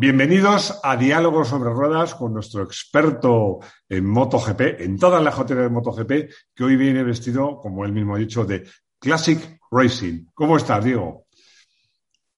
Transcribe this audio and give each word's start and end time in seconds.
Bienvenidos 0.00 0.78
a 0.84 0.96
Diálogos 0.96 1.48
sobre 1.48 1.70
Ruedas 1.70 2.14
con 2.14 2.32
nuestro 2.32 2.62
experto 2.62 3.58
en 3.88 4.06
MotoGP, 4.06 4.80
en 4.80 4.96
todas 4.96 5.20
las 5.20 5.34
joterías 5.34 5.64
de 5.64 5.70
MotoGP, 5.70 6.10
que 6.54 6.62
hoy 6.62 6.76
viene 6.76 7.02
vestido, 7.02 7.58
como 7.58 7.84
él 7.84 7.90
mismo 7.90 8.14
ha 8.14 8.18
dicho, 8.18 8.44
de 8.44 8.64
Classic 9.00 9.58
Racing. 9.72 10.26
¿Cómo 10.34 10.56
estás, 10.56 10.84
Diego? 10.84 11.26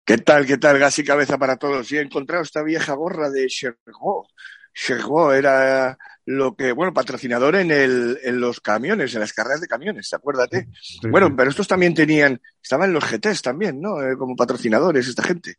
¿Qué 0.06 0.16
tal, 0.16 0.46
qué 0.46 0.56
tal? 0.56 0.78
Gas 0.78 1.00
y 1.00 1.04
cabeza 1.04 1.36
para 1.36 1.58
todos. 1.58 1.92
Y 1.92 1.98
he 1.98 2.00
encontrado 2.00 2.42
esta 2.42 2.62
vieja 2.62 2.94
gorra 2.94 3.28
de 3.28 3.46
Chergo. 3.48 4.26
Chergo 4.72 5.34
era 5.34 5.98
lo 6.24 6.56
que, 6.56 6.72
bueno, 6.72 6.94
patrocinador 6.94 7.56
en, 7.56 7.70
el, 7.72 8.20
en 8.22 8.40
los 8.40 8.60
camiones, 8.60 9.12
en 9.12 9.20
las 9.20 9.34
carreras 9.34 9.60
de 9.60 9.68
camiones, 9.68 10.10
acuérdate. 10.14 10.68
bueno, 11.10 11.36
pero 11.36 11.50
estos 11.50 11.68
también 11.68 11.92
tenían, 11.92 12.40
estaban 12.62 12.90
los 12.90 13.04
GTs 13.04 13.42
también, 13.42 13.82
¿no? 13.82 14.02
Eh, 14.02 14.16
como 14.16 14.34
patrocinadores, 14.34 15.08
esta 15.08 15.24
gente. 15.24 15.56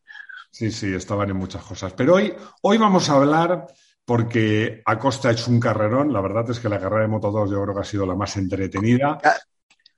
Sí, 0.52 0.70
sí, 0.72 0.94
estaban 0.94 1.30
en 1.30 1.38
muchas 1.38 1.64
cosas. 1.64 1.94
Pero 1.94 2.16
hoy, 2.16 2.34
hoy 2.62 2.78
vamos 2.78 3.10
a 3.10 3.16
hablar, 3.16 3.68
porque 4.06 4.82
Acosta 4.86 5.30
ha 5.30 5.32
hecho 5.32 5.50
un 5.50 5.60
carrerón. 5.60 6.12
La 6.12 6.22
verdad 6.22 6.50
es 6.50 6.60
que 6.60 6.70
la 6.70 6.80
carrera 6.80 7.04
de 7.04 7.08
Moto 7.08 7.32
2 7.32 7.50
yo 7.50 7.64
creo 7.64 7.74
que 7.74 7.82
ha 7.82 7.86
sido 7.86 8.06
la 8.06 8.16
más 8.16 8.36
entretenida. 8.36 9.20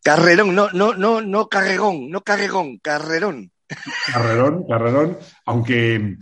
carrerón, 0.03 0.53
no, 0.53 0.69
no, 0.71 0.93
no, 0.93 1.21
no 1.21 1.49
carregón, 1.49 2.09
no 2.09 2.21
carregón, 2.21 2.77
carrerón. 2.77 3.51
Carrerón, 4.13 4.65
carrerón. 4.67 5.17
Aunque 5.45 6.17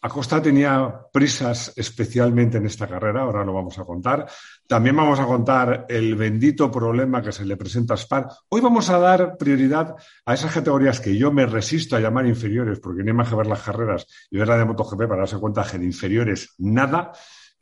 Acosta 0.00 0.40
tenía 0.40 1.06
prisas 1.12 1.72
especialmente 1.76 2.56
en 2.56 2.66
esta 2.66 2.88
carrera, 2.88 3.22
ahora 3.22 3.44
lo 3.44 3.52
vamos 3.52 3.78
a 3.78 3.84
contar. 3.84 4.26
También 4.72 4.96
vamos 4.96 5.20
a 5.20 5.26
contar 5.26 5.84
el 5.86 6.14
bendito 6.14 6.70
problema 6.70 7.20
que 7.20 7.30
se 7.30 7.44
le 7.44 7.58
presenta 7.58 7.92
a 7.92 7.98
Spar. 7.98 8.28
Hoy 8.48 8.62
vamos 8.62 8.88
a 8.88 8.98
dar 8.98 9.36
prioridad 9.36 9.94
a 10.24 10.32
esas 10.32 10.50
categorías 10.50 10.98
que 10.98 11.14
yo 11.14 11.30
me 11.30 11.44
resisto 11.44 11.94
a 11.94 12.00
llamar 12.00 12.24
inferiores, 12.24 12.80
porque 12.80 13.02
no 13.02 13.10
hay 13.10 13.12
más 13.12 13.28
que 13.28 13.34
ver 13.34 13.48
las 13.48 13.60
carreras 13.60 14.06
y 14.30 14.38
ver 14.38 14.48
la 14.48 14.56
de 14.56 14.64
MotoGP 14.64 15.00
para 15.00 15.18
darse 15.18 15.36
cuenta 15.36 15.62
que 15.62 15.76
en 15.76 15.84
inferiores 15.84 16.54
nada. 16.56 17.12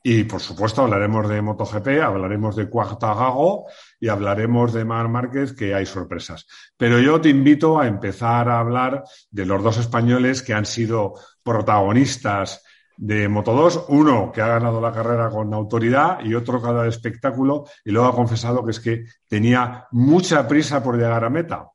Y 0.04 0.22
por 0.22 0.40
supuesto 0.40 0.82
hablaremos 0.82 1.28
de 1.28 1.42
MotoGP, 1.42 1.88
hablaremos 2.00 2.54
de 2.54 2.68
Cuartagago 2.68 3.66
y 3.98 4.06
hablaremos 4.06 4.72
de 4.72 4.84
Mar 4.84 5.08
Márquez, 5.08 5.52
que 5.52 5.74
hay 5.74 5.86
sorpresas. 5.86 6.46
Pero 6.76 7.00
yo 7.00 7.20
te 7.20 7.28
invito 7.28 7.80
a 7.80 7.88
empezar 7.88 8.48
a 8.48 8.60
hablar 8.60 9.02
de 9.32 9.46
los 9.46 9.60
dos 9.64 9.78
españoles 9.78 10.42
que 10.42 10.54
han 10.54 10.64
sido 10.64 11.14
protagonistas 11.42 12.62
de 13.02 13.28
Moto 13.28 13.54
2, 13.54 13.86
uno 13.88 14.30
que 14.30 14.42
ha 14.42 14.46
ganado 14.46 14.78
la 14.78 14.92
carrera 14.92 15.30
con 15.30 15.54
autoridad 15.54 16.20
y 16.22 16.34
otro 16.34 16.60
dado 16.60 16.84
espectáculo 16.84 17.64
y 17.82 17.92
luego 17.92 18.08
ha 18.08 18.14
confesado 18.14 18.62
que 18.62 18.72
es 18.72 18.80
que 18.80 19.04
tenía 19.26 19.86
mucha 19.92 20.46
prisa 20.46 20.82
por 20.82 20.96
llegar 20.96 21.24
a 21.24 21.30
meta. 21.30 21.66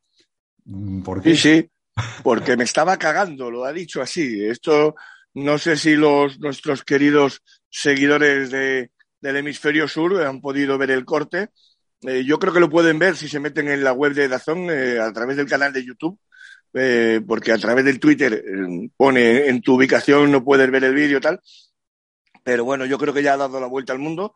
¿Por 1.03 1.23
qué? 1.23 1.35
Sí, 1.35 1.37
sí, 1.37 1.71
porque 2.21 2.55
me 2.55 2.63
estaba 2.63 2.97
cagando, 2.97 3.49
lo 3.49 3.65
ha 3.65 3.73
dicho 3.73 4.03
así. 4.03 4.45
Esto 4.45 4.93
no 5.33 5.57
sé 5.57 5.77
si 5.77 5.95
los 5.95 6.39
nuestros 6.39 6.83
queridos 6.83 7.41
seguidores 7.71 8.51
de, 8.51 8.91
del 9.19 9.37
hemisferio 9.37 9.87
sur 9.87 10.21
han 10.21 10.41
podido 10.41 10.77
ver 10.77 10.91
el 10.91 11.05
corte. 11.05 11.49
Eh, 12.01 12.23
yo 12.23 12.37
creo 12.37 12.53
que 12.53 12.59
lo 12.59 12.69
pueden 12.69 12.99
ver 12.99 13.17
si 13.17 13.27
se 13.27 13.39
meten 13.39 13.67
en 13.67 13.83
la 13.83 13.93
web 13.93 14.13
de 14.13 14.27
Dazón 14.27 14.69
eh, 14.69 14.99
a 14.99 15.11
través 15.11 15.37
del 15.37 15.49
canal 15.49 15.73
de 15.73 15.83
YouTube, 15.83 16.19
eh, 16.73 17.21
porque 17.27 17.51
a 17.51 17.57
través 17.57 17.85
del 17.85 17.99
Twitter 17.99 18.43
pone 18.97 19.47
en 19.47 19.61
tu 19.61 19.75
ubicación 19.75 20.31
no 20.31 20.43
puedes 20.43 20.69
ver 20.69 20.83
el 20.83 20.93
vídeo 20.93 21.21
tal. 21.21 21.39
Pero 22.43 22.63
bueno, 22.63 22.85
yo 22.85 22.97
creo 22.97 23.13
que 23.13 23.23
ya 23.23 23.33
ha 23.33 23.37
dado 23.37 23.59
la 23.59 23.67
vuelta 23.67 23.93
al 23.93 23.99
mundo. 23.99 24.33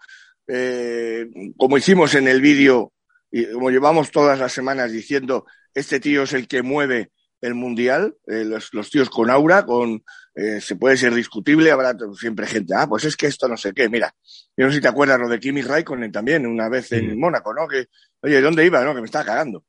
como 1.58 1.78
hicimos 1.78 2.16
en 2.16 2.28
el 2.28 2.42
vídeo 2.42 2.94
y 3.32 3.52
como 3.52 3.70
llevamos 3.70 4.10
todas 4.12 4.40
las 4.40 4.52
semanas 4.52 4.92
diciendo, 4.92 5.46
este 5.74 6.00
tío 6.00 6.24
es 6.24 6.34
el 6.34 6.48
que 6.48 6.64
mueve 6.64 7.12
el 7.42 7.54
mundial, 7.54 8.16
los, 8.26 8.74
los, 8.74 8.90
tíos 8.90 9.10
con 9.10 9.30
aura, 9.30 9.66
con 9.66 10.04
eh, 10.40 10.62
se 10.62 10.78
puede 10.78 10.96
ser 10.96 11.14
discutible, 11.14 11.70
habrá 11.70 11.94
siempre 12.18 12.48
gente, 12.48 12.74
ah, 12.74 12.88
pues 12.88 13.04
es 13.04 13.18
que 13.18 13.28
esto 13.28 13.50
no 13.50 13.58
sé 13.58 13.74
qué, 13.74 13.90
mira, 13.90 14.14
yo 14.56 14.66
no 14.66 14.72
sé 14.72 14.78
si 14.78 14.82
te 14.82 14.88
acuerdas 14.88 15.20
lo 15.20 15.28
de 15.28 15.38
Kimi 15.38 15.62
Raikkonen 15.62 16.14
también, 16.14 16.48
una 16.48 16.70
vez 16.70 16.94
en 16.94 17.20
Mónaco, 17.20 17.54
¿no? 17.54 17.68
Que, 17.68 17.88
oye, 18.22 18.40
¿dónde 18.40 18.66
iba? 18.66 18.84
No, 18.86 18.96
que 18.96 19.02
me 19.02 19.06
estaba 19.06 19.26
cagando. 19.26 19.66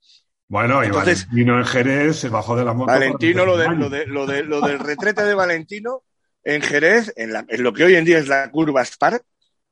Bueno, 0.50 0.82
Entonces, 0.82 1.20
y 1.20 1.26
Valentino 1.26 1.58
en 1.58 1.64
Jerez 1.64 2.16
se 2.16 2.28
bajó 2.28 2.56
de 2.56 2.64
la 2.64 2.74
moto. 2.74 2.90
Valentino, 2.90 3.46
lo, 3.46 3.56
de, 3.56 3.68
lo, 3.68 3.88
de, 3.88 4.04
lo, 4.06 4.26
de, 4.26 4.42
lo 4.42 4.60
del 4.60 4.80
retrete 4.80 5.22
de 5.22 5.32
Valentino 5.32 6.02
en 6.42 6.60
Jerez, 6.60 7.12
en, 7.14 7.32
la, 7.32 7.46
en 7.48 7.62
lo 7.62 7.72
que 7.72 7.84
hoy 7.84 7.94
en 7.94 8.04
día 8.04 8.18
es 8.18 8.26
la 8.26 8.50
curva 8.50 8.84
Spar, 8.84 9.22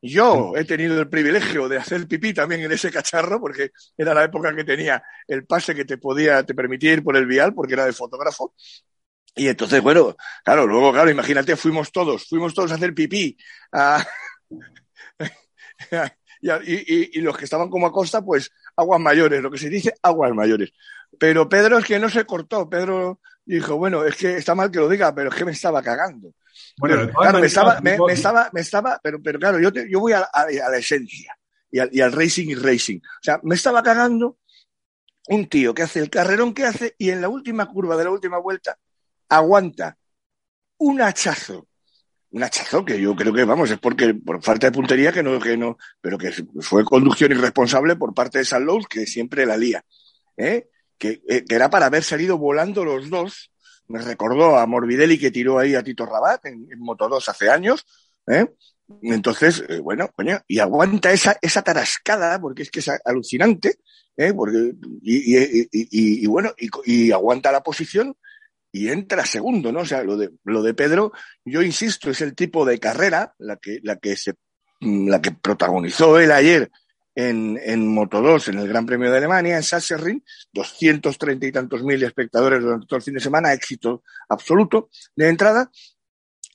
yo 0.00 0.52
he 0.54 0.64
tenido 0.64 1.00
el 1.00 1.08
privilegio 1.08 1.68
de 1.68 1.78
hacer 1.78 2.06
pipí 2.06 2.32
también 2.32 2.60
en 2.60 2.70
ese 2.70 2.92
cacharro, 2.92 3.40
porque 3.40 3.72
era 3.96 4.14
la 4.14 4.22
época 4.22 4.54
que 4.54 4.62
tenía 4.62 5.02
el 5.26 5.46
pase 5.46 5.74
que 5.74 5.84
te 5.84 5.98
podía, 5.98 6.44
te 6.44 6.54
permitía 6.54 6.92
ir 6.92 7.02
por 7.02 7.16
el 7.16 7.26
vial, 7.26 7.54
porque 7.54 7.74
era 7.74 7.84
de 7.84 7.92
fotógrafo. 7.92 8.54
Y 9.34 9.48
entonces, 9.48 9.82
bueno, 9.82 10.16
claro, 10.44 10.64
luego, 10.64 10.92
claro, 10.92 11.10
imagínate, 11.10 11.56
fuimos 11.56 11.90
todos, 11.90 12.28
fuimos 12.28 12.54
todos 12.54 12.70
a 12.70 12.76
hacer 12.76 12.94
pipí. 12.94 13.36
y, 16.40 17.20
los 17.20 17.36
que 17.36 17.44
estaban 17.44 17.68
como 17.68 17.86
a 17.86 17.92
costa, 17.92 18.22
pues 18.22 18.50
aguas 18.76 19.00
mayores, 19.00 19.42
lo 19.42 19.50
que 19.50 19.58
se 19.58 19.68
dice, 19.68 19.94
aguas 20.02 20.32
mayores. 20.34 20.72
Pero 21.18 21.48
Pedro 21.48 21.78
es 21.78 21.84
que 21.84 21.98
no 21.98 22.08
se 22.08 22.24
cortó. 22.24 22.68
Pedro 22.68 23.20
dijo, 23.44 23.76
bueno, 23.76 24.04
es 24.04 24.16
que 24.16 24.36
está 24.36 24.54
mal 24.54 24.70
que 24.70 24.78
lo 24.78 24.88
diga, 24.88 25.14
pero 25.14 25.30
es 25.30 25.34
que 25.34 25.44
me 25.44 25.52
estaba 25.52 25.82
cagando. 25.82 26.32
Bueno, 26.78 27.10
claro, 27.12 27.38
me 27.40 27.46
estaba, 27.46 27.80
me, 27.80 27.96
estaba, 28.10 28.50
me 28.52 28.60
estaba, 28.60 29.00
pero, 29.02 29.20
pero 29.22 29.38
claro, 29.38 29.58
yo, 29.58 29.70
yo 29.88 30.00
voy 30.00 30.12
a, 30.12 30.28
la 30.32 30.76
esencia 30.76 31.36
y 31.70 31.78
al, 31.78 31.88
y 31.92 32.00
al 32.00 32.12
racing 32.12 32.48
y 32.48 32.54
racing. 32.54 32.98
O 32.98 33.22
sea, 33.22 33.40
me 33.42 33.54
estaba 33.54 33.82
cagando 33.82 34.38
un 35.28 35.46
tío 35.46 35.74
que 35.74 35.82
hace 35.82 36.00
el 36.00 36.10
carrerón 36.10 36.54
que 36.54 36.64
hace 36.64 36.94
y 36.98 37.10
en 37.10 37.20
la 37.20 37.28
última 37.28 37.66
curva 37.66 37.96
de 37.96 38.04
la 38.04 38.10
última 38.10 38.38
vuelta 38.38 38.78
aguanta 39.28 39.96
un 40.78 41.02
hachazo, 41.02 41.67
un 42.30 42.42
hachazo 42.42 42.84
que 42.84 43.00
yo 43.00 43.14
creo 43.16 43.32
que, 43.32 43.44
vamos, 43.44 43.70
es 43.70 43.78
porque 43.78 44.14
por 44.14 44.42
falta 44.42 44.66
de 44.66 44.72
puntería 44.72 45.12
que 45.12 45.22
no, 45.22 45.38
que 45.38 45.56
no, 45.56 45.78
pero 46.00 46.18
que 46.18 46.32
fue 46.60 46.84
conducción 46.84 47.32
irresponsable 47.32 47.96
por 47.96 48.14
parte 48.14 48.38
de 48.38 48.44
San 48.44 48.64
Lowe, 48.64 48.86
que 48.88 49.06
siempre 49.06 49.46
la 49.46 49.56
lía, 49.56 49.84
¿eh? 50.36 50.68
Que, 50.98 51.22
eh, 51.28 51.44
que, 51.48 51.54
era 51.54 51.70
para 51.70 51.86
haber 51.86 52.02
salido 52.02 52.36
volando 52.36 52.84
los 52.84 53.08
dos. 53.08 53.52
Me 53.86 54.02
recordó 54.02 54.58
a 54.58 54.66
Morbidelli 54.66 55.18
que 55.18 55.30
tiró 55.30 55.58
ahí 55.58 55.74
a 55.74 55.82
Tito 55.82 56.04
Rabat 56.04 56.44
en, 56.46 56.68
Moto 56.78 57.08
2 57.08 57.28
hace 57.28 57.48
años, 57.48 57.86
¿eh? 58.26 58.46
Entonces, 59.02 59.64
bueno, 59.82 60.10
y 60.46 60.58
aguanta 60.60 61.12
esa, 61.12 61.36
esa 61.42 61.62
tarascada, 61.62 62.40
porque 62.40 62.62
es 62.62 62.70
que 62.70 62.80
es 62.80 62.90
alucinante, 63.04 63.76
¿eh? 64.16 64.32
Porque, 64.32 64.72
y 65.02 66.26
bueno, 66.26 66.52
y, 66.84 67.10
aguanta 67.10 67.52
la 67.52 67.62
posición 67.62 68.16
y 68.72 68.88
entra 68.88 69.24
segundo, 69.24 69.72
¿no? 69.72 69.80
O 69.80 69.86
sea, 69.86 70.02
lo 70.02 70.16
de, 70.16 70.30
lo 70.44 70.62
de 70.62 70.74
Pedro, 70.74 71.12
yo 71.44 71.62
insisto, 71.62 72.10
es 72.10 72.20
el 72.20 72.34
tipo 72.34 72.64
de 72.64 72.78
carrera, 72.78 73.34
la 73.38 73.56
que, 73.56 73.80
la 73.82 73.96
que 73.96 74.16
se, 74.16 74.34
la 74.80 75.20
que 75.20 75.32
protagonizó 75.32 76.18
él 76.18 76.32
ayer 76.32 76.70
en, 77.14 77.58
en 77.62 77.88
Moto 77.88 78.20
2, 78.20 78.48
en 78.48 78.58
el 78.58 78.68
Gran 78.68 78.86
Premio 78.86 79.10
de 79.10 79.18
Alemania, 79.18 79.56
en 79.56 79.62
Sachsenring, 79.62 80.22
230 80.52 81.46
y 81.46 81.52
tantos 81.52 81.82
mil 81.82 82.02
espectadores 82.02 82.62
durante 82.62 82.86
todo 82.86 82.98
el 82.98 83.02
fin 83.02 83.14
de 83.14 83.20
semana, 83.20 83.52
éxito 83.52 84.02
absoluto 84.28 84.90
de 85.16 85.28
entrada, 85.28 85.70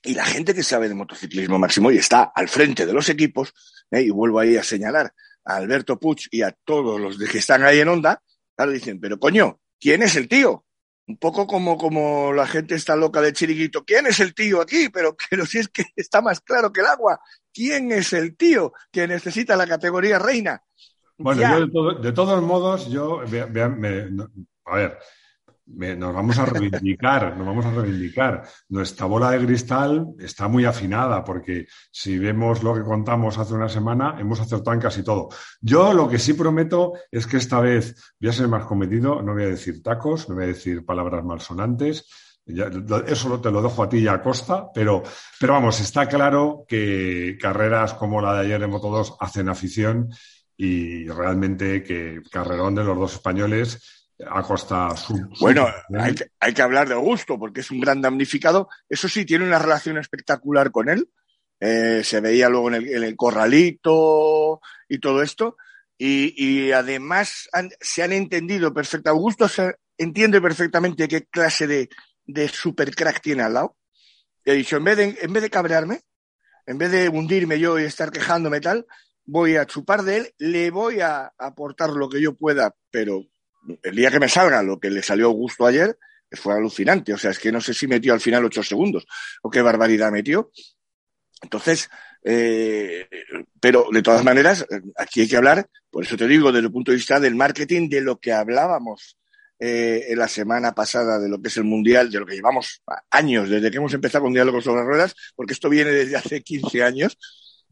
y 0.03 0.13
la 0.13 0.25
gente 0.25 0.53
que 0.53 0.63
sabe 0.63 0.89
de 0.89 0.95
motociclismo 0.95 1.57
máximo 1.57 1.91
y 1.91 1.97
está 1.97 2.31
al 2.35 2.49
frente 2.49 2.85
de 2.85 2.93
los 2.93 3.09
equipos, 3.09 3.53
¿eh? 3.89 4.01
y 4.01 4.09
vuelvo 4.09 4.39
ahí 4.39 4.57
a 4.57 4.63
señalar 4.63 5.13
a 5.45 5.55
Alberto 5.55 5.99
Puch 5.99 6.27
y 6.31 6.41
a 6.41 6.55
todos 6.63 6.99
los 6.99 7.17
que 7.17 7.37
están 7.37 7.63
ahí 7.63 7.79
en 7.79 7.87
onda, 7.87 8.21
claro, 8.55 8.71
dicen, 8.71 8.99
pero 8.99 9.19
coño, 9.19 9.59
¿quién 9.79 10.03
es 10.03 10.15
el 10.15 10.27
tío? 10.27 10.65
Un 11.07 11.17
poco 11.17 11.45
como, 11.47 11.77
como 11.77 12.33
la 12.33 12.47
gente 12.47 12.75
está 12.75 12.95
loca 12.95 13.21
de 13.21 13.33
chiriguito. 13.33 13.83
¿Quién 13.83 14.07
es 14.07 14.19
el 14.19 14.33
tío 14.33 14.61
aquí? 14.61 14.89
Pero, 14.89 15.15
pero 15.29 15.45
si 15.45 15.59
es 15.59 15.67
que 15.67 15.85
está 15.95 16.21
más 16.21 16.41
claro 16.41 16.71
que 16.71 16.81
el 16.81 16.87
agua. 16.87 17.19
¿Quién 17.53 17.91
es 17.91 18.13
el 18.13 18.35
tío 18.35 18.73
que 18.91 19.07
necesita 19.07 19.55
la 19.55 19.67
categoría 19.67 20.17
reina? 20.19 20.63
Bueno, 21.17 21.41
yo 21.41 21.93
de, 21.99 22.11
todos 22.11 22.41
modos, 22.41 22.89
yo, 22.89 23.21
a 23.21 24.75
ver, 24.75 24.97
nos 25.65 26.13
vamos 26.13 26.37
a 26.39 26.45
reivindicar, 26.45 27.37
nos 27.37 27.47
vamos 27.47 27.65
a 27.65 27.71
reivindicar. 27.71 28.43
Nuestra 28.69 29.05
bola 29.05 29.31
de 29.31 29.45
cristal 29.45 30.07
está 30.19 30.47
muy 30.47 30.65
afinada 30.65 31.23
porque 31.23 31.67
si 31.91 32.17
vemos 32.17 32.63
lo 32.63 32.73
que 32.73 32.83
contamos 32.83 33.37
hace 33.37 33.53
una 33.53 33.69
semana, 33.69 34.17
hemos 34.19 34.39
acertado 34.39 34.73
en 34.73 34.81
casi 34.81 35.03
todo. 35.03 35.29
Yo 35.61 35.93
lo 35.93 36.09
que 36.09 36.19
sí 36.19 36.33
prometo 36.33 36.93
es 37.09 37.25
que 37.25 37.37
esta 37.37 37.59
vez 37.59 37.95
voy 38.19 38.29
a 38.29 38.33
ser 38.33 38.47
más 38.47 38.65
comedido, 38.65 39.21
no 39.21 39.33
voy 39.33 39.43
a 39.43 39.47
decir 39.47 39.81
tacos, 39.81 40.27
no 40.27 40.35
voy 40.35 40.45
a 40.45 40.47
decir 40.47 40.85
palabras 40.85 41.23
malsonantes. 41.23 42.07
eso 42.45 43.39
te 43.39 43.51
lo 43.51 43.61
dejo 43.61 43.83
a 43.83 43.89
ti 43.89 43.99
y 43.99 44.07
a 44.07 44.21
Costa, 44.21 44.67
pero, 44.73 45.01
pero 45.39 45.53
vamos, 45.53 45.79
está 45.79 46.07
claro 46.07 46.65
que 46.67 47.37
carreras 47.39 47.93
como 47.93 48.21
la 48.21 48.33
de 48.33 48.41
ayer 48.41 48.59
de 48.59 48.67
Moto 48.67 48.89
2 48.89 49.15
hacen 49.19 49.47
afición 49.47 50.09
y 50.57 51.07
realmente 51.07 51.83
que 51.83 52.21
carrerón 52.29 52.75
de 52.75 52.83
los 52.83 52.97
dos 52.97 53.13
españoles 53.13 54.02
a 54.25 54.41
costa 54.43 54.89
Bueno, 55.39 55.67
hay 55.97 56.15
que, 56.15 56.31
hay 56.39 56.53
que, 56.53 56.61
hablar 56.61 56.87
de 56.87 56.95
Augusto, 56.95 57.37
porque 57.37 57.61
es 57.61 57.71
un 57.71 57.79
gran 57.79 58.01
damnificado. 58.01 58.69
Eso 58.89 59.07
sí, 59.09 59.25
tiene 59.25 59.45
una 59.45 59.59
relación 59.59 59.97
espectacular 59.97 60.71
con 60.71 60.89
él. 60.89 61.09
Eh, 61.59 62.01
se 62.03 62.19
veía 62.19 62.49
luego 62.49 62.69
en 62.73 63.03
el, 63.03 63.15
corralito 63.15 64.61
y 64.87 64.99
todo 64.99 65.21
esto. 65.21 65.57
Y, 65.97 66.33
y 66.35 66.71
además 66.71 67.49
se 67.79 68.03
han 68.03 68.11
entendido 68.11 68.73
perfectamente. 68.73 69.09
Augusto 69.09 69.47
se 69.47 69.75
entiende 69.97 70.41
perfectamente 70.41 71.07
qué 71.07 71.25
clase 71.25 71.67
de, 71.67 71.89
de 72.25 72.47
super 72.47 72.95
crack 72.95 73.21
tiene 73.21 73.43
al 73.43 73.53
lado. 73.53 73.77
he 74.45 74.53
dicho, 74.53 74.77
en 74.77 74.83
vez 74.83 74.97
de, 74.97 75.17
en 75.21 75.33
vez 75.33 75.43
de 75.43 75.49
cabrearme, 75.49 76.01
en 76.65 76.77
vez 76.77 76.91
de 76.91 77.09
hundirme 77.09 77.59
yo 77.59 77.79
y 77.79 77.83
estar 77.83 78.11
quejándome 78.11 78.61
tal, 78.61 78.85
voy 79.25 79.55
a 79.55 79.65
chupar 79.65 80.03
de 80.03 80.17
él, 80.17 80.33
le 80.37 80.71
voy 80.71 81.01
a 81.01 81.33
aportar 81.37 81.91
lo 81.91 82.09
que 82.09 82.21
yo 82.21 82.35
pueda, 82.35 82.75
pero 82.91 83.23
el 83.81 83.95
día 83.95 84.11
que 84.11 84.19
me 84.19 84.29
salga 84.29 84.63
lo 84.63 84.79
que 84.79 84.89
le 84.89 85.01
salió 85.01 85.29
gusto 85.31 85.65
ayer, 85.65 85.97
fue 86.31 86.55
alucinante. 86.55 87.13
O 87.13 87.17
sea, 87.17 87.31
es 87.31 87.39
que 87.39 87.51
no 87.51 87.61
sé 87.61 87.73
si 87.73 87.87
metió 87.87 88.13
al 88.13 88.21
final 88.21 88.45
ocho 88.45 88.63
segundos 88.63 89.05
o 89.41 89.49
qué 89.49 89.61
barbaridad 89.61 90.11
metió. 90.11 90.51
Entonces, 91.41 91.89
eh, 92.23 93.07
pero 93.59 93.87
de 93.91 94.01
todas 94.01 94.23
maneras, 94.23 94.65
aquí 94.97 95.21
hay 95.21 95.27
que 95.27 95.37
hablar, 95.37 95.67
por 95.89 96.03
eso 96.03 96.15
te 96.15 96.27
digo, 96.27 96.51
desde 96.51 96.67
el 96.67 96.71
punto 96.71 96.91
de 96.91 96.97
vista 96.97 97.19
del 97.19 97.35
marketing, 97.35 97.89
de 97.89 98.01
lo 98.01 98.19
que 98.19 98.31
hablábamos 98.31 99.17
eh, 99.59 100.05
en 100.09 100.19
la 100.19 100.27
semana 100.27 100.73
pasada, 100.73 101.19
de 101.19 101.29
lo 101.29 101.41
que 101.41 101.49
es 101.49 101.57
el 101.57 101.65
Mundial, 101.65 102.09
de 102.09 102.19
lo 102.19 102.25
que 102.25 102.35
llevamos 102.35 102.81
años, 103.11 103.49
desde 103.49 103.69
que 103.69 103.77
hemos 103.77 103.93
empezado 103.93 104.23
con 104.23 104.33
Diálogos 104.33 104.63
sobre 104.63 104.83
Ruedas, 104.83 105.15
porque 105.35 105.53
esto 105.53 105.69
viene 105.69 105.91
desde 105.91 106.15
hace 106.15 106.41
15 106.41 106.83
años, 106.83 107.17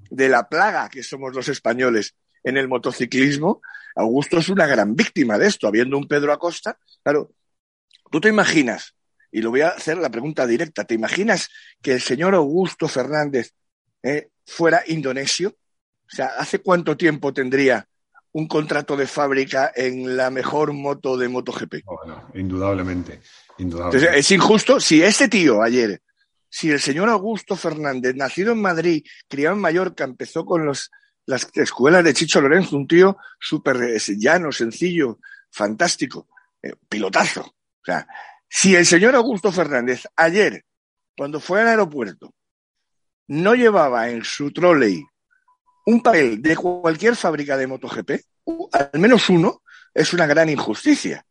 de 0.09 0.27
la 0.27 0.49
plaga 0.49 0.89
que 0.89 1.03
somos 1.03 1.33
los 1.33 1.47
españoles 1.47 2.15
en 2.43 2.57
el 2.57 2.67
motociclismo. 2.67 3.61
Augusto 3.95 4.37
es 4.37 4.49
una 4.49 4.67
gran 4.67 4.95
víctima 4.95 5.37
de 5.37 5.47
esto, 5.47 5.67
habiendo 5.67 5.97
un 5.97 6.07
Pedro 6.07 6.33
Acosta. 6.33 6.77
Claro, 7.03 7.31
tú 8.09 8.21
te 8.21 8.29
imaginas, 8.29 8.95
y 9.31 9.41
lo 9.41 9.49
voy 9.49 9.61
a 9.61 9.69
hacer 9.69 9.97
la 9.97 10.09
pregunta 10.09 10.45
directa, 10.45 10.83
¿te 10.83 10.95
imaginas 10.95 11.49
que 11.81 11.93
el 11.93 12.01
señor 12.01 12.35
Augusto 12.35 12.87
Fernández 12.87 13.53
eh, 14.03 14.29
fuera 14.45 14.83
indonesio? 14.87 15.49
O 15.49 16.15
sea, 16.15 16.27
¿hace 16.37 16.59
cuánto 16.59 16.97
tiempo 16.97 17.33
tendría 17.33 17.87
un 18.33 18.47
contrato 18.47 18.95
de 18.95 19.07
fábrica 19.07 19.71
en 19.75 20.15
la 20.15 20.29
mejor 20.29 20.73
moto 20.73 21.17
de 21.17 21.29
MotoGP? 21.29 21.83
Bueno, 21.85 22.29
indudablemente, 22.33 23.21
indudablemente. 23.57 24.07
Entonces, 24.07 24.25
es 24.25 24.31
injusto 24.31 24.79
si 24.79 25.01
este 25.01 25.27
tío 25.27 25.61
ayer, 25.61 26.01
si 26.49 26.69
el 26.69 26.81
señor 26.81 27.07
Augusto 27.09 27.55
Fernández, 27.55 28.15
nacido 28.15 28.51
en 28.51 28.61
Madrid, 28.61 29.05
criado 29.27 29.55
en 29.55 29.61
Mallorca, 29.61 30.03
empezó 30.03 30.45
con 30.45 30.65
los, 30.65 30.91
las 31.25 31.49
escuelas 31.53 32.03
de 32.03 32.13
Chicho 32.13 32.41
Lorenzo, 32.41 32.75
un 32.75 32.87
tío 32.87 33.17
súper 33.39 33.99
llano, 34.17 34.51
sencillo, 34.51 35.19
fantástico, 35.49 36.27
eh, 36.61 36.73
pilotazo. 36.89 37.41
O 37.41 37.85
sea, 37.85 38.07
si 38.47 38.75
el 38.75 38.85
señor 38.85 39.15
Augusto 39.15 39.51
Fernández 39.51 40.05
ayer, 40.15 40.65
cuando 41.15 41.39
fue 41.39 41.61
al 41.61 41.69
aeropuerto, 41.69 42.33
no 43.27 43.55
llevaba 43.55 44.09
en 44.09 44.23
su 44.23 44.51
trolley 44.51 45.03
un 45.85 46.01
papel 46.01 46.41
de 46.41 46.55
cualquier 46.55 47.15
fábrica 47.15 47.57
de 47.57 47.67
MotoGP, 47.67 48.11
al 48.71 48.99
menos 48.99 49.29
uno, 49.29 49.61
es 49.93 50.13
una 50.13 50.27
gran 50.27 50.49
injusticia. 50.49 51.25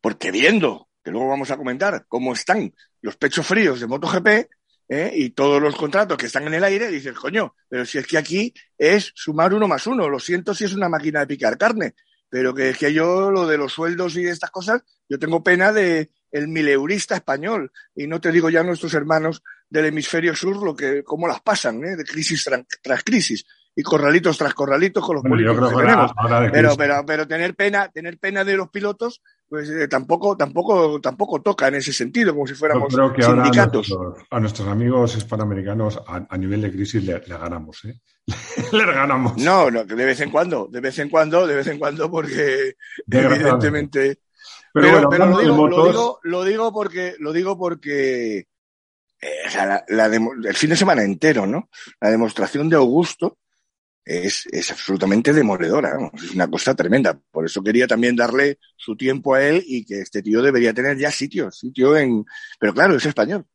Porque 0.00 0.30
viendo, 0.30 0.88
que 1.02 1.10
luego 1.10 1.28
vamos 1.28 1.50
a 1.50 1.56
comentar, 1.56 2.04
cómo 2.08 2.32
están 2.32 2.72
los 3.00 3.16
pechos 3.16 3.46
fríos 3.46 3.80
de 3.80 3.86
MotoGP 3.86 4.50
¿eh? 4.90 5.12
y 5.14 5.30
todos 5.30 5.62
los 5.62 5.76
contratos 5.76 6.18
que 6.18 6.26
están 6.26 6.46
en 6.48 6.54
el 6.54 6.64
aire, 6.64 6.88
dices, 6.88 7.14
coño, 7.14 7.54
pero 7.68 7.86
si 7.86 7.98
es 7.98 8.06
que 8.06 8.18
aquí 8.18 8.52
es 8.76 9.12
sumar 9.14 9.54
uno 9.54 9.68
más 9.68 9.86
uno, 9.86 10.08
lo 10.08 10.18
siento 10.18 10.52
si 10.52 10.64
es 10.64 10.74
una 10.74 10.88
máquina 10.88 11.20
de 11.20 11.28
picar 11.28 11.56
carne, 11.56 11.94
pero 12.28 12.52
que 12.52 12.70
es 12.70 12.78
que 12.78 12.92
yo 12.92 13.30
lo 13.30 13.46
de 13.46 13.56
los 13.56 13.72
sueldos 13.72 14.16
y 14.16 14.26
estas 14.26 14.50
cosas, 14.50 14.82
yo 15.08 15.18
tengo 15.18 15.42
pena 15.42 15.72
de 15.72 16.10
el 16.32 16.48
mileurista 16.48 17.14
español 17.14 17.72
y 17.94 18.06
no 18.06 18.20
te 18.20 18.30
digo 18.30 18.50
ya 18.50 18.62
nuestros 18.62 18.94
hermanos 18.94 19.42
del 19.68 19.86
hemisferio 19.86 20.34
sur 20.34 20.62
lo 20.62 20.74
que 20.74 21.02
cómo 21.04 21.26
las 21.26 21.40
pasan, 21.40 21.84
¿eh? 21.84 21.96
de 21.96 22.04
crisis 22.04 22.48
tras 22.82 23.04
crisis 23.04 23.46
y 23.74 23.82
corralitos 23.82 24.36
tras 24.36 24.54
corralitos 24.54 25.04
con 25.04 25.16
los 25.16 25.24
políticos 25.24 25.70
que 25.70 25.76
tenemos. 25.76 26.12
pero, 26.52 26.76
pero, 26.76 27.06
pero 27.06 27.28
tener 27.28 27.54
pena, 27.54 27.88
tener 27.88 28.18
pena 28.18 28.44
de 28.44 28.56
los 28.56 28.70
pilotos, 28.70 29.22
pues 29.50 29.68
eh, 29.68 29.88
tampoco, 29.88 30.36
tampoco, 30.36 31.00
tampoco 31.00 31.42
toca 31.42 31.66
en 31.66 31.74
ese 31.74 31.92
sentido, 31.92 32.32
como 32.32 32.46
si 32.46 32.54
fuéramos 32.54 32.94
sindicatos. 33.18 33.92
a, 34.30 34.38
nuestros, 34.38 34.68
amigos 34.68 35.16
hispanoamericanos 35.16 36.00
a, 36.06 36.38
nivel 36.38 36.62
de 36.62 36.70
crisis 36.70 37.02
le, 37.02 37.18
ganamos, 37.18 37.84
¿eh? 37.84 38.00
le 38.72 38.86
ganamos. 38.86 39.36
No, 39.38 39.68
no, 39.68 39.84
de 39.84 39.94
vez 39.96 40.20
en 40.20 40.30
cuando, 40.30 40.68
de 40.70 40.80
vez 40.80 40.96
en 41.00 41.08
cuando, 41.08 41.48
de 41.48 41.56
vez 41.56 41.66
en 41.66 41.80
cuando, 41.80 42.08
porque 42.08 42.76
evidentemente. 43.10 44.20
Pero, 44.72 45.10
pero, 45.10 45.26
lo, 45.26 45.40
digo, 45.40 45.68
lo, 45.68 45.84
digo, 45.84 46.20
lo, 46.22 46.44
digo, 46.44 46.72
porque, 46.72 47.16
lo 47.18 47.32
digo 47.32 47.58
porque 47.58 48.46
eh, 49.20 49.82
el 49.88 50.54
fin 50.54 50.70
de 50.70 50.76
semana 50.76 51.02
entero, 51.02 51.44
¿no? 51.44 51.68
La 52.00 52.10
demostración 52.10 52.68
de 52.68 52.76
Augusto 52.76 53.39
es, 54.10 54.46
es 54.50 54.70
absolutamente 54.72 55.32
demoledora, 55.32 55.96
es 56.14 56.32
una 56.32 56.48
cosa 56.48 56.74
tremenda. 56.74 57.18
Por 57.30 57.46
eso 57.46 57.62
quería 57.62 57.86
también 57.86 58.16
darle 58.16 58.58
su 58.76 58.96
tiempo 58.96 59.34
a 59.34 59.42
él 59.42 59.62
y 59.64 59.84
que 59.84 60.00
este 60.00 60.20
tío 60.22 60.42
debería 60.42 60.74
tener 60.74 60.98
ya 60.98 61.10
sitio, 61.10 61.50
sitio 61.52 61.96
en... 61.96 62.24
Pero 62.58 62.74
claro, 62.74 62.96
es 62.96 63.06
español. 63.06 63.46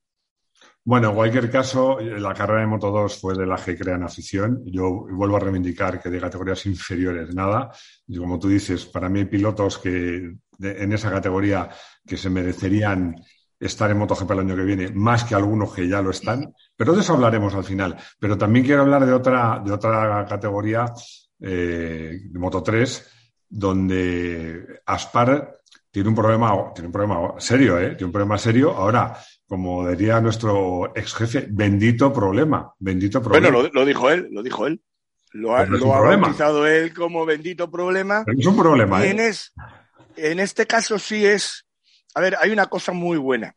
Bueno, 0.87 1.09
en 1.09 1.15
cualquier 1.15 1.49
caso, 1.49 1.99
la 1.99 2.33
carrera 2.33 2.61
de 2.61 2.67
Moto 2.67 2.91
2 2.91 3.19
fue 3.19 3.35
de 3.35 3.45
la 3.45 3.57
que 3.57 3.75
crean 3.75 4.03
afición. 4.03 4.61
Yo 4.65 5.07
vuelvo 5.09 5.35
a 5.35 5.39
reivindicar 5.39 5.99
que 5.99 6.09
de 6.09 6.21
categorías 6.21 6.65
inferiores 6.67 7.33
nada. 7.33 7.71
Y 8.07 8.17
como 8.17 8.39
tú 8.39 8.47
dices, 8.47 8.85
para 8.85 9.09
mí 9.09 9.19
hay 9.19 9.25
pilotos 9.25 9.79
que 9.79 10.35
en 10.59 10.93
esa 10.93 11.11
categoría 11.11 11.69
que 12.05 12.15
se 12.15 12.29
merecerían 12.29 13.15
estar 13.59 13.89
en 13.89 13.97
MotoGP 13.97 14.31
el 14.31 14.39
año 14.39 14.55
que 14.55 14.63
viene, 14.63 14.91
más 14.91 15.23
que 15.23 15.35
algunos 15.35 15.73
que 15.73 15.87
ya 15.87 16.01
lo 16.01 16.11
están, 16.11 16.53
pero 16.75 16.93
de 16.93 17.01
eso 17.01 17.13
hablaremos 17.13 17.53
al 17.55 17.63
final. 17.63 17.95
Pero 18.19 18.37
también 18.37 18.65
quiero 18.65 18.81
hablar 18.81 19.05
de 19.05 19.13
otra, 19.13 19.61
de 19.63 19.71
otra 19.71 20.25
categoría, 20.27 20.85
eh, 21.39 22.19
de 22.23 22.39
Moto 22.39 22.61
3, 22.61 23.11
donde 23.49 24.81
Aspar 24.85 25.59
tiene 25.91 26.09
un 26.09 26.15
problema, 26.15 26.73
tiene 26.73 26.87
un 26.87 26.91
problema 26.91 27.39
serio, 27.39 27.79
¿eh? 27.79 27.89
Tiene 27.89 28.05
un 28.05 28.11
problema 28.11 28.37
serio. 28.37 28.71
Ahora, 28.71 29.17
como 29.47 29.87
diría 29.87 30.19
nuestro 30.19 30.91
ex 30.95 31.13
jefe, 31.13 31.47
bendito 31.49 32.11
problema, 32.11 32.73
bendito 32.79 33.21
problema. 33.21 33.49
Bueno, 33.49 33.69
lo, 33.71 33.85
dijo 33.85 34.09
él, 34.09 34.27
lo 34.31 34.43
dijo 34.43 34.67
él. 34.67 34.81
Lo 35.31 35.55
ha, 35.55 35.65
lo 35.65 35.93
ha 35.93 36.15
bautizado 36.15 36.65
él 36.65 36.93
como 36.93 37.25
bendito 37.25 37.69
problema. 37.69 38.23
es 38.25 38.45
un 38.45 38.57
problema, 38.57 39.05
¿eh? 39.05 39.33
en 40.17 40.39
este 40.39 40.65
caso 40.65 40.97
sí 40.97 41.25
es 41.25 41.64
a 42.15 42.21
ver, 42.21 42.37
hay 42.41 42.51
una 42.51 42.67
cosa 42.67 42.93
muy 42.93 43.17
buena. 43.17 43.55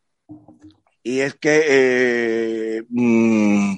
Y 1.01 1.21
es 1.21 1.35
que 1.35 1.63
eh, 1.65 2.83
mm, 2.89 3.77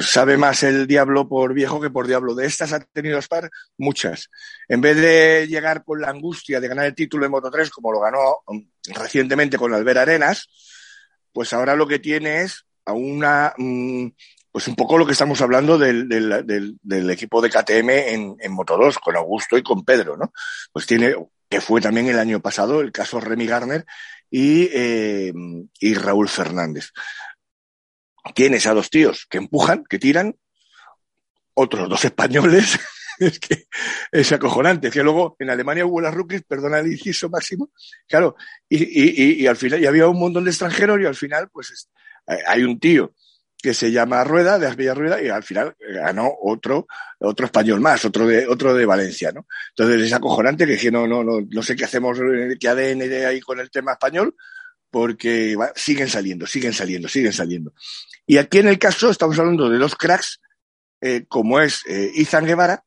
sabe 0.00 0.38
más 0.38 0.62
el 0.62 0.86
diablo 0.86 1.28
por 1.28 1.52
viejo 1.52 1.80
que 1.80 1.90
por 1.90 2.06
diablo. 2.06 2.34
De 2.34 2.46
estas 2.46 2.72
ha 2.72 2.80
tenido 2.80 3.20
Spar 3.20 3.50
muchas. 3.76 4.30
En 4.68 4.80
vez 4.80 4.96
de 4.96 5.46
llegar 5.48 5.84
con 5.84 6.00
la 6.00 6.08
angustia 6.08 6.60
de 6.60 6.68
ganar 6.68 6.86
el 6.86 6.94
título 6.94 7.24
de 7.24 7.28
Moto 7.28 7.50
3, 7.50 7.70
como 7.70 7.92
lo 7.92 8.00
ganó 8.00 8.38
mm, 8.46 8.60
recientemente 8.94 9.58
con 9.58 9.74
Albert 9.74 9.98
Arenas, 9.98 10.48
pues 11.30 11.52
ahora 11.52 11.76
lo 11.76 11.86
que 11.86 11.98
tiene 11.98 12.40
es 12.40 12.64
a 12.86 12.94
una, 12.94 13.52
mm, 13.58 14.08
pues 14.50 14.66
un 14.66 14.76
poco 14.76 14.96
lo 14.96 15.04
que 15.04 15.12
estamos 15.12 15.42
hablando 15.42 15.76
del, 15.76 17.10
equipo 17.10 17.42
de 17.42 17.50
KTM 17.50 17.90
en, 17.90 18.36
en 18.40 18.52
Moto 18.52 18.78
2, 18.78 18.98
con 18.98 19.14
Augusto 19.14 19.58
y 19.58 19.62
con 19.62 19.84
Pedro, 19.84 20.16
¿no? 20.16 20.32
Pues 20.72 20.86
tiene 20.86 21.14
que 21.48 21.60
fue 21.60 21.80
también 21.80 22.08
el 22.08 22.18
año 22.18 22.40
pasado 22.40 22.80
el 22.80 22.92
caso 22.92 23.20
Remy 23.20 23.46
Garner 23.46 23.86
y, 24.30 24.68
eh, 24.72 25.32
y 25.80 25.94
Raúl 25.94 26.28
Fernández. 26.28 26.90
Tienes 28.34 28.66
a 28.66 28.74
dos 28.74 28.90
tíos 28.90 29.26
que 29.30 29.38
empujan, 29.38 29.84
que 29.88 29.98
tiran, 29.98 30.36
otros 31.54 31.88
dos 31.88 32.04
españoles, 32.04 32.78
es 33.18 33.38
que 33.38 33.66
es 34.10 34.32
acojonante, 34.32 34.90
luego 35.02 35.36
en 35.38 35.50
Alemania 35.50 35.86
hubo 35.86 36.00
las 36.00 36.14
rookies, 36.14 36.42
perdona 36.42 36.80
el 36.80 36.88
inciso 36.88 37.28
máximo, 37.28 37.70
claro, 38.08 38.36
y, 38.68 38.82
y, 38.82 39.42
y, 39.42 39.46
al 39.46 39.56
final 39.56 39.80
ya 39.80 39.88
había 39.88 40.08
un 40.08 40.18
montón 40.18 40.44
de 40.44 40.50
extranjeros 40.50 41.00
y 41.00 41.06
al 41.06 41.14
final 41.14 41.48
pues 41.50 41.88
hay 42.46 42.64
un 42.64 42.78
tío 42.80 43.14
que 43.62 43.74
se 43.74 43.90
llama 43.90 44.22
Rueda, 44.24 44.58
de 44.58 44.66
Asbella 44.66 44.94
Rueda, 44.94 45.22
y 45.22 45.28
al 45.28 45.42
final 45.42 45.74
ganó 45.78 46.30
otro, 46.42 46.86
otro 47.18 47.46
español 47.46 47.80
más, 47.80 48.04
otro 48.04 48.26
de, 48.26 48.46
otro 48.46 48.74
de 48.74 48.86
Valencia, 48.86 49.32
¿no? 49.32 49.46
Entonces 49.70 50.02
es 50.02 50.12
acojonante 50.12 50.66
que, 50.66 50.90
no, 50.90 51.06
no, 51.06 51.24
no, 51.24 51.40
no 51.40 51.62
sé 51.62 51.74
qué 51.74 51.84
hacemos, 51.84 52.18
qué 52.60 52.68
ADN 52.68 53.02
ahí 53.26 53.40
con 53.40 53.58
el 53.60 53.70
tema 53.70 53.92
español, 53.92 54.34
porque 54.90 55.56
siguen 55.74 56.08
saliendo, 56.08 56.46
siguen 56.46 56.72
saliendo, 56.72 57.08
siguen 57.08 57.32
saliendo. 57.32 57.72
Y 58.26 58.38
aquí 58.38 58.58
en 58.58 58.68
el 58.68 58.78
caso 58.78 59.10
estamos 59.10 59.38
hablando 59.38 59.68
de 59.68 59.78
dos 59.78 59.94
cracks, 59.94 60.40
eh, 61.00 61.24
como 61.28 61.60
es 61.60 61.82
eh, 61.86 62.10
Izan 62.14 62.44
Guevara, 62.44 62.84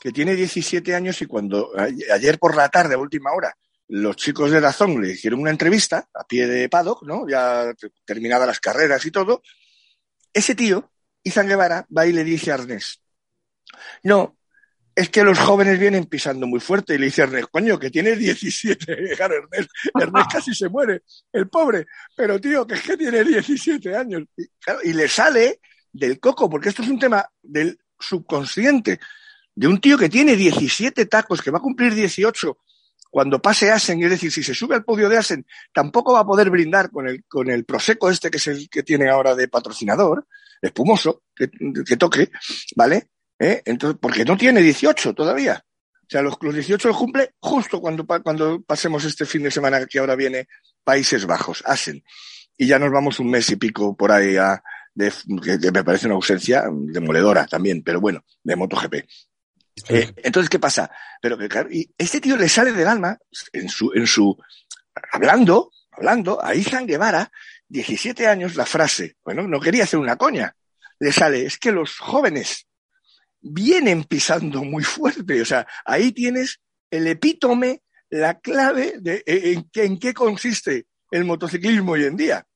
que 0.00 0.12
tiene 0.12 0.34
17 0.34 0.94
años 0.94 1.22
y 1.22 1.26
cuando 1.26 1.70
ayer 2.12 2.38
por 2.38 2.56
la 2.56 2.68
tarde, 2.68 2.94
a 2.94 2.98
última 2.98 3.32
hora, 3.32 3.56
los 3.88 4.16
chicos 4.16 4.50
de 4.50 4.60
Dazón 4.60 5.00
le 5.00 5.12
hicieron 5.12 5.40
una 5.40 5.50
entrevista 5.50 6.08
a 6.14 6.24
pie 6.24 6.46
de 6.46 6.68
paddock, 6.68 7.02
¿no? 7.04 7.28
Ya 7.28 7.72
terminadas 8.04 8.46
las 8.46 8.58
carreras 8.58 9.04
y 9.06 9.10
todo, 9.10 9.42
ese 10.32 10.54
tío, 10.54 10.90
Izan 11.22 11.48
Guevara, 11.48 11.86
va 11.96 12.06
y 12.06 12.12
le 12.12 12.24
dice 12.24 12.50
a 12.50 12.54
Ernest, 12.54 13.00
no, 14.02 14.36
es 14.94 15.08
que 15.08 15.24
los 15.24 15.38
jóvenes 15.38 15.78
vienen 15.78 16.04
pisando 16.04 16.46
muy 16.46 16.60
fuerte. 16.60 16.94
Y 16.94 16.98
le 16.98 17.06
dice 17.06 17.22
a 17.22 17.24
Ernest, 17.24 17.48
coño, 17.50 17.78
que 17.78 17.90
tiene 17.90 18.16
17. 18.16 18.92
Ernest, 19.18 19.70
Ernest 19.98 20.30
casi 20.32 20.54
se 20.54 20.68
muere, 20.68 21.02
el 21.32 21.48
pobre. 21.48 21.86
Pero 22.16 22.40
tío, 22.40 22.66
que 22.66 22.74
es 22.74 22.82
que 22.82 22.96
tiene 22.96 23.24
17 23.24 23.96
años. 23.96 24.24
Y, 24.84 24.92
le 24.92 25.08
sale 25.08 25.60
del 25.92 26.20
coco, 26.20 26.48
porque 26.48 26.68
esto 26.68 26.82
es 26.82 26.88
un 26.88 26.98
tema 26.98 27.26
del 27.42 27.78
subconsciente, 27.98 29.00
de 29.54 29.66
un 29.66 29.80
tío 29.80 29.96
que 29.96 30.08
tiene 30.08 30.36
17 30.36 31.06
tacos, 31.06 31.40
que 31.40 31.50
va 31.50 31.58
a 31.58 31.62
cumplir 31.62 31.94
18 31.94 32.56
cuando 33.12 33.42
pase 33.42 33.70
Asen, 33.70 34.02
es 34.02 34.08
decir, 34.08 34.32
si 34.32 34.42
se 34.42 34.54
sube 34.54 34.74
al 34.74 34.84
podio 34.84 35.06
de 35.10 35.18
Asen, 35.18 35.46
tampoco 35.70 36.14
va 36.14 36.20
a 36.20 36.26
poder 36.26 36.48
brindar 36.48 36.90
con 36.90 37.06
el, 37.06 37.24
con 37.28 37.50
el 37.50 37.66
Prosecco 37.66 38.08
este 38.08 38.30
que 38.30 38.38
es 38.38 38.46
el 38.46 38.70
que 38.70 38.82
tiene 38.82 39.10
ahora 39.10 39.34
de 39.34 39.48
patrocinador, 39.48 40.26
espumoso, 40.62 41.22
que, 41.36 41.50
que 41.86 41.98
toque, 41.98 42.30
¿vale? 42.74 43.10
¿Eh? 43.38 43.60
Entonces, 43.66 43.98
porque 44.00 44.24
no 44.24 44.34
tiene 44.38 44.62
18 44.62 45.12
todavía. 45.12 45.62
O 46.00 46.06
sea, 46.08 46.22
los, 46.22 46.38
los 46.40 46.54
18 46.54 46.88
los 46.88 46.96
cumple 46.96 47.34
justo 47.38 47.82
cuando, 47.82 48.06
cuando 48.06 48.62
pasemos 48.62 49.04
este 49.04 49.26
fin 49.26 49.42
de 49.42 49.50
semana 49.50 49.84
que 49.84 49.98
ahora 49.98 50.16
viene 50.16 50.48
Países 50.82 51.26
Bajos, 51.26 51.62
Asen. 51.66 52.02
Y 52.56 52.66
ya 52.66 52.78
nos 52.78 52.90
vamos 52.90 53.20
un 53.20 53.28
mes 53.28 53.50
y 53.50 53.56
pico 53.56 53.94
por 53.94 54.10
ahí 54.10 54.38
a, 54.38 54.62
de, 54.94 55.12
que, 55.42 55.70
me 55.70 55.84
parece 55.84 56.06
una 56.06 56.14
ausencia 56.14 56.64
demoledora 56.70 57.46
también, 57.46 57.82
pero 57.82 58.00
bueno, 58.00 58.24
de 58.42 58.56
MotoGP. 58.56 58.94
Eh, 59.88 60.12
entonces, 60.16 60.50
¿qué 60.50 60.58
pasa? 60.58 60.90
Pero 61.20 61.38
que 61.38 61.48
claro, 61.48 61.70
y 61.70 61.90
este 61.96 62.20
tío 62.20 62.36
le 62.36 62.48
sale 62.48 62.72
del 62.72 62.86
alma, 62.86 63.18
en 63.52 63.68
su, 63.68 63.92
en 63.94 64.06
su, 64.06 64.36
hablando, 65.12 65.70
hablando, 65.90 66.44
a 66.44 66.54
Izan 66.54 66.86
Guevara, 66.86 67.30
17 67.68 68.26
años, 68.26 68.54
la 68.56 68.66
frase, 68.66 69.16
bueno, 69.24 69.46
no 69.48 69.60
quería 69.60 69.84
hacer 69.84 69.98
una 69.98 70.16
coña, 70.16 70.54
le 70.98 71.12
sale, 71.12 71.46
es 71.46 71.58
que 71.58 71.72
los 71.72 71.98
jóvenes 71.98 72.66
vienen 73.40 74.04
pisando 74.04 74.62
muy 74.62 74.84
fuerte, 74.84 75.40
o 75.40 75.44
sea, 75.44 75.66
ahí 75.84 76.12
tienes 76.12 76.60
el 76.90 77.06
epítome, 77.06 77.82
la 78.10 78.38
clave 78.40 78.96
de 79.00 79.22
en, 79.24 79.70
en 79.74 79.98
qué 79.98 80.12
consiste 80.12 80.86
el 81.10 81.24
motociclismo 81.24 81.92
hoy 81.92 82.04
en 82.04 82.16
día. 82.16 82.46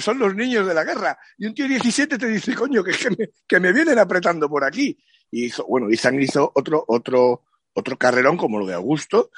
son 0.00 0.18
los 0.18 0.34
niños 0.34 0.66
de 0.66 0.74
la 0.74 0.84
guerra. 0.84 1.18
Y 1.38 1.46
un 1.46 1.54
tío 1.54 1.66
de 1.66 1.74
17 1.74 2.18
te 2.18 2.26
dice, 2.26 2.54
coño, 2.54 2.82
que, 2.82 2.92
que, 2.92 3.30
que 3.46 3.60
me 3.60 3.72
vienen 3.72 3.98
apretando 3.98 4.48
por 4.48 4.64
aquí. 4.64 4.98
Y 5.34 5.46
hizo, 5.46 5.66
bueno, 5.66 5.90
Izan 5.90 6.22
hizo 6.22 6.52
otro, 6.54 6.84
otro, 6.86 7.42
otro 7.72 7.98
carrerón 7.98 8.36
como 8.36 8.60
lo 8.60 8.66
de 8.66 8.74
Augusto, 8.74 9.32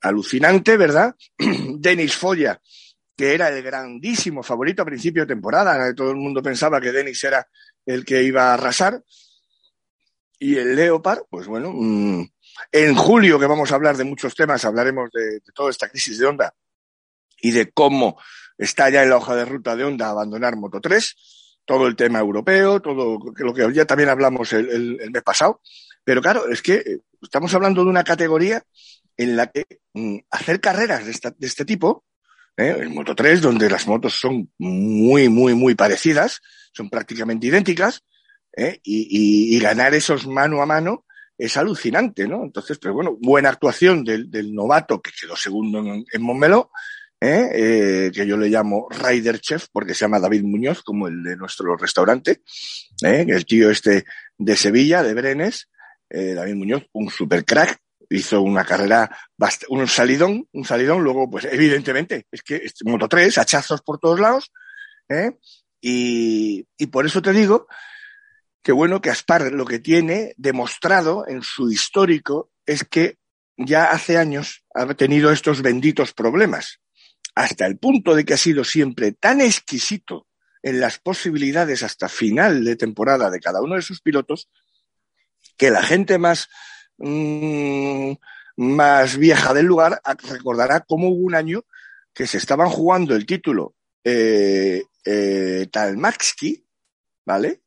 alucinante, 0.00 0.76
¿verdad? 0.76 1.14
Denis 1.38 2.16
Foya, 2.16 2.60
que 3.16 3.34
era 3.34 3.48
el 3.48 3.62
grandísimo 3.62 4.42
favorito 4.42 4.82
a 4.82 4.86
principio 4.86 5.22
de 5.22 5.34
temporada, 5.34 5.94
todo 5.94 6.10
el 6.10 6.16
mundo 6.16 6.42
pensaba 6.42 6.80
que 6.80 6.90
Denis 6.90 7.22
era 7.22 7.46
el 7.86 8.04
que 8.04 8.20
iba 8.24 8.50
a 8.50 8.54
arrasar. 8.54 9.00
Y 10.40 10.56
el 10.56 10.74
Leopard, 10.74 11.22
pues 11.30 11.46
bueno, 11.46 11.70
mmm, 11.72 12.26
en 12.72 12.94
julio 12.96 13.38
que 13.38 13.46
vamos 13.46 13.70
a 13.70 13.76
hablar 13.76 13.96
de 13.96 14.04
muchos 14.04 14.34
temas, 14.34 14.64
hablaremos 14.64 15.08
de, 15.12 15.34
de 15.34 15.52
toda 15.54 15.70
esta 15.70 15.88
crisis 15.88 16.18
de 16.18 16.26
onda 16.26 16.52
y 17.40 17.52
de 17.52 17.70
cómo 17.70 18.20
está 18.56 18.90
ya 18.90 19.04
en 19.04 19.10
la 19.10 19.18
hoja 19.18 19.36
de 19.36 19.44
ruta 19.44 19.76
de 19.76 19.84
Honda 19.84 20.10
abandonar 20.10 20.56
Moto 20.56 20.80
3, 20.80 21.37
todo 21.68 21.86
el 21.86 21.96
tema 21.96 22.18
europeo, 22.18 22.80
todo 22.80 23.18
lo 23.36 23.52
que 23.52 23.70
ya 23.74 23.84
también 23.84 24.08
hablamos 24.08 24.54
el, 24.54 24.70
el, 24.70 25.00
el 25.02 25.10
mes 25.10 25.22
pasado. 25.22 25.60
Pero 26.02 26.22
claro, 26.22 26.48
es 26.48 26.62
que 26.62 27.00
estamos 27.20 27.52
hablando 27.52 27.84
de 27.84 27.90
una 27.90 28.04
categoría 28.04 28.64
en 29.18 29.36
la 29.36 29.48
que 29.48 29.66
mm, 29.92 30.16
hacer 30.30 30.62
carreras 30.62 31.04
de, 31.04 31.10
esta, 31.10 31.30
de 31.30 31.46
este 31.46 31.66
tipo, 31.66 32.06
¿eh? 32.56 32.74
en 32.80 32.94
Moto 32.94 33.14
3, 33.14 33.42
donde 33.42 33.68
las 33.68 33.86
motos 33.86 34.14
son 34.14 34.50
muy, 34.56 35.28
muy, 35.28 35.52
muy 35.52 35.74
parecidas, 35.74 36.40
son 36.72 36.88
prácticamente 36.88 37.48
idénticas, 37.48 38.02
¿eh? 38.56 38.80
y, 38.82 39.60
ganar 39.60 39.94
esos 39.94 40.26
mano 40.26 40.62
a 40.62 40.66
mano 40.66 41.04
es 41.36 41.58
alucinante, 41.58 42.26
¿no? 42.26 42.44
Entonces, 42.44 42.78
pero 42.78 42.94
bueno, 42.94 43.18
buena 43.20 43.50
actuación 43.50 44.04
del, 44.04 44.30
del 44.30 44.54
novato 44.54 45.02
que 45.02 45.10
quedó 45.20 45.36
segundo 45.36 45.80
en, 45.80 46.06
en 46.10 46.22
¿eh? 47.20 47.50
Eh, 47.52 48.12
que 48.12 48.26
yo 48.26 48.36
le 48.36 48.48
llamo 48.48 48.88
Rider 48.90 49.40
Chef, 49.40 49.66
porque 49.72 49.94
se 49.94 50.00
llama 50.00 50.20
David 50.20 50.44
Muñoz, 50.44 50.82
como 50.82 51.08
el 51.08 51.22
de 51.22 51.36
nuestro 51.36 51.76
restaurante, 51.76 52.42
¿eh? 53.02 53.26
el 53.28 53.46
tío 53.46 53.70
este 53.70 54.04
de 54.36 54.56
Sevilla, 54.56 55.02
de 55.02 55.14
Brenes, 55.14 55.68
eh, 56.10 56.34
David 56.34 56.54
Muñoz, 56.54 56.86
un 56.92 57.10
super 57.10 57.44
crack, 57.44 57.78
hizo 58.10 58.40
una 58.40 58.64
carrera, 58.64 59.10
un 59.68 59.86
salidón, 59.86 60.48
un 60.52 60.64
salidón, 60.64 61.02
luego, 61.02 61.28
pues 61.30 61.46
evidentemente, 61.50 62.26
es 62.30 62.42
que 62.42 62.56
es 62.56 62.74
Moto 62.84 63.08
3, 63.08 63.36
hachazos 63.36 63.82
por 63.82 63.98
todos 63.98 64.18
lados, 64.18 64.50
y, 65.80 66.66
y 66.76 66.86
por 66.86 67.06
eso 67.06 67.22
te 67.22 67.32
digo 67.32 67.66
que 68.62 68.72
bueno, 68.72 69.00
que 69.00 69.10
Aspar 69.10 69.52
lo 69.52 69.64
que 69.64 69.78
tiene 69.78 70.34
demostrado 70.36 71.26
en 71.26 71.42
su 71.42 71.70
histórico 71.70 72.50
es 72.66 72.84
que 72.84 73.16
ya 73.56 73.90
hace 73.90 74.18
años 74.18 74.64
ha 74.74 74.92
tenido 74.94 75.30
estos 75.32 75.62
benditos 75.62 76.12
problemas 76.12 76.80
hasta 77.38 77.66
el 77.66 77.78
punto 77.78 78.16
de 78.16 78.24
que 78.24 78.34
ha 78.34 78.36
sido 78.36 78.64
siempre 78.64 79.12
tan 79.12 79.40
exquisito 79.40 80.26
en 80.60 80.80
las 80.80 80.98
posibilidades 80.98 81.84
hasta 81.84 82.08
final 82.08 82.64
de 82.64 82.74
temporada 82.74 83.30
de 83.30 83.38
cada 83.38 83.62
uno 83.62 83.76
de 83.76 83.82
sus 83.82 84.00
pilotos, 84.00 84.48
que 85.56 85.70
la 85.70 85.84
gente 85.84 86.18
más, 86.18 86.48
mmm, 86.96 88.10
más 88.56 89.16
vieja 89.18 89.54
del 89.54 89.66
lugar 89.66 90.02
recordará 90.28 90.80
cómo 90.80 91.10
hubo 91.10 91.26
un 91.26 91.36
año 91.36 91.64
que 92.12 92.26
se 92.26 92.38
estaban 92.38 92.70
jugando 92.70 93.14
el 93.14 93.24
título 93.24 93.76
eh, 94.02 94.82
eh, 95.04 95.68
¿vale? 97.24 97.62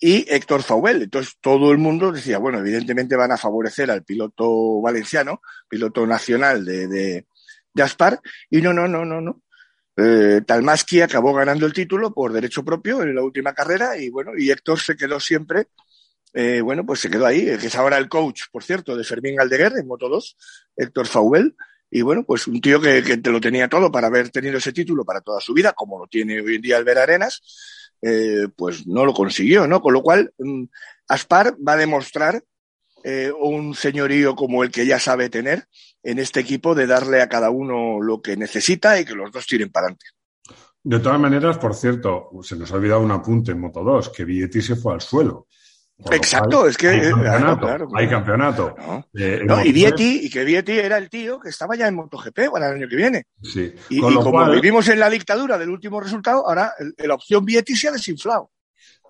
Y 0.00 0.24
Héctor 0.26 0.62
Fauvel. 0.62 1.02
Entonces 1.02 1.36
todo 1.38 1.70
el 1.70 1.76
mundo 1.76 2.12
decía, 2.12 2.38
bueno, 2.38 2.60
evidentemente 2.60 3.14
van 3.14 3.32
a 3.32 3.36
favorecer 3.36 3.90
al 3.90 4.04
piloto 4.04 4.80
valenciano, 4.80 5.42
piloto 5.68 6.06
nacional 6.06 6.64
de, 6.64 7.26
de 7.74 7.82
Aspar, 7.82 8.20
y 8.50 8.60
no, 8.60 8.72
no, 8.72 8.88
no, 8.88 9.04
no, 9.04 9.20
no. 9.20 9.42
Eh, 9.96 10.40
Talmaski 10.46 11.02
acabó 11.02 11.34
ganando 11.34 11.66
el 11.66 11.72
título 11.72 12.14
por 12.14 12.32
derecho 12.32 12.64
propio 12.64 13.02
en 13.02 13.14
la 13.14 13.22
última 13.22 13.52
carrera 13.52 13.98
y 13.98 14.08
bueno, 14.08 14.32
y 14.36 14.50
Héctor 14.50 14.80
se 14.80 14.96
quedó 14.96 15.20
siempre, 15.20 15.66
eh, 16.32 16.62
bueno, 16.62 16.86
pues 16.86 17.00
se 17.00 17.10
quedó 17.10 17.26
ahí, 17.26 17.44
que 17.58 17.66
es 17.66 17.74
ahora 17.74 17.98
el 17.98 18.08
coach, 18.08 18.44
por 18.50 18.64
cierto, 18.64 18.96
de 18.96 19.04
Fermín 19.04 19.38
Aldeguer 19.38 19.72
en 19.78 19.86
Moto 19.86 20.08
2, 20.08 20.36
Héctor 20.76 21.06
Faubel, 21.06 21.54
y 21.90 22.00
bueno, 22.00 22.24
pues 22.24 22.46
un 22.46 22.60
tío 22.62 22.80
que, 22.80 23.02
que, 23.02 23.18
te 23.18 23.30
lo 23.30 23.38
tenía 23.38 23.68
todo 23.68 23.92
para 23.92 24.06
haber 24.06 24.30
tenido 24.30 24.56
ese 24.56 24.72
título 24.72 25.04
para 25.04 25.20
toda 25.20 25.40
su 25.40 25.52
vida, 25.52 25.74
como 25.74 25.98
lo 25.98 26.06
tiene 26.06 26.40
hoy 26.40 26.54
en 26.54 26.62
día 26.62 26.78
Albert 26.78 27.00
Arenas, 27.00 27.42
eh, 28.00 28.48
pues 28.56 28.86
no 28.86 29.04
lo 29.04 29.14
consiguió, 29.14 29.66
¿no? 29.68 29.80
Con 29.80 29.92
lo 29.92 30.02
cual, 30.02 30.32
mm, 30.38 30.64
Aspar 31.08 31.56
va 31.66 31.74
a 31.74 31.76
demostrar 31.76 32.42
eh, 33.04 33.30
un 33.38 33.74
señorío 33.74 34.34
como 34.34 34.64
el 34.64 34.70
que 34.70 34.86
ya 34.86 34.98
sabe 34.98 35.28
tener 35.28 35.66
en 36.02 36.18
este 36.18 36.40
equipo 36.40 36.74
de 36.74 36.86
darle 36.86 37.22
a 37.22 37.28
cada 37.28 37.50
uno 37.50 38.00
lo 38.00 38.20
que 38.20 38.36
necesita 38.36 38.98
y 38.98 39.04
que 39.04 39.14
los 39.14 39.30
dos 39.30 39.46
tiren 39.46 39.70
para 39.70 39.86
adelante. 39.86 40.06
De 40.84 40.98
todas 40.98 41.20
maneras, 41.20 41.58
por 41.58 41.74
cierto, 41.74 42.30
se 42.42 42.56
nos 42.56 42.72
ha 42.72 42.76
olvidado 42.76 43.00
un 43.00 43.12
apunte 43.12 43.52
en 43.52 43.60
Moto 43.60 43.84
2, 43.84 44.08
que 44.08 44.24
Vietti 44.24 44.60
se 44.60 44.74
fue 44.74 44.94
al 44.94 45.00
suelo. 45.00 45.46
Exacto, 46.10 46.58
cual, 46.58 46.70
es 46.70 46.76
que 46.76 46.88
hay 46.88 47.00
campeonato. 47.00 47.60
Claro, 47.60 47.60
claro, 47.60 47.88
hay 47.94 48.08
campeonato. 48.08 48.74
No. 48.76 49.06
Eh, 49.14 49.42
no, 49.44 49.64
y 49.64 49.70
Vietti, 49.70 50.20
y 50.24 50.30
que 50.30 50.44
Vietti 50.44 50.72
era 50.72 50.98
el 50.98 51.08
tío 51.08 51.38
que 51.38 51.50
estaba 51.50 51.76
ya 51.76 51.86
en 51.86 51.94
MotoGP 51.94 52.50
para 52.50 52.68
el 52.68 52.76
año 52.76 52.88
que 52.88 52.96
viene. 52.96 53.26
Sí. 53.40 53.72
Y, 53.90 53.98
y 53.98 54.00
como 54.00 54.32
cual... 54.32 54.52
vivimos 54.52 54.88
en 54.88 54.98
la 54.98 55.08
dictadura 55.08 55.56
del 55.58 55.70
último 55.70 56.00
resultado, 56.00 56.48
ahora 56.48 56.72
la 56.98 57.14
opción 57.14 57.44
Vietti 57.44 57.76
se 57.76 57.88
ha 57.88 57.92
desinflado. 57.92 58.50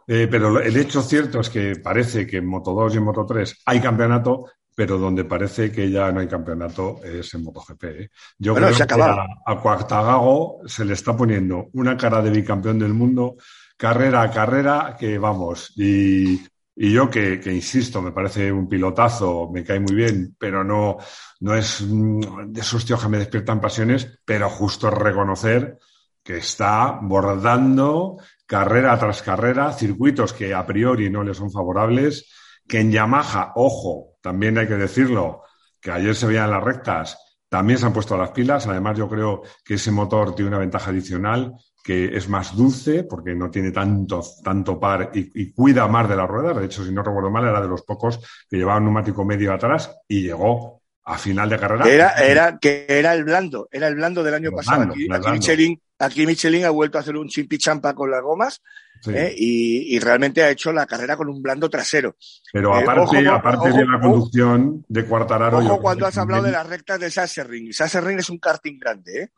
Eh, 0.06 0.28
pero 0.30 0.60
el 0.60 0.76
hecho 0.76 1.00
cierto 1.00 1.40
es 1.40 1.48
que 1.48 1.76
parece 1.76 2.26
que 2.26 2.38
en 2.38 2.46
Moto 2.46 2.72
2 2.72 2.94
y 2.94 2.96
en 2.98 3.04
Moto 3.04 3.24
3 3.24 3.62
hay 3.66 3.80
campeonato, 3.80 4.50
pero 4.74 4.98
donde 4.98 5.24
parece 5.24 5.70
que 5.70 5.90
ya 5.90 6.10
no 6.12 6.20
hay 6.20 6.28
campeonato 6.28 7.00
es 7.04 7.32
en 7.34 7.44
MotoGP. 7.44 7.84
¿eh? 7.84 8.10
Yo 8.38 8.52
bueno, 8.52 8.68
creo 8.68 8.86
que 8.86 9.02
a, 9.02 9.26
a 9.46 9.60
Cuartagago 9.60 10.60
se 10.66 10.84
le 10.84 10.94
está 10.94 11.16
poniendo 11.16 11.68
una 11.74 11.96
cara 11.96 12.22
de 12.22 12.30
bicampeón 12.30 12.78
del 12.78 12.94
mundo, 12.94 13.36
carrera 13.76 14.22
a 14.22 14.30
carrera, 14.30 14.96
que 14.98 15.18
vamos, 15.18 15.72
y, 15.76 16.40
y 16.74 16.92
yo 16.92 17.10
que, 17.10 17.38
que, 17.38 17.52
insisto, 17.52 18.00
me 18.00 18.12
parece 18.12 18.50
un 18.50 18.68
pilotazo, 18.68 19.50
me 19.52 19.64
cae 19.64 19.80
muy 19.80 19.94
bien, 19.94 20.34
pero 20.38 20.64
no, 20.64 20.96
no 21.40 21.54
es 21.54 21.84
de 21.86 22.60
esos 22.60 22.84
tíos 22.84 23.02
que 23.02 23.08
me 23.08 23.18
despiertan 23.18 23.60
pasiones, 23.60 24.20
pero 24.24 24.48
justo 24.48 24.90
reconocer 24.90 25.78
que 26.22 26.38
está 26.38 26.98
bordando 27.02 28.16
carrera 28.46 28.98
tras 28.98 29.22
carrera, 29.22 29.72
circuitos 29.72 30.32
que 30.32 30.54
a 30.54 30.64
priori 30.64 31.10
no 31.10 31.24
le 31.24 31.34
son 31.34 31.50
favorables, 31.50 32.30
que 32.66 32.80
en 32.80 32.92
Yamaha, 32.92 33.52
ojo, 33.56 34.11
también 34.22 34.56
hay 34.58 34.66
que 34.66 34.76
decirlo, 34.76 35.42
que 35.80 35.90
ayer 35.90 36.14
se 36.14 36.26
veían 36.26 36.50
las 36.50 36.62
rectas, 36.64 37.18
también 37.48 37.78
se 37.78 37.86
han 37.86 37.92
puesto 37.92 38.16
las 38.16 38.30
pilas. 38.30 38.66
Además, 38.66 38.96
yo 38.96 39.08
creo 39.08 39.42
que 39.64 39.74
ese 39.74 39.90
motor 39.90 40.34
tiene 40.34 40.48
una 40.48 40.58
ventaja 40.58 40.90
adicional, 40.90 41.52
que 41.84 42.16
es 42.16 42.28
más 42.28 42.56
dulce, 42.56 43.04
porque 43.04 43.34
no 43.34 43.50
tiene 43.50 43.72
tanto, 43.72 44.22
tanto 44.42 44.78
par 44.80 45.10
y, 45.12 45.30
y 45.34 45.52
cuida 45.52 45.88
más 45.88 46.08
de 46.08 46.16
las 46.16 46.28
ruedas. 46.28 46.56
De 46.56 46.64
hecho, 46.64 46.84
si 46.84 46.92
no 46.92 47.02
recuerdo 47.02 47.30
mal, 47.30 47.44
era 47.44 47.60
de 47.60 47.68
los 47.68 47.82
pocos 47.82 48.20
que 48.48 48.56
llevaban 48.56 48.84
neumático 48.84 49.24
medio 49.24 49.52
atrás 49.52 49.94
y 50.08 50.22
llegó 50.22 50.81
a 51.04 51.18
final 51.18 51.48
de 51.48 51.58
carrera. 51.58 51.88
Era, 51.88 52.10
era, 52.14 52.58
que 52.58 52.86
era 52.88 53.14
el 53.14 53.24
blando, 53.24 53.68
era 53.70 53.88
el 53.88 53.94
blando 53.94 54.22
del 54.22 54.34
año 54.34 54.52
pasado. 54.52 54.92
Aquí, 54.92 55.08
aquí 55.10 55.30
Michelin, 55.30 55.82
aquí, 55.98 56.26
Michelin, 56.26 56.64
ha 56.64 56.70
vuelto 56.70 56.98
a 56.98 57.00
hacer 57.00 57.16
un 57.16 57.28
chimpichampa 57.28 57.94
con 57.94 58.10
las 58.10 58.22
gomas 58.22 58.62
sí. 59.00 59.10
eh, 59.14 59.34
y, 59.36 59.96
y, 59.96 59.98
realmente 59.98 60.42
ha 60.42 60.50
hecho 60.50 60.72
la 60.72 60.86
carrera 60.86 61.16
con 61.16 61.28
un 61.28 61.42
blando 61.42 61.68
trasero. 61.68 62.16
Pero 62.52 62.74
aparte, 62.74 63.18
eh, 63.18 63.28
ojo, 63.28 63.36
aparte 63.36 63.68
ojo, 63.68 63.78
de 63.78 63.86
la 63.86 64.00
conducción 64.00 64.84
de 64.88 65.04
Cuartararo. 65.04 65.58
Ojo 65.58 65.80
cuando 65.80 66.06
has 66.06 66.16
hablado 66.18 66.44
de 66.44 66.52
las 66.52 66.66
rectas 66.66 67.00
de 67.00 67.10
Sasserring. 67.10 67.72
Sasserring 67.72 68.18
es 68.18 68.30
un 68.30 68.38
karting 68.38 68.78
grande, 68.78 69.22
¿eh? 69.22 69.28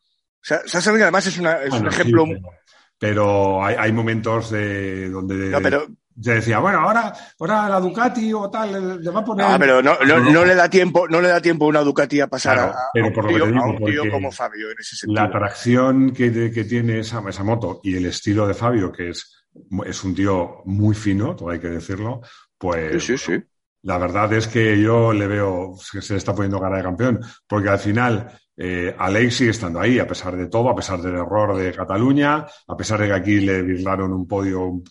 Sasserring 0.42 1.02
además 1.02 1.26
es, 1.26 1.38
una, 1.38 1.62
es 1.62 1.71
bueno, 1.71 1.88
un 1.88 1.92
ejemplo. 1.94 2.26
Sí, 2.26 2.33
pero, 2.35 2.50
pero 2.99 3.64
hay, 3.64 3.76
hay, 3.78 3.92
momentos 3.92 4.50
de 4.50 5.09
donde. 5.09 5.35
No, 5.49 5.62
pero, 5.62 5.87
se 6.21 6.35
decía, 6.35 6.59
bueno, 6.61 6.78
ahora, 6.78 7.12
ahora 7.38 7.68
la 7.68 7.80
Ducati 7.80 8.33
o 8.33 8.49
tal, 8.50 9.02
le 9.02 9.11
va 9.11 9.21
a 9.21 9.25
poner. 9.25 9.47
Ah, 9.47 9.56
pero 9.59 9.83
no, 9.83 9.97
no, 9.99 10.44
le 10.44 10.54
da 10.54 10.68
tiempo, 10.68 11.09
no 11.09 11.21
le 11.21 11.28
da 11.28 11.40
tiempo 11.40 11.64
a 11.64 11.68
una 11.68 11.80
Ducati 11.80 12.21
a 12.21 12.28
pasar 12.28 12.59
a, 12.59 12.75
un 12.94 13.85
tío, 13.85 14.11
como 14.11 14.30
Fabio 14.30 14.71
en 14.71 14.76
ese 14.78 14.97
sentido. 14.97 15.21
La 15.21 15.28
atracción 15.28 16.12
que, 16.12 16.50
que 16.52 16.64
tiene 16.64 17.00
esa, 17.00 17.23
esa, 17.28 17.42
moto 17.42 17.80
y 17.83 17.97
el 17.97 18.06
estilo 18.06 18.47
de 18.47 18.54
Fabio, 18.54 18.92
que 18.92 19.11
es, 19.11 19.44
es 19.87 20.04
un 20.04 20.14
tío 20.14 20.62
muy 20.64 20.94
fino, 20.94 21.35
todo 21.35 21.50
hay 21.50 21.59
que 21.59 21.68
decirlo, 21.68 22.21
pues. 22.56 23.02
Sí, 23.02 23.18
sí, 23.18 23.33
sí. 23.33 23.42
La 23.83 23.99
verdad 23.99 24.33
es 24.33 24.47
que 24.47 24.80
yo 24.80 25.12
le 25.12 25.26
veo 25.26 25.75
que 25.92 26.00
se 26.00 26.14
le 26.14 26.18
está 26.18 26.35
poniendo 26.35 26.59
cara 26.59 26.78
de 26.78 26.83
campeón, 26.83 27.21
porque 27.47 27.68
al 27.68 27.78
final 27.78 28.30
eh, 28.56 28.94
Alex 28.97 29.37
sigue 29.37 29.50
estando 29.50 29.80
ahí, 29.80 29.99
a 29.99 30.06
pesar 30.06 30.37
de 30.37 30.47
todo, 30.47 30.68
a 30.68 30.76
pesar 30.76 31.00
del 31.02 31.14
error 31.14 31.56
de 31.56 31.73
Cataluña, 31.73 32.47
a 32.66 32.76
pesar 32.76 33.00
de 33.00 33.09
que 33.09 33.12
aquí 33.12 33.40
le 33.40 33.62
virlaron 33.62 34.12
un 34.12 34.26
podio 34.26 34.83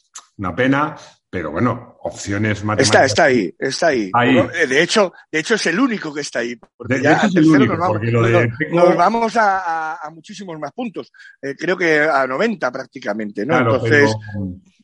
una 0.43 0.55
pena, 0.55 0.95
pero 1.29 1.51
bueno, 1.51 1.97
opciones 2.01 2.63
matemáticas. 2.63 3.05
Está, 3.05 3.05
está 3.05 3.23
ahí, 3.23 3.55
está 3.57 3.87
ahí. 3.87 4.11
Eh, 4.53 4.67
de 4.67 4.83
hecho, 4.83 5.13
de 5.31 5.39
hecho 5.39 5.55
es 5.55 5.65
el 5.67 5.79
único 5.79 6.13
que 6.13 6.21
está 6.21 6.39
ahí. 6.39 6.55
Porque 6.75 7.01
ya 7.01 7.13
es 7.13 7.35
el 7.35 7.45
único, 7.45 7.75
nos 8.71 8.95
vamos, 8.95 9.33
a, 9.37 9.97
muchísimos 10.13 10.59
más 10.59 10.71
puntos. 10.73 11.11
Eh, 11.41 11.55
creo 11.57 11.77
que 11.77 12.01
a 12.01 12.27
90 12.27 12.71
prácticamente, 12.71 13.45
¿no? 13.45 13.57
Entonces. 13.57 14.13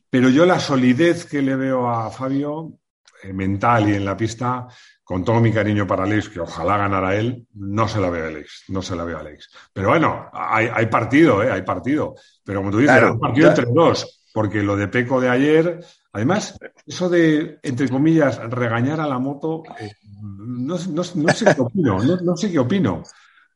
Pero, 0.08 0.28
yo 0.28 0.44
la 0.44 0.58
solidez 0.58 1.24
que 1.24 1.40
le 1.40 1.54
veo 1.54 1.88
a 1.88 2.10
Fabio, 2.10 2.80
eh, 3.22 3.32
mental 3.32 3.88
y 3.88 3.94
en 3.94 4.04
la 4.04 4.16
pista, 4.16 4.66
con 5.04 5.24
todo 5.24 5.40
mi 5.40 5.52
cariño 5.52 5.86
para 5.86 6.02
Alex, 6.02 6.30
que 6.30 6.40
ojalá 6.40 6.78
ganara 6.78 7.14
él, 7.14 7.46
no 7.54 7.86
se 7.86 8.00
la 8.00 8.10
veo 8.10 8.24
a 8.24 8.28
Alex, 8.28 8.64
no 8.68 8.82
se 8.82 8.96
la 8.96 9.04
veo 9.04 9.18
a 9.18 9.20
Alex. 9.20 9.50
Pero 9.72 9.90
bueno, 9.90 10.30
hay, 10.32 10.68
hay 10.72 10.86
partido, 10.86 11.44
¿eh? 11.44 11.52
Hay 11.52 11.62
partido. 11.62 12.16
Pero 12.44 12.58
como 12.58 12.72
tú 12.72 12.78
dices, 12.78 13.02
hay 13.02 13.18
partido 13.18 13.50
entre 13.50 13.66
dos 13.66 14.19
porque 14.32 14.62
lo 14.62 14.76
de 14.76 14.88
Peco 14.88 15.20
de 15.20 15.28
ayer, 15.28 15.84
además, 16.12 16.58
eso 16.86 17.08
de, 17.08 17.58
entre 17.62 17.88
comillas, 17.88 18.38
regañar 18.50 19.00
a 19.00 19.06
la 19.06 19.18
moto, 19.18 19.62
eh, 19.78 19.92
no, 20.22 20.78
sé 20.78 21.44
qué 21.54 21.60
opino, 21.60 22.02
no, 22.02 22.36
sé 22.36 22.50
qué 22.50 22.58
opino. 22.58 23.02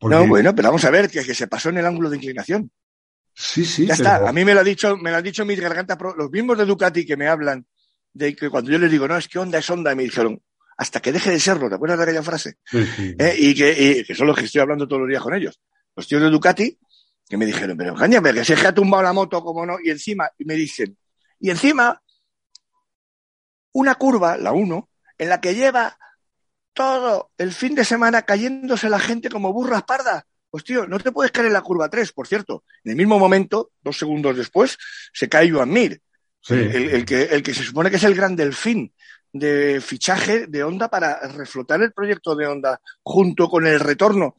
No, 0.02 0.26
bueno, 0.26 0.54
pero 0.54 0.68
vamos 0.68 0.84
a 0.84 0.90
ver, 0.90 1.10
que, 1.10 1.24
que 1.24 1.34
se 1.34 1.46
pasó 1.46 1.70
en 1.70 1.78
el 1.78 1.86
ángulo 1.86 2.10
de 2.10 2.16
inclinación. 2.16 2.70
Sí, 3.34 3.64
sí. 3.64 3.86
Ya 3.86 3.94
está, 3.94 4.28
a 4.28 4.32
mí 4.32 4.44
me 4.44 4.54
lo 4.54 4.60
ha 4.60 4.64
dicho, 4.64 4.96
me 4.96 5.10
lo 5.10 5.16
han 5.16 5.24
dicho 5.24 5.44
mis 5.44 5.58
gargantas, 5.58 5.98
los 6.16 6.30
mismos 6.30 6.56
de 6.58 6.64
Ducati 6.64 7.04
que 7.04 7.16
me 7.16 7.26
hablan 7.26 7.66
de 8.12 8.34
que 8.36 8.48
cuando 8.48 8.70
yo 8.70 8.78
les 8.78 8.90
digo, 8.90 9.08
no, 9.08 9.16
es 9.16 9.28
que 9.28 9.38
onda 9.38 9.58
es 9.58 9.68
onda, 9.70 9.92
y 9.92 9.96
me 9.96 10.04
dijeron, 10.04 10.40
hasta 10.76 11.00
que 11.00 11.12
deje 11.12 11.30
de 11.30 11.40
serlo, 11.40 11.68
¿te 11.68 11.74
acuerdas 11.74 11.98
de 11.98 12.04
aquella 12.04 12.22
frase? 12.22 12.58
Sí, 12.64 12.84
sí. 12.96 13.14
Eh, 13.18 13.34
y, 13.38 13.54
que, 13.54 14.04
que 14.06 14.14
son 14.14 14.28
los 14.28 14.36
que 14.36 14.44
estoy 14.44 14.60
hablando 14.60 14.86
todos 14.86 15.00
los 15.00 15.08
días 15.08 15.22
con 15.22 15.34
ellos. 15.34 15.60
Los 15.96 16.06
tíos 16.06 16.22
de 16.22 16.30
Ducati 16.30 16.78
que 17.28 17.36
me 17.36 17.46
dijeron, 17.46 17.76
pero 17.76 17.94
cáñame, 17.94 18.32
que 18.32 18.44
se 18.44 18.54
ha 18.54 18.74
tumbado 18.74 19.02
la 19.02 19.12
moto, 19.12 19.42
como 19.42 19.64
no, 19.64 19.76
y 19.82 19.90
encima, 19.90 20.28
y 20.38 20.44
me 20.44 20.54
dicen, 20.54 20.96
y 21.40 21.50
encima, 21.50 22.00
una 23.72 23.94
curva, 23.94 24.36
la 24.36 24.52
1, 24.52 24.90
en 25.18 25.28
la 25.28 25.40
que 25.40 25.54
lleva 25.54 25.96
todo 26.72 27.30
el 27.38 27.52
fin 27.52 27.74
de 27.74 27.84
semana 27.84 28.22
cayéndose 28.22 28.88
la 28.88 28.98
gente 28.98 29.28
como 29.28 29.52
burras 29.52 29.84
pardas. 29.84 30.24
Pues 30.50 30.64
tío, 30.64 30.86
no 30.86 30.98
te 31.00 31.12
puedes 31.12 31.32
caer 31.32 31.46
en 31.46 31.52
la 31.52 31.62
curva 31.62 31.88
3, 31.88 32.12
por 32.12 32.28
cierto. 32.28 32.64
En 32.84 32.92
el 32.92 32.96
mismo 32.96 33.18
momento, 33.18 33.72
dos 33.80 33.98
segundos 33.98 34.36
después, 34.36 34.76
se 35.12 35.28
cae 35.28 35.50
Joan 35.50 35.70
Mir, 35.70 36.00
el, 36.48 37.04
que, 37.04 37.22
el 37.22 37.42
que 37.42 37.54
se 37.54 37.62
supone 37.62 37.90
que 37.90 37.96
es 37.96 38.04
el 38.04 38.14
gran 38.14 38.36
delfín 38.36 38.92
de 39.32 39.80
fichaje 39.80 40.46
de 40.46 40.62
Honda 40.62 40.88
para 40.88 41.26
reflotar 41.28 41.82
el 41.82 41.92
proyecto 41.92 42.36
de 42.36 42.46
Honda 42.46 42.80
junto 43.02 43.48
con 43.48 43.66
el 43.66 43.80
retorno 43.80 44.36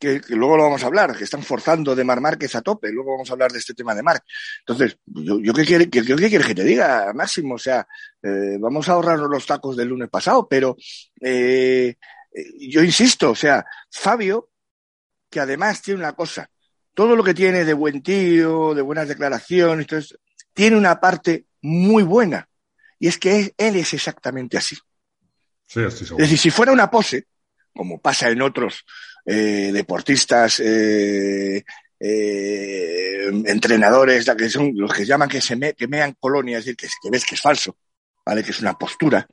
que, 0.00 0.20
luego 0.30 0.56
lo 0.56 0.64
vamos 0.64 0.82
a 0.82 0.86
hablar, 0.86 1.16
que 1.16 1.24
están 1.24 1.42
forzando 1.42 1.94
de 1.94 2.04
Mar 2.04 2.20
Márquez 2.20 2.54
a 2.54 2.62
tope, 2.62 2.90
luego 2.90 3.12
vamos 3.12 3.28
a 3.28 3.34
hablar 3.34 3.52
de 3.52 3.58
este 3.58 3.74
tema 3.74 3.94
de 3.94 4.02
Marc. 4.02 4.24
Entonces, 4.60 4.98
yo, 5.04 5.38
yo 5.38 5.52
¿qué, 5.52 5.64
quiere, 5.64 5.90
qué, 5.90 6.02
quieres 6.02 6.46
que 6.46 6.54
te 6.54 6.64
diga, 6.64 7.12
Máximo? 7.14 7.54
O 7.56 7.58
sea, 7.58 7.86
eh, 8.22 8.56
vamos 8.58 8.88
a 8.88 8.92
ahorrarnos 8.92 9.28
los 9.30 9.44
tacos 9.44 9.76
del 9.76 9.88
lunes 9.88 10.08
pasado, 10.08 10.48
pero 10.48 10.76
eh, 11.20 11.94
yo 12.58 12.82
insisto, 12.82 13.30
o 13.30 13.34
sea, 13.34 13.64
Fabio, 13.90 14.48
que 15.28 15.38
además 15.38 15.82
tiene 15.82 16.00
una 16.00 16.14
cosa, 16.14 16.50
todo 16.94 17.14
lo 17.14 17.22
que 17.22 17.34
tiene 17.34 17.66
de 17.66 17.74
buen 17.74 18.02
tío, 18.02 18.74
de 18.74 18.82
buenas 18.82 19.06
declaraciones, 19.06 19.84
entonces, 19.84 20.18
tiene 20.54 20.76
una 20.76 20.98
parte 20.98 21.44
muy 21.60 22.02
buena, 22.04 22.48
y 22.98 23.06
es 23.06 23.18
que 23.18 23.54
él 23.56 23.76
es 23.76 23.92
exactamente 23.92 24.56
así. 24.56 24.76
Sí, 25.66 25.80
es 25.82 26.16
decir, 26.16 26.38
si 26.38 26.50
fuera 26.50 26.72
una 26.72 26.90
pose, 26.90 27.26
como 27.74 28.00
pasa 28.00 28.28
en 28.30 28.42
otros 28.42 28.84
eh, 29.24 29.70
deportistas, 29.72 30.60
eh, 30.60 31.64
eh, 31.98 33.26
entrenadores, 33.44 34.30
que 34.36 34.48
son 34.48 34.72
los 34.74 34.92
que 34.92 35.04
llaman 35.04 35.28
que 35.28 35.40
se 35.40 35.56
me, 35.56 35.74
que 35.74 35.86
mean 35.86 36.16
es 36.46 36.64
decir, 36.64 36.76
que, 36.76 36.88
ves 37.10 37.24
que 37.24 37.34
es 37.34 37.40
falso, 37.40 37.76
¿vale? 38.24 38.42
Que 38.42 38.50
es 38.50 38.60
una 38.60 38.74
postura. 38.74 39.26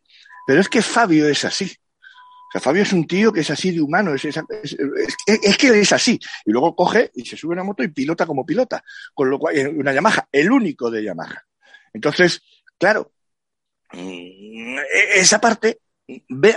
Pero 0.46 0.62
es 0.62 0.70
que 0.70 0.82
Fabio 0.82 1.28
es 1.28 1.46
así. 1.46 1.66
O 1.66 2.52
sea, 2.52 2.62
Fabio 2.62 2.84
es 2.84 2.94
un 2.94 3.06
tío 3.06 3.32
que 3.34 3.42
es 3.42 3.50
así 3.50 3.72
de 3.72 3.82
humano, 3.82 4.14
es, 4.14 4.22
que 4.22 5.80
es 5.80 5.94
así. 5.94 6.20
Y 6.46 6.52
luego 6.52 6.76
coge 6.76 7.12
y 7.14 7.26
se 7.26 7.36
sube 7.36 7.54
una 7.54 7.64
moto 7.64 7.84
y 7.84 7.90
pilota 7.90 8.26
como 8.26 8.46
pilota. 8.46 8.84
Con 9.14 9.30
lo 9.30 9.38
cual, 9.38 9.68
una 9.78 9.94
Yamaha, 9.94 10.28
el 10.32 10.52
único 10.52 10.90
de 10.90 11.04
Yamaha. 11.04 11.44
Entonces, 11.94 12.42
claro, 12.78 13.12
mm, 13.92 14.78
e, 14.78 15.20
esa 15.20 15.40
parte 15.42 15.80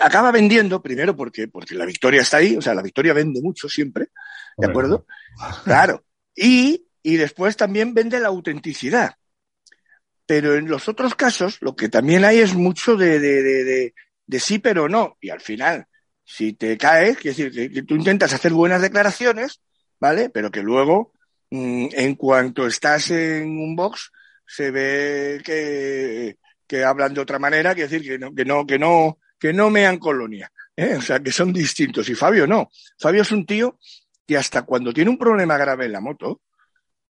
acaba 0.00 0.30
vendiendo, 0.30 0.82
primero 0.82 1.16
porque, 1.16 1.48
porque 1.48 1.74
la 1.74 1.84
victoria 1.84 2.22
está 2.22 2.38
ahí, 2.38 2.56
o 2.56 2.62
sea, 2.62 2.74
la 2.74 2.82
victoria 2.82 3.12
vende 3.12 3.40
mucho 3.42 3.68
siempre, 3.68 4.08
¿de 4.56 4.66
acuerdo? 4.66 5.06
Claro. 5.64 6.04
Y, 6.34 6.86
y 7.02 7.16
después 7.16 7.56
también 7.56 7.94
vende 7.94 8.20
la 8.20 8.28
autenticidad. 8.28 9.14
Pero 10.26 10.54
en 10.54 10.68
los 10.68 10.88
otros 10.88 11.14
casos, 11.16 11.58
lo 11.60 11.74
que 11.74 11.88
también 11.88 12.24
hay 12.24 12.38
es 12.38 12.54
mucho 12.54 12.96
de, 12.96 13.18
de, 13.18 13.42
de, 13.42 13.94
de, 14.26 14.40
sí, 14.40 14.60
pero 14.60 14.88
no. 14.88 15.16
Y 15.20 15.30
al 15.30 15.40
final, 15.40 15.86
si 16.24 16.52
te 16.52 16.78
caes, 16.78 17.16
quiere 17.16 17.36
decir 17.36 17.72
que, 17.72 17.82
tú 17.82 17.96
intentas 17.96 18.32
hacer 18.32 18.52
buenas 18.52 18.80
declaraciones, 18.80 19.60
¿vale? 19.98 20.30
Pero 20.30 20.52
que 20.52 20.62
luego, 20.62 21.12
mm, 21.50 21.88
en 21.90 22.14
cuanto 22.14 22.68
estás 22.68 23.10
en 23.10 23.48
un 23.58 23.74
box, 23.74 24.12
se 24.46 24.70
ve 24.70 25.40
que, 25.44 26.38
que 26.64 26.84
hablan 26.84 27.12
de 27.12 27.20
otra 27.20 27.40
manera, 27.40 27.74
quiere 27.74 27.88
decir 27.88 28.08
que 28.08 28.18
no, 28.18 28.32
que 28.32 28.44
no, 28.44 28.64
que 28.64 28.78
no, 28.78 29.18
que 29.40 29.52
no 29.52 29.70
mean 29.70 29.98
colonia. 29.98 30.52
¿eh? 30.76 30.94
O 30.96 31.02
sea, 31.02 31.18
que 31.18 31.32
son 31.32 31.52
distintos. 31.52 32.08
Y 32.08 32.14
Fabio 32.14 32.46
no. 32.46 32.70
Fabio 32.98 33.22
es 33.22 33.32
un 33.32 33.46
tío 33.46 33.78
que 34.26 34.36
hasta 34.36 34.62
cuando 34.62 34.92
tiene 34.92 35.10
un 35.10 35.18
problema 35.18 35.56
grave 35.56 35.86
en 35.86 35.92
la 35.92 36.00
moto, 36.00 36.42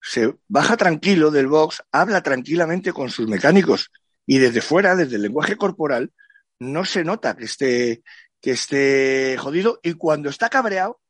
se 0.01 0.35
baja 0.47 0.77
tranquilo 0.77 1.31
del 1.31 1.49
box, 1.49 1.83
habla 1.91 2.23
tranquilamente 2.23 2.93
con 2.93 3.11
sus 3.11 3.27
mecánicos 3.27 3.91
y 4.27 4.39
desde 4.39 4.61
fuera, 4.61 4.95
desde 4.95 5.17
el 5.17 5.23
lenguaje 5.23 5.57
corporal, 5.57 6.13
no 6.61 6.85
se 6.85 7.03
nota 7.03 7.37
que 7.37 7.45
esté, 7.45 8.03
que 8.41 8.53
esté 8.53 9.37
jodido 9.39 9.81
y 9.83 9.95
cuando 9.95 10.29
está 10.29 10.49
cabreado, 10.49 11.01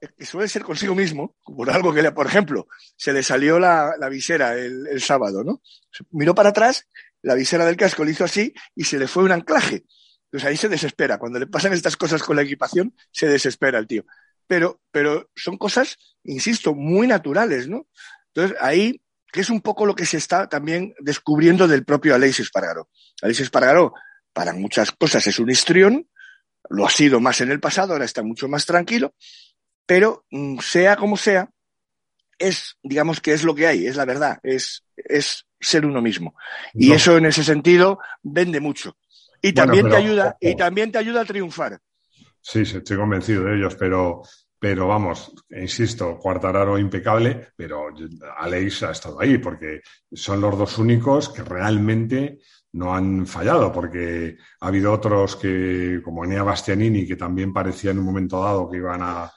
eh, 0.00 0.08
que 0.16 0.26
suele 0.26 0.48
ser 0.48 0.64
consigo 0.64 0.94
mismo, 0.94 1.36
por 1.44 1.70
algo 1.70 1.94
que, 1.94 2.02
le, 2.02 2.12
por 2.12 2.26
ejemplo, 2.26 2.66
se 2.96 3.12
le 3.12 3.22
salió 3.22 3.58
la, 3.58 3.94
visera 4.10 4.54
el, 4.54 4.86
el, 4.88 5.00
sábado, 5.00 5.44
¿no? 5.44 5.62
Miró 6.10 6.34
para 6.34 6.50
atrás, 6.50 6.88
la 7.22 7.34
visera 7.34 7.64
del 7.64 7.76
casco 7.76 8.04
le 8.04 8.10
hizo 8.10 8.24
así 8.24 8.52
y 8.74 8.84
se 8.84 8.98
le 8.98 9.06
fue 9.06 9.22
un 9.22 9.32
anclaje. 9.32 9.84
Pues 10.30 10.44
ahí 10.44 10.56
se 10.56 10.68
desespera. 10.68 11.18
Cuando 11.18 11.38
le 11.38 11.46
pasan 11.46 11.72
estas 11.72 11.96
cosas 11.96 12.22
con 12.22 12.36
la 12.36 12.42
equipación, 12.42 12.94
se 13.10 13.28
desespera 13.28 13.78
el 13.78 13.86
tío. 13.86 14.04
Pero, 14.46 14.80
pero 14.90 15.30
son 15.34 15.56
cosas, 15.56 15.96
insisto, 16.24 16.74
muy 16.74 17.06
naturales, 17.06 17.68
¿no? 17.68 17.86
Entonces, 18.34 18.56
ahí, 18.60 19.00
que 19.32 19.40
es 19.40 19.50
un 19.50 19.60
poco 19.60 19.86
lo 19.86 19.94
que 19.94 20.06
se 20.06 20.18
está 20.18 20.48
también 20.48 20.94
descubriendo 21.00 21.66
del 21.66 21.84
propio 21.84 22.14
Aleix 22.14 22.40
Espargaró. 22.40 22.88
Aleix 23.22 23.40
Espargaró, 23.40 23.94
para 24.32 24.52
muchas 24.52 24.92
cosas, 24.92 25.26
es 25.26 25.38
un 25.38 25.50
histrión, 25.50 26.08
lo 26.68 26.86
ha 26.86 26.90
sido 26.90 27.20
más 27.20 27.40
en 27.40 27.50
el 27.50 27.60
pasado, 27.60 27.92
ahora 27.92 28.04
está 28.04 28.22
mucho 28.22 28.48
más 28.48 28.66
tranquilo, 28.66 29.14
pero 29.86 30.26
mm, 30.30 30.58
sea 30.58 30.96
como 30.96 31.16
sea, 31.16 31.48
es, 32.38 32.76
digamos 32.82 33.20
que 33.20 33.32
es 33.32 33.44
lo 33.44 33.54
que 33.54 33.66
hay, 33.66 33.86
es 33.86 33.96
la 33.96 34.04
verdad, 34.04 34.38
es, 34.42 34.84
es 34.96 35.46
ser 35.58 35.86
uno 35.86 36.02
mismo. 36.02 36.34
Y 36.74 36.92
eso 36.92 37.16
en 37.16 37.26
ese 37.26 37.42
sentido 37.42 37.98
vende 38.22 38.60
mucho. 38.60 38.96
Y 39.46 39.52
también 39.52 39.88
te 39.88 39.96
ayuda, 39.96 40.36
y 40.40 40.56
también 40.56 40.90
te 40.90 40.98
ayuda 40.98 41.20
a 41.20 41.24
triunfar. 41.24 41.78
Sí, 42.40 42.62
estoy 42.62 42.96
convencido 42.96 43.44
de 43.44 43.56
ellos, 43.56 43.76
pero, 43.76 44.22
pero 44.58 44.88
vamos, 44.88 45.32
insisto, 45.50 46.18
Cuartararo 46.18 46.78
impecable, 46.78 47.48
pero 47.54 47.88
Aleix 48.38 48.82
ha 48.82 48.90
estado 48.90 49.20
ahí, 49.20 49.38
porque 49.38 49.82
son 50.12 50.40
los 50.40 50.58
dos 50.58 50.78
únicos 50.78 51.28
que 51.28 51.42
realmente 51.42 52.40
no 52.72 52.94
han 52.94 53.26
fallado, 53.26 53.72
porque 53.72 54.36
ha 54.60 54.66
habido 54.66 54.92
otros 54.92 55.36
que, 55.36 56.00
como 56.04 56.24
Enea 56.24 56.42
Bastianini, 56.42 57.06
que 57.06 57.16
también 57.16 57.52
parecía 57.52 57.92
en 57.92 58.00
un 58.00 58.04
momento 58.04 58.42
dado 58.42 58.68
que 58.68 58.78
iban 58.78 59.00
a, 59.02 59.32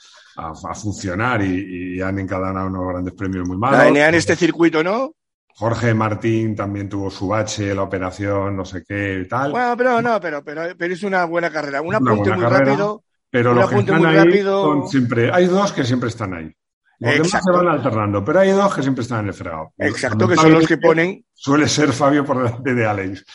funcionar 0.73 1.43
y, 1.43 1.99
han 2.01 2.17
encadenado 2.17 2.67
unos 2.67 2.87
grandes 2.87 3.13
premios 3.13 3.47
muy 3.47 3.57
malos. 3.57 3.83
Enea 3.83 4.09
en 4.09 4.15
este 4.15 4.35
circuito, 4.35 4.83
¿no? 4.83 5.13
Jorge 5.59 5.93
Martín 5.93 6.55
también 6.55 6.87
tuvo 6.87 7.11
su 7.11 7.27
bache, 7.27 7.75
la 7.75 7.83
operación, 7.83 8.55
no 8.55 8.63
sé 8.63 8.81
qué 8.87 9.27
tal. 9.29 9.51
Bueno, 9.51 9.75
pero 9.75 10.01
no, 10.01 10.17
pero, 10.21 10.41
pero, 10.41 10.61
pero 10.77 10.93
es 10.93 11.03
una 11.03 11.25
buena 11.25 11.51
carrera. 11.51 11.81
Un 11.81 11.95
apunte 11.95 12.31
muy 12.31 12.45
rápido. 12.45 13.03
Pero 13.29 13.53
los 13.53 13.69
que 13.69 13.79
están 13.79 14.05
ahí 14.05 14.41
son 14.41 14.87
siempre, 14.87 15.29
hay 15.33 15.47
dos 15.47 15.73
que 15.73 15.83
siempre 15.83 16.07
están 16.07 16.33
ahí. 16.33 16.55
Los 16.99 17.13
demás 17.13 17.43
se 17.43 17.51
van 17.51 17.67
alternando, 17.67 18.23
pero 18.23 18.39
hay 18.39 18.51
dos 18.51 18.73
que 18.73 18.81
siempre 18.83 19.01
están 19.01 19.19
en 19.19 19.27
el 19.27 19.33
fregado. 19.33 19.73
Exacto, 19.77 20.29
que 20.29 20.37
son 20.37 20.53
los 20.53 20.65
que 20.65 20.77
ponen. 20.77 21.25
Suele 21.33 21.67
ser 21.67 21.91
Fabio 21.91 22.23
por 22.23 22.41
delante 22.41 22.73
de 22.73 22.85
Alex. 22.87 23.25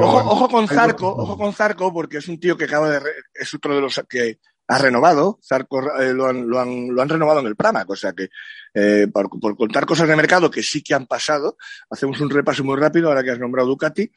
ojo, 0.00 0.48
con 0.50 0.68
Zarco, 0.68 1.16
ojo 1.16 1.38
con 1.38 1.54
Zarco, 1.54 1.94
porque 1.94 2.18
es 2.18 2.28
un 2.28 2.38
tío 2.38 2.58
que 2.58 2.66
acaba 2.66 2.90
de, 2.90 3.00
es 3.32 3.54
otro 3.54 3.74
de 3.74 3.80
los 3.80 3.98
que 4.06 4.38
ha 4.72 4.78
renovado, 4.78 5.38
Zarco 5.46 6.00
eh, 6.00 6.14
lo, 6.14 6.26
han, 6.28 7.08
renovado 7.08 7.40
en 7.40 7.46
el 7.46 7.56
Pramac, 7.56 7.90
o 7.90 7.96
sea 7.96 8.14
que 8.14 8.30
eh, 8.72 9.06
por, 9.12 9.28
contar 9.56 9.84
cosas 9.84 10.08
de 10.08 10.16
mercado 10.16 10.50
que 10.50 10.62
sí 10.62 10.82
que 10.82 10.94
han 10.94 11.06
pasado, 11.06 11.58
hacemos 11.90 12.18
un 12.22 12.30
repaso 12.30 12.64
muy 12.64 12.76
rápido 12.76 13.08
ahora 13.08 13.22
que 13.22 13.32
has 13.32 13.38
nombrado 13.38 13.68
Ducati. 13.68 14.10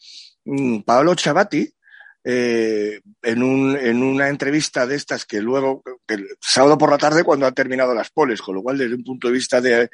Mm, 0.45 0.79
Paolo 0.81 1.13
Chavati, 1.13 1.69
eh, 2.23 3.01
en, 3.21 3.43
un, 3.43 3.75
en 3.75 4.01
una 4.01 4.29
entrevista 4.29 4.87
de 4.87 4.95
estas 4.95 5.25
que 5.25 5.41
luego, 5.41 5.83
el 6.07 6.25
sábado 6.39 6.77
por 6.77 6.89
la 6.89 6.97
tarde, 6.97 7.25
cuando 7.25 7.45
han 7.45 7.53
terminado 7.53 7.93
las 7.93 8.09
poles, 8.09 8.41
con 8.41 8.55
lo 8.55 8.63
cual 8.63 8.77
desde 8.77 8.95
un 8.95 9.03
punto 9.03 9.27
de 9.27 9.33
vista 9.33 9.59
de 9.59 9.89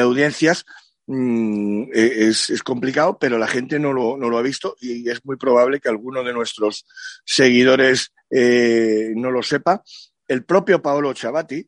audiencias, 0.00 0.64
Mm, 1.08 1.84
e, 1.94 2.28
es, 2.28 2.50
es, 2.50 2.62
complicado, 2.64 3.16
pero 3.18 3.38
la 3.38 3.46
gente 3.46 3.78
no 3.78 3.92
lo, 3.92 4.16
no 4.16 4.28
lo, 4.28 4.38
ha 4.38 4.42
visto 4.42 4.76
y 4.80 5.08
es 5.08 5.24
muy 5.24 5.36
probable 5.36 5.78
que 5.78 5.88
alguno 5.88 6.24
de 6.24 6.32
nuestros 6.32 6.84
seguidores 7.24 8.12
eh, 8.30 9.12
no 9.14 9.30
lo 9.30 9.42
sepa. 9.42 9.82
El 10.26 10.44
propio 10.44 10.82
Paolo 10.82 11.12
Chavati, 11.12 11.64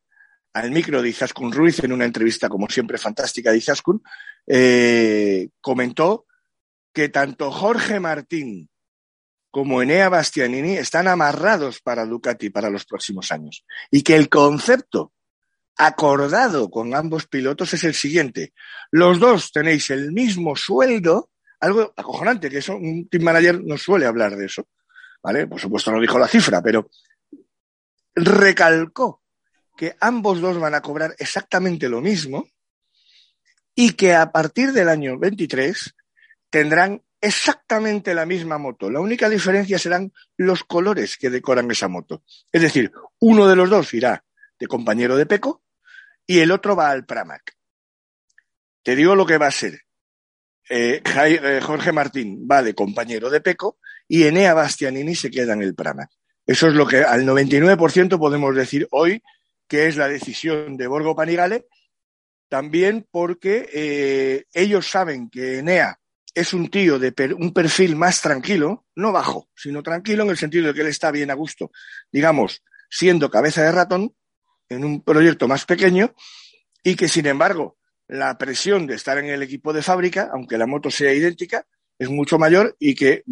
al 0.54 0.72
micro 0.72 1.00
de 1.00 1.10
Izaskun 1.10 1.52
Ruiz, 1.52 1.78
en 1.84 1.92
una 1.92 2.04
entrevista 2.04 2.48
como 2.48 2.68
siempre 2.68 2.98
fantástica 2.98 3.52
de 3.52 3.58
Izaskun, 3.58 4.02
eh, 4.46 5.48
comentó 5.60 6.26
que 6.92 7.08
tanto 7.08 7.52
Jorge 7.52 8.00
Martín 8.00 8.68
como 9.52 9.80
Enea 9.82 10.08
Bastianini 10.08 10.76
están 10.76 11.06
amarrados 11.06 11.80
para 11.80 12.04
Ducati 12.04 12.50
para 12.50 12.70
los 12.70 12.84
próximos 12.84 13.30
años 13.30 13.64
y 13.90 14.02
que 14.02 14.16
el 14.16 14.28
concepto 14.28 15.12
acordado 15.78 16.70
con 16.70 16.94
ambos 16.94 17.26
pilotos 17.26 17.72
es 17.72 17.84
el 17.84 17.94
siguiente. 17.94 18.52
Los 18.90 19.20
dos 19.20 19.52
tenéis 19.52 19.90
el 19.90 20.12
mismo 20.12 20.56
sueldo, 20.56 21.30
algo 21.60 21.94
acojonante, 21.96 22.50
que 22.50 22.58
eso 22.58 22.76
un 22.76 23.08
team 23.08 23.22
manager 23.22 23.62
no 23.62 23.78
suele 23.78 24.04
hablar 24.06 24.36
de 24.36 24.46
eso. 24.46 24.66
¿Vale? 25.22 25.46
Por 25.46 25.60
supuesto 25.60 25.92
no 25.92 26.00
dijo 26.00 26.18
la 26.18 26.28
cifra, 26.28 26.60
pero 26.60 26.90
recalcó 28.14 29.22
que 29.76 29.96
ambos 30.00 30.40
dos 30.40 30.58
van 30.58 30.74
a 30.74 30.82
cobrar 30.82 31.14
exactamente 31.18 31.88
lo 31.88 32.00
mismo 32.00 32.48
y 33.74 33.92
que 33.92 34.14
a 34.14 34.32
partir 34.32 34.72
del 34.72 34.88
año 34.88 35.16
23 35.18 35.94
tendrán 36.50 37.02
exactamente 37.20 38.14
la 38.14 38.26
misma 38.26 38.58
moto. 38.58 38.90
La 38.90 39.00
única 39.00 39.28
diferencia 39.28 39.78
serán 39.78 40.12
los 40.36 40.64
colores 40.64 41.16
que 41.16 41.30
decoran 41.30 41.70
esa 41.70 41.86
moto. 41.86 42.24
Es 42.50 42.62
decir, 42.62 42.90
uno 43.20 43.46
de 43.46 43.54
los 43.54 43.70
dos 43.70 43.94
irá 43.94 44.24
de 44.58 44.66
compañero 44.66 45.16
de 45.16 45.26
Peco 45.26 45.62
y 46.28 46.40
el 46.40 46.52
otro 46.52 46.76
va 46.76 46.90
al 46.90 47.06
Pramac. 47.06 47.56
Te 48.82 48.94
digo 48.94 49.14
lo 49.14 49.24
que 49.24 49.38
va 49.38 49.46
a 49.46 49.50
ser. 49.50 49.80
Eh, 50.68 51.02
eh, 51.02 51.60
Jorge 51.62 51.90
Martín 51.90 52.46
va 52.48 52.62
de 52.62 52.74
compañero 52.74 53.30
de 53.30 53.40
Peco 53.40 53.78
y 54.06 54.24
Enea 54.24 54.52
Bastianini 54.52 55.14
se 55.14 55.30
queda 55.30 55.54
en 55.54 55.62
el 55.62 55.74
Pramac. 55.74 56.10
Eso 56.46 56.68
es 56.68 56.74
lo 56.74 56.86
que 56.86 56.98
al 56.98 57.24
99% 57.24 58.18
podemos 58.18 58.54
decir 58.54 58.86
hoy 58.90 59.22
que 59.66 59.86
es 59.86 59.96
la 59.96 60.08
decisión 60.08 60.76
de 60.76 60.86
Borgo 60.86 61.16
Panigale, 61.16 61.66
también 62.48 63.06
porque 63.10 63.68
eh, 63.72 64.44
ellos 64.52 64.90
saben 64.90 65.30
que 65.30 65.58
Enea 65.58 65.98
es 66.34 66.52
un 66.52 66.70
tío 66.70 66.98
de 66.98 67.14
un 67.38 67.54
perfil 67.54 67.96
más 67.96 68.20
tranquilo, 68.20 68.84
no 68.94 69.12
bajo, 69.12 69.48
sino 69.56 69.82
tranquilo 69.82 70.24
en 70.24 70.30
el 70.30 70.38
sentido 70.38 70.68
de 70.68 70.74
que 70.74 70.82
él 70.82 70.88
está 70.88 71.10
bien 71.10 71.30
a 71.30 71.34
gusto, 71.34 71.70
digamos, 72.12 72.62
siendo 72.90 73.30
cabeza 73.30 73.62
de 73.62 73.72
ratón, 73.72 74.14
en 74.68 74.84
un 74.84 75.02
proyecto 75.02 75.48
más 75.48 75.64
pequeño 75.64 76.14
y 76.82 76.96
que, 76.96 77.08
sin 77.08 77.26
embargo, 77.26 77.78
la 78.06 78.38
presión 78.38 78.86
de 78.86 78.94
estar 78.94 79.18
en 79.18 79.26
el 79.26 79.42
equipo 79.42 79.72
de 79.72 79.82
fábrica, 79.82 80.30
aunque 80.32 80.58
la 80.58 80.66
moto 80.66 80.90
sea 80.90 81.12
idéntica, 81.12 81.66
es 81.98 82.08
mucho 82.08 82.38
mayor 82.38 82.76
y 82.78 82.94
que 82.94 83.24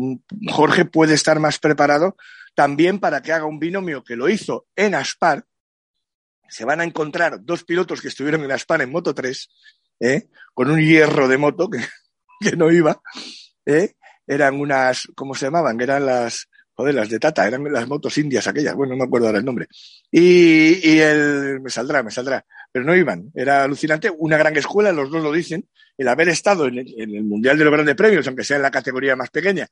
Jorge 0.50 0.84
puede 0.84 1.14
estar 1.14 1.38
más 1.38 1.58
preparado 1.58 2.16
también 2.54 2.98
para 2.98 3.22
que 3.22 3.32
haga 3.32 3.44
un 3.44 3.58
binomio 3.58 4.02
que 4.02 4.16
lo 4.16 4.28
hizo 4.28 4.66
en 4.74 4.94
Aspar. 4.94 5.44
Se 6.48 6.64
van 6.64 6.80
a 6.80 6.84
encontrar 6.84 7.44
dos 7.44 7.64
pilotos 7.64 8.00
que 8.00 8.08
estuvieron 8.08 8.42
en 8.42 8.50
Aspar 8.50 8.82
en 8.82 8.90
Moto 8.90 9.14
3, 9.14 9.48
¿eh? 10.00 10.28
con 10.54 10.70
un 10.70 10.80
hierro 10.80 11.28
de 11.28 11.38
moto 11.38 11.68
que, 11.70 11.78
que 12.40 12.56
no 12.56 12.70
iba. 12.70 13.00
¿eh? 13.64 13.94
Eran 14.26 14.58
unas, 14.58 15.08
¿cómo 15.14 15.34
se 15.34 15.46
llamaban? 15.46 15.80
Eran 15.80 16.06
las, 16.06 16.48
joder, 16.76 16.94
las 16.94 17.08
de 17.08 17.18
Tata, 17.18 17.46
eran 17.46 17.64
las 17.72 17.88
motos 17.88 18.16
indias 18.18 18.46
aquellas, 18.46 18.74
bueno, 18.74 18.92
no 18.92 18.98
me 18.98 19.04
acuerdo 19.04 19.26
ahora 19.26 19.38
el 19.38 19.44
nombre. 19.44 19.66
Y, 20.10 20.88
y 20.88 20.98
el, 21.00 21.60
me 21.60 21.70
saldrá, 21.70 22.02
me 22.02 22.10
saldrá, 22.10 22.44
pero 22.70 22.84
no 22.84 22.94
iban, 22.94 23.30
era 23.34 23.64
alucinante, 23.64 24.12
una 24.16 24.36
gran 24.36 24.56
escuela, 24.56 24.92
los 24.92 25.10
dos 25.10 25.22
lo 25.22 25.32
dicen, 25.32 25.66
el 25.96 26.08
haber 26.08 26.28
estado 26.28 26.66
en 26.66 26.78
el, 26.78 27.24
Mundial 27.24 27.56
de 27.58 27.64
los 27.64 27.72
Grandes 27.72 27.94
Premios, 27.94 28.26
aunque 28.26 28.44
sea 28.44 28.56
en 28.56 28.62
la 28.62 28.70
categoría 28.70 29.16
más 29.16 29.30
pequeña, 29.30 29.66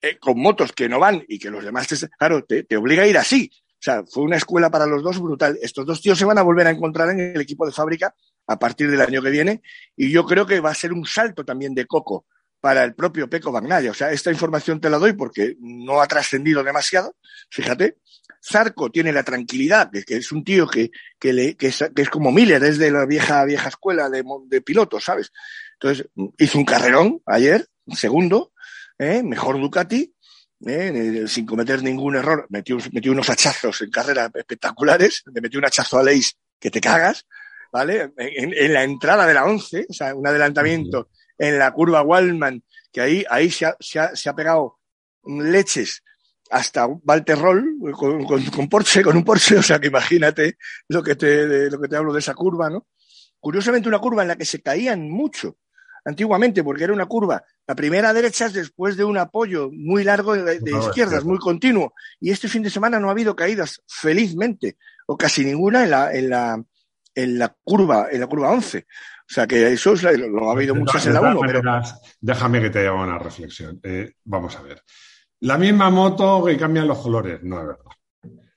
eh, 0.00 0.18
con 0.18 0.40
motos 0.40 0.72
que 0.72 0.88
no 0.88 0.98
van 0.98 1.24
y 1.28 1.38
que 1.38 1.50
los 1.50 1.64
demás, 1.64 1.86
claro, 2.18 2.44
te, 2.44 2.64
te 2.64 2.76
obliga 2.76 3.04
a 3.04 3.06
ir 3.06 3.16
así. 3.16 3.50
O 3.54 3.84
sea, 3.84 4.04
fue 4.04 4.22
una 4.22 4.36
escuela 4.36 4.70
para 4.70 4.86
los 4.86 5.02
dos 5.02 5.20
brutal. 5.20 5.58
Estos 5.60 5.84
dos 5.84 6.00
tíos 6.00 6.16
se 6.16 6.24
van 6.24 6.38
a 6.38 6.42
volver 6.42 6.68
a 6.68 6.70
encontrar 6.70 7.10
en 7.10 7.18
el 7.18 7.40
equipo 7.40 7.66
de 7.66 7.72
fábrica 7.72 8.14
a 8.46 8.56
partir 8.56 8.88
del 8.88 9.00
año 9.00 9.20
que 9.22 9.30
viene 9.30 9.60
y 9.96 10.10
yo 10.10 10.24
creo 10.24 10.46
que 10.46 10.60
va 10.60 10.70
a 10.70 10.74
ser 10.74 10.92
un 10.92 11.04
salto 11.04 11.44
también 11.44 11.74
de 11.74 11.86
coco 11.86 12.26
para 12.62 12.84
el 12.84 12.94
propio 12.94 13.28
Peco 13.28 13.50
Bagnaya. 13.50 13.90
O 13.90 13.94
sea, 13.94 14.12
esta 14.12 14.30
información 14.30 14.80
te 14.80 14.88
la 14.88 14.98
doy 14.98 15.14
porque 15.14 15.56
no 15.58 16.00
ha 16.00 16.06
trascendido 16.06 16.62
demasiado. 16.62 17.16
Fíjate, 17.50 17.96
Zarco 18.40 18.88
tiene 18.88 19.10
la 19.10 19.24
tranquilidad 19.24 19.90
de 19.90 20.04
que 20.04 20.16
es 20.16 20.30
un 20.30 20.44
tío 20.44 20.68
que, 20.68 20.92
que, 21.18 21.32
le, 21.32 21.56
que, 21.56 21.66
es, 21.66 21.84
que 21.94 22.02
es 22.02 22.08
como 22.08 22.30
Miller, 22.30 22.62
es 22.62 22.78
de 22.78 22.92
la 22.92 23.04
vieja, 23.04 23.44
vieja 23.44 23.68
escuela 23.68 24.08
de, 24.08 24.22
de 24.46 24.60
pilotos, 24.60 25.02
¿sabes? 25.02 25.32
Entonces, 25.72 26.06
hizo 26.38 26.56
un 26.56 26.64
carrerón 26.64 27.20
ayer, 27.26 27.66
segundo, 27.96 28.52
¿eh? 28.96 29.24
mejor 29.24 29.60
Ducati, 29.60 30.14
¿eh? 30.64 31.24
sin 31.26 31.44
cometer 31.44 31.82
ningún 31.82 32.14
error. 32.14 32.46
Metió, 32.48 32.78
metió 32.92 33.10
unos 33.10 33.28
hachazos 33.28 33.80
en 33.82 33.90
carrera 33.90 34.30
espectaculares, 34.32 35.24
le 35.34 35.40
metió 35.40 35.58
un 35.58 35.66
hachazo 35.66 35.98
a 35.98 36.04
Leis 36.04 36.36
que 36.60 36.70
te 36.70 36.80
cagas, 36.80 37.26
¿vale? 37.72 38.12
En, 38.16 38.54
en 38.54 38.72
la 38.72 38.84
entrada 38.84 39.26
de 39.26 39.34
la 39.34 39.46
11, 39.46 39.86
o 39.88 39.92
sea, 39.92 40.14
un 40.14 40.24
adelantamiento 40.28 41.08
en 41.38 41.58
la 41.58 41.72
curva 41.72 42.02
Wallman, 42.02 42.62
que 42.92 43.00
ahí, 43.00 43.24
ahí 43.30 43.50
se 43.50 43.66
ha, 43.66 43.76
se 43.80 43.98
ha, 43.98 44.14
se 44.14 44.28
ha 44.28 44.34
pegado 44.34 44.78
leches 45.24 46.02
hasta 46.50 46.86
Walter 46.86 47.38
Roll 47.38 47.78
con, 47.92 48.24
con, 48.24 48.44
con, 48.44 48.68
Porsche, 48.68 49.02
con 49.02 49.16
un 49.16 49.24
Porsche, 49.24 49.56
o 49.56 49.62
sea 49.62 49.78
que 49.80 49.88
imagínate 49.88 50.58
lo 50.88 51.02
que 51.02 51.16
te, 51.16 51.46
de, 51.46 51.70
lo 51.70 51.80
que 51.80 51.88
te 51.88 51.96
hablo 51.96 52.12
de 52.12 52.20
esa 52.20 52.34
curva, 52.34 52.68
¿no? 52.68 52.86
Curiosamente 53.40 53.88
una 53.88 53.98
curva 53.98 54.22
en 54.22 54.28
la 54.28 54.36
que 54.36 54.44
se 54.44 54.60
caían 54.60 55.08
mucho 55.08 55.56
antiguamente, 56.04 56.62
porque 56.62 56.84
era 56.84 56.92
una 56.92 57.06
curva, 57.06 57.42
la 57.66 57.74
primera 57.74 58.12
derecha 58.12 58.46
es 58.46 58.52
después 58.52 58.96
de 58.96 59.04
un 59.04 59.16
apoyo 59.18 59.70
muy 59.72 60.04
largo 60.04 60.34
de, 60.34 60.58
de 60.58 60.70
izquierdas, 60.78 61.24
muy 61.24 61.38
continuo, 61.38 61.94
y 62.20 62.30
este 62.30 62.48
fin 62.48 62.62
de 62.62 62.70
semana 62.70 62.98
no 62.98 63.08
ha 63.08 63.12
habido 63.12 63.36
caídas, 63.36 63.82
felizmente, 63.86 64.76
o 65.06 65.16
casi 65.16 65.44
ninguna 65.44 65.84
en 65.84 65.90
la, 65.90 66.12
en 66.12 66.28
la, 66.28 66.64
en 67.14 67.38
la 67.38 67.56
curva, 67.62 68.08
en 68.10 68.20
la 68.20 68.26
curva 68.26 68.50
11. 68.50 68.86
O 69.22 69.34
sea 69.34 69.46
que 69.46 69.72
eso 69.72 69.92
es, 69.94 70.02
lo 70.02 70.50
ha 70.50 70.52
habido 70.52 70.74
muchas 70.74 71.06
en 71.06 71.14
la 71.14 71.20
1. 71.20 71.40
Pero... 71.40 71.62
Déjame 72.20 72.60
que 72.60 72.70
te 72.70 72.80
haga 72.80 73.02
una 73.02 73.18
reflexión. 73.18 73.80
Eh, 73.82 74.12
vamos 74.24 74.56
a 74.56 74.62
ver. 74.62 74.82
La 75.40 75.58
misma 75.58 75.90
moto 75.90 76.44
que 76.44 76.56
cambian 76.56 76.86
los 76.86 76.98
colores, 76.98 77.42
no 77.42 77.60
es 77.60 77.66
verdad. 77.66 77.84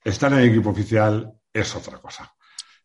Estar 0.03 0.31
en 0.33 0.39
el 0.39 0.49
equipo 0.49 0.69
oficial 0.69 1.31
es 1.51 1.75
otra 1.75 1.97
cosa. 1.97 2.31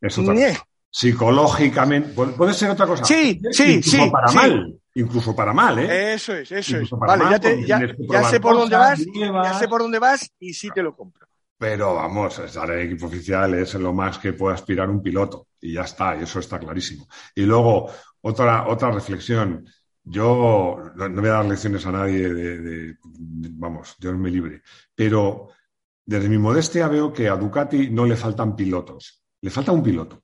Es 0.00 0.16
otra 0.16 0.34
cosa. 0.34 0.64
Psicológicamente, 0.92 2.08
puede 2.10 2.54
ser 2.54 2.70
otra 2.70 2.86
cosa. 2.86 3.04
Sí, 3.04 3.40
sí, 3.50 3.74
incluso 3.74 4.04
sí. 4.04 4.10
para 4.10 4.28
sí. 4.28 4.36
mal. 4.36 4.80
Incluso 4.94 5.36
para 5.36 5.52
mal, 5.52 5.78
¿eh? 5.78 6.14
Eso 6.14 6.34
es, 6.34 6.50
eso 6.50 6.78
es. 6.78 6.90
Vale, 6.90 7.22
mal, 7.22 7.32
ya, 7.32 7.38
te, 7.38 7.64
ya, 7.64 7.80
ya 7.96 8.24
sé 8.24 8.40
por 8.40 8.54
dónde 8.54 8.76
vas, 8.76 8.98
llevas... 8.98 9.52
ya 9.52 9.58
sé 9.58 9.68
por 9.68 9.82
dónde 9.82 9.98
vas 10.00 10.28
y 10.40 10.52
sí 10.52 10.68
te 10.74 10.82
lo 10.82 10.96
compro. 10.96 11.28
Pero 11.60 11.96
vamos, 11.96 12.38
estar 12.38 12.70
en 12.70 12.78
el 12.78 12.86
equipo 12.86 13.04
oficial 13.04 13.52
es 13.52 13.74
lo 13.74 13.92
más 13.92 14.16
que 14.16 14.32
puede 14.32 14.54
aspirar 14.54 14.88
un 14.88 15.02
piloto. 15.02 15.48
Y 15.60 15.74
ya 15.74 15.82
está, 15.82 16.16
y 16.16 16.22
eso 16.22 16.38
está 16.38 16.58
clarísimo. 16.58 17.06
Y 17.34 17.42
luego, 17.42 17.90
otra, 18.22 18.66
otra 18.66 18.90
reflexión. 18.90 19.66
Yo 20.02 20.78
no, 20.96 21.08
no 21.10 21.20
voy 21.20 21.28
a 21.28 21.34
dar 21.34 21.44
lecciones 21.44 21.84
a 21.84 21.92
nadie 21.92 22.32
de, 22.32 22.58
de, 22.60 22.96
vamos, 23.02 23.94
Dios 24.00 24.16
me 24.16 24.30
libre. 24.30 24.62
Pero 24.94 25.50
desde 26.02 26.30
mi 26.30 26.38
modestia 26.38 26.88
veo 26.88 27.12
que 27.12 27.28
a 27.28 27.36
Ducati 27.36 27.90
no 27.90 28.06
le 28.06 28.16
faltan 28.16 28.56
pilotos. 28.56 29.22
Le 29.42 29.50
falta 29.50 29.70
un 29.70 29.82
piloto. 29.82 30.22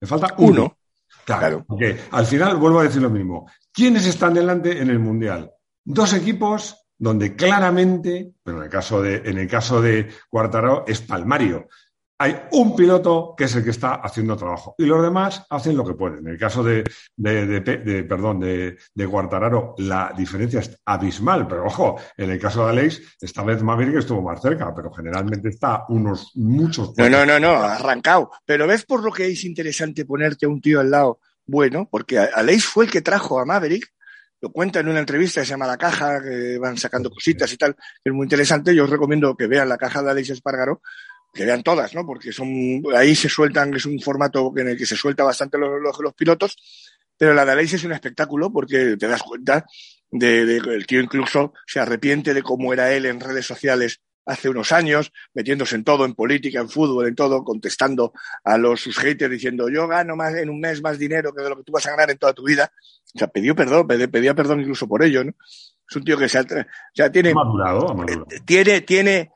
Le 0.00 0.08
falta 0.08 0.34
uno. 0.38 0.62
uno. 0.62 0.78
Claro, 1.24 1.40
claro. 1.40 1.64
Porque 1.64 1.96
al 2.10 2.26
final 2.26 2.56
vuelvo 2.56 2.80
a 2.80 2.82
decir 2.82 3.00
lo 3.00 3.08
mismo. 3.08 3.48
¿Quiénes 3.72 4.04
están 4.04 4.34
delante 4.34 4.82
en 4.82 4.90
el 4.90 4.98
Mundial? 4.98 5.52
Dos 5.84 6.12
equipos 6.12 6.83
donde 7.04 7.36
claramente, 7.36 8.32
pero 8.42 8.56
en 8.56 8.64
el 8.64 8.70
caso 8.70 9.02
de, 9.02 9.16
en 9.26 9.36
el 9.36 9.46
caso 9.46 9.82
de 9.82 10.08
Cuartararo 10.30 10.84
es 10.88 11.02
palmario. 11.02 11.68
Hay 12.16 12.34
un 12.52 12.74
piloto 12.74 13.34
que 13.36 13.44
es 13.44 13.54
el 13.56 13.62
que 13.62 13.70
está 13.70 13.96
haciendo 13.96 14.36
trabajo 14.36 14.74
y 14.78 14.86
los 14.86 15.02
demás 15.02 15.44
hacen 15.50 15.76
lo 15.76 15.84
que 15.84 15.92
pueden. 15.92 16.20
En 16.20 16.28
el 16.28 16.38
caso 16.38 16.64
de, 16.64 16.82
de, 17.14 17.46
de, 17.46 17.60
de 17.60 18.04
perdón, 18.04 18.40
de, 18.40 18.78
de 18.94 19.06
Cuartararo, 19.06 19.74
la 19.78 20.14
diferencia 20.16 20.60
es 20.60 20.80
abismal, 20.86 21.46
pero 21.46 21.66
ojo, 21.66 21.96
en 22.16 22.30
el 22.30 22.38
caso 22.38 22.64
de 22.64 22.70
Aleix, 22.70 23.02
esta 23.20 23.42
vez 23.42 23.62
Maverick 23.62 23.96
estuvo 23.96 24.22
más 24.22 24.40
cerca, 24.40 24.74
pero 24.74 24.90
generalmente 24.90 25.50
está 25.50 25.84
unos 25.90 26.30
muchos. 26.36 26.96
No, 26.96 27.10
no, 27.10 27.26
no, 27.26 27.38
no, 27.38 27.52
arrancado. 27.56 28.30
Pero 28.46 28.66
ves 28.66 28.86
por 28.86 29.04
lo 29.04 29.12
que 29.12 29.26
es 29.26 29.44
interesante 29.44 30.06
ponerte 30.06 30.46
a 30.46 30.48
un 30.48 30.62
tío 30.62 30.80
al 30.80 30.90
lado 30.90 31.18
bueno, 31.44 31.86
porque 31.90 32.18
Aleix 32.18 32.64
fue 32.64 32.86
el 32.86 32.90
que 32.90 33.02
trajo 33.02 33.38
a 33.38 33.44
Maverick 33.44 33.92
lo 34.44 34.52
cuenta 34.52 34.80
en 34.80 34.88
una 34.88 34.98
entrevista 34.98 35.40
que 35.40 35.46
se 35.46 35.52
llama 35.52 35.66
La 35.66 35.78
Caja, 35.78 36.20
que 36.22 36.58
van 36.58 36.76
sacando 36.76 37.08
cositas 37.08 37.50
y 37.50 37.56
tal, 37.56 37.74
que 37.74 38.10
es 38.10 38.12
muy 38.12 38.26
interesante. 38.26 38.74
Yo 38.74 38.84
os 38.84 38.90
recomiendo 38.90 39.34
que 39.34 39.46
vean 39.46 39.70
La 39.70 39.78
Caja 39.78 40.02
de 40.02 40.10
Aleix 40.10 40.28
Espargaro, 40.28 40.82
que 41.32 41.46
vean 41.46 41.62
todas, 41.62 41.94
¿no? 41.94 42.04
Porque 42.04 42.30
son, 42.30 42.82
ahí 42.94 43.14
se 43.14 43.30
sueltan, 43.30 43.72
es 43.72 43.86
un 43.86 43.98
formato 44.00 44.52
en 44.54 44.68
el 44.68 44.76
que 44.76 44.84
se 44.84 44.96
suelta 44.96 45.24
bastante 45.24 45.56
los, 45.56 45.80
los, 45.80 46.14
pilotos, 46.14 46.58
pero 47.16 47.32
la 47.32 47.46
de 47.46 47.52
Aleix 47.52 47.72
es 47.72 47.84
un 47.84 47.92
espectáculo 47.92 48.52
porque 48.52 48.98
te 48.98 49.08
das 49.08 49.22
cuenta 49.22 49.64
de, 50.10 50.44
de, 50.44 50.56
el 50.58 50.86
tío 50.86 51.00
incluso 51.00 51.54
se 51.66 51.80
arrepiente 51.80 52.34
de 52.34 52.42
cómo 52.42 52.74
era 52.74 52.92
él 52.92 53.06
en 53.06 53.20
redes 53.20 53.46
sociales 53.46 54.02
hace 54.26 54.48
unos 54.48 54.72
años, 54.72 55.12
metiéndose 55.34 55.76
en 55.76 55.84
todo, 55.84 56.04
en 56.04 56.14
política, 56.14 56.60
en 56.60 56.68
fútbol, 56.68 57.08
en 57.08 57.14
todo, 57.14 57.44
contestando 57.44 58.12
a 58.44 58.56
los 58.58 58.80
sus 58.80 58.98
haters 58.98 59.30
diciendo 59.30 59.68
yo 59.68 59.86
gano 59.86 60.16
más 60.16 60.34
en 60.34 60.50
un 60.50 60.60
mes 60.60 60.82
más 60.82 60.98
dinero 60.98 61.32
que 61.32 61.42
de 61.42 61.50
lo 61.50 61.56
que 61.56 61.64
tú 61.64 61.72
vas 61.72 61.86
a 61.86 61.90
ganar 61.90 62.10
en 62.10 62.18
toda 62.18 62.32
tu 62.32 62.44
vida. 62.44 62.70
O 63.14 63.18
sea, 63.18 63.28
pidió 63.28 63.54
perdón, 63.54 63.86
pedía 63.86 64.34
perdón 64.34 64.60
incluso 64.60 64.88
por 64.88 65.02
ello, 65.02 65.24
¿no? 65.24 65.32
Es 65.88 65.96
un 65.96 66.04
tío 66.04 66.16
que 66.16 66.28
se 66.28 66.38
ha, 66.38 66.42
o 66.42 66.64
sea, 66.94 67.12
tiene, 67.12 67.34
madurado, 67.34 67.94
madurado. 67.94 68.26
tiene, 68.44 68.80
tiene, 68.80 69.30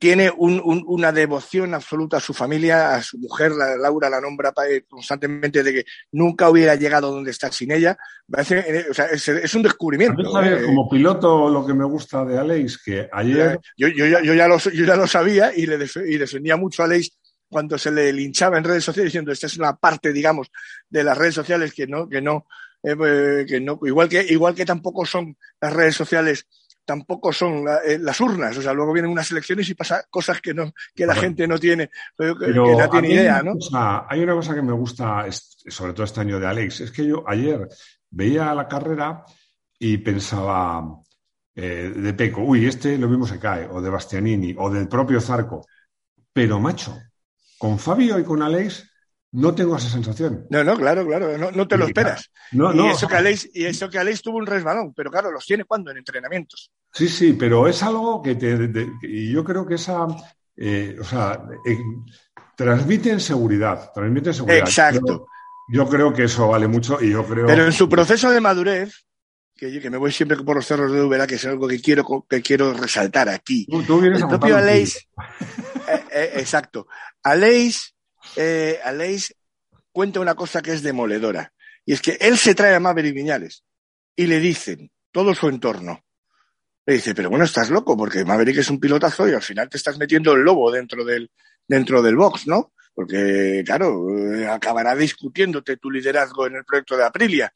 tiene 0.00 0.32
un, 0.36 0.60
un, 0.64 0.82
una 0.86 1.12
devoción 1.12 1.72
absoluta 1.72 2.16
a 2.16 2.20
su 2.20 2.34
familia, 2.34 2.96
a 2.96 3.02
su 3.02 3.16
mujer, 3.18 3.52
la, 3.52 3.76
Laura 3.76 4.10
la 4.10 4.20
nombra 4.20 4.52
constantemente 4.88 5.62
de 5.62 5.72
que 5.72 5.84
nunca 6.12 6.50
hubiera 6.50 6.74
llegado 6.74 7.12
donde 7.12 7.30
está 7.30 7.52
sin 7.52 7.70
ella. 7.70 7.96
Parece, 8.28 8.86
o 8.90 8.94
sea, 8.94 9.06
es, 9.06 9.28
es, 9.28 9.54
un 9.54 9.62
descubrimiento. 9.62 10.22
Eh, 10.42 10.64
como 10.64 10.88
piloto, 10.88 11.48
lo 11.48 11.64
que 11.64 11.74
me 11.74 11.84
gusta 11.84 12.24
de 12.24 12.38
Aleix, 12.38 12.78
que 12.82 13.08
ayer. 13.12 13.60
Yo, 13.76 13.86
yo, 13.86 14.06
yo, 14.06 14.34
ya, 14.34 14.48
lo, 14.48 14.58
yo 14.58 14.84
ya 14.84 14.96
lo 14.96 15.06
sabía 15.06 15.52
y 15.54 15.66
le 15.66 15.76
y 16.06 16.18
defendía 16.18 16.56
mucho 16.56 16.82
a 16.82 16.86
Aleix 16.86 17.10
cuando 17.48 17.78
se 17.78 17.92
le 17.92 18.12
linchaba 18.12 18.58
en 18.58 18.64
redes 18.64 18.84
sociales 18.84 19.12
diciendo 19.12 19.30
esta 19.30 19.46
es 19.46 19.56
una 19.56 19.76
parte, 19.76 20.12
digamos, 20.12 20.50
de 20.88 21.04
las 21.04 21.16
redes 21.16 21.34
sociales 21.34 21.72
que 21.72 21.86
no, 21.86 22.08
que 22.08 22.20
no, 22.20 22.46
eh, 22.82 23.44
que 23.46 23.60
no, 23.60 23.78
igual 23.84 24.08
que, 24.08 24.26
igual 24.28 24.56
que 24.56 24.64
tampoco 24.64 25.06
son 25.06 25.36
las 25.60 25.72
redes 25.72 25.94
sociales 25.94 26.46
tampoco 26.86 27.32
son 27.32 27.64
la, 27.64 27.78
eh, 27.78 27.98
las 27.98 28.18
urnas. 28.20 28.56
O 28.56 28.62
sea, 28.62 28.72
luego 28.72 28.92
vienen 28.92 29.10
unas 29.10 29.30
elecciones 29.30 29.68
y 29.68 29.74
pasa 29.74 30.04
cosas 30.08 30.40
que 30.40 30.54
no, 30.54 30.72
que 30.94 31.04
la 31.04 31.12
bueno, 31.12 31.20
gente 31.20 31.46
no 31.46 31.58
tiene, 31.58 31.90
que, 32.16 32.34
que 32.38 32.52
no 32.54 32.88
tiene 32.88 33.10
idea, 33.10 33.42
¿no? 33.42 33.54
Cosa, 33.54 34.06
hay 34.08 34.22
una 34.22 34.34
cosa 34.34 34.54
que 34.54 34.62
me 34.62 34.72
gusta, 34.72 35.26
sobre 35.30 35.92
todo 35.92 36.04
este 36.04 36.20
año 36.20 36.40
de 36.40 36.46
Alex, 36.46 36.80
es 36.80 36.90
que 36.92 37.06
yo 37.06 37.28
ayer 37.28 37.68
veía 38.10 38.54
la 38.54 38.68
carrera 38.68 39.24
y 39.78 39.98
pensaba 39.98 41.02
eh, 41.54 41.92
de 41.94 42.14
Peco, 42.14 42.42
uy, 42.42 42.66
este 42.66 42.96
lo 42.96 43.08
mismo 43.08 43.26
se 43.26 43.38
cae, 43.38 43.68
o 43.70 43.80
de 43.80 43.90
Bastianini, 43.90 44.54
o 44.56 44.70
del 44.70 44.88
propio 44.88 45.20
Zarco. 45.20 45.66
Pero, 46.32 46.60
macho, 46.60 46.98
con 47.58 47.78
Fabio 47.78 48.18
y 48.18 48.24
con 48.24 48.42
Alex 48.42 48.88
no 49.36 49.54
tengo 49.54 49.76
esa 49.76 49.90
sensación. 49.90 50.46
No, 50.48 50.64
no, 50.64 50.76
claro, 50.78 51.06
claro, 51.06 51.36
no, 51.36 51.50
no 51.50 51.68
te 51.68 51.76
lo 51.76 51.86
esperas. 51.86 52.32
No, 52.52 52.74
y. 52.74 52.90
Eso 52.90 53.06
que 53.06 53.16
Aleix, 53.16 53.50
y 53.52 53.66
eso 53.66 53.90
que 53.90 53.98
Aleix 53.98 54.22
tuvo 54.22 54.38
un 54.38 54.46
resbalón, 54.46 54.94
pero 54.94 55.10
claro, 55.10 55.30
los 55.30 55.44
tiene 55.44 55.64
cuando 55.64 55.90
en 55.90 55.98
entrenamientos. 55.98 56.72
Sí, 56.90 57.06
sí, 57.06 57.34
pero 57.34 57.68
es 57.68 57.82
algo 57.82 58.22
que 58.22 58.34
te. 58.36 58.56
De, 58.56 58.90
y 59.02 59.30
yo 59.30 59.44
creo 59.44 59.66
que 59.66 59.74
esa. 59.74 60.06
Eh, 60.56 60.96
o 60.98 61.04
sea, 61.04 61.42
eh, 61.66 61.78
transmiten 62.56 63.20
seguridad, 63.20 63.92
transmiten 63.92 64.32
seguridad. 64.32 64.60
Exacto. 64.60 65.26
Yo, 65.68 65.84
yo, 65.84 65.88
creo 65.90 66.14
que 66.14 66.24
eso 66.24 66.48
vale 66.48 66.66
mucho 66.66 66.98
y 67.02 67.10
yo 67.10 67.22
creo. 67.26 67.46
Pero 67.46 67.66
en 67.66 67.72
su 67.72 67.90
proceso 67.90 68.30
de 68.30 68.40
madurez, 68.40 69.04
que, 69.54 69.80
que 69.80 69.90
me 69.90 69.98
voy 69.98 70.12
siempre 70.12 70.38
por 70.38 70.56
los 70.56 70.66
cerros 70.66 70.90
de 70.90 71.02
Ubera, 71.02 71.26
que 71.26 71.34
es 71.34 71.44
algo 71.44 71.68
que 71.68 71.82
quiero, 71.82 72.24
que 72.26 72.40
quiero 72.40 72.72
resaltar 72.72 73.28
aquí. 73.28 73.66
Tú, 73.66 73.82
tú 73.82 74.00
vienes 74.00 74.22
el 74.22 74.28
propio 74.28 74.56
Aleix. 74.56 74.96
eh, 75.88 76.04
eh, 76.10 76.32
exacto. 76.36 76.86
Aleix 77.22 77.95
eh, 78.36 78.78
Aleix 78.84 79.34
cuenta 79.92 80.20
una 80.20 80.34
cosa 80.34 80.62
que 80.62 80.72
es 80.72 80.82
demoledora. 80.82 81.52
Y 81.84 81.92
es 81.92 82.02
que 82.02 82.18
él 82.20 82.36
se 82.36 82.54
trae 82.54 82.74
a 82.74 82.80
Maverick 82.80 83.14
Viñales 83.14 83.64
y 84.14 84.26
le 84.26 84.40
dicen, 84.40 84.90
todo 85.10 85.34
su 85.34 85.48
entorno, 85.48 86.04
le 86.84 86.94
dice, 86.94 87.14
pero 87.14 87.30
bueno, 87.30 87.44
estás 87.44 87.70
loco, 87.70 87.96
porque 87.96 88.24
Maverick 88.24 88.58
es 88.58 88.70
un 88.70 88.78
pilotazo 88.78 89.28
y 89.28 89.32
al 89.32 89.42
final 89.42 89.68
te 89.68 89.76
estás 89.76 89.98
metiendo 89.98 90.32
el 90.32 90.42
lobo 90.42 90.70
dentro 90.70 91.04
del, 91.04 91.30
dentro 91.66 92.02
del 92.02 92.16
box, 92.16 92.46
¿no? 92.46 92.72
Porque, 92.94 93.62
claro, 93.66 94.08
eh, 94.16 94.46
acabará 94.46 94.94
discutiéndote 94.94 95.76
tu 95.76 95.90
liderazgo 95.90 96.46
en 96.46 96.56
el 96.56 96.64
proyecto 96.64 96.96
de 96.96 97.04
Aprilia. 97.04 97.52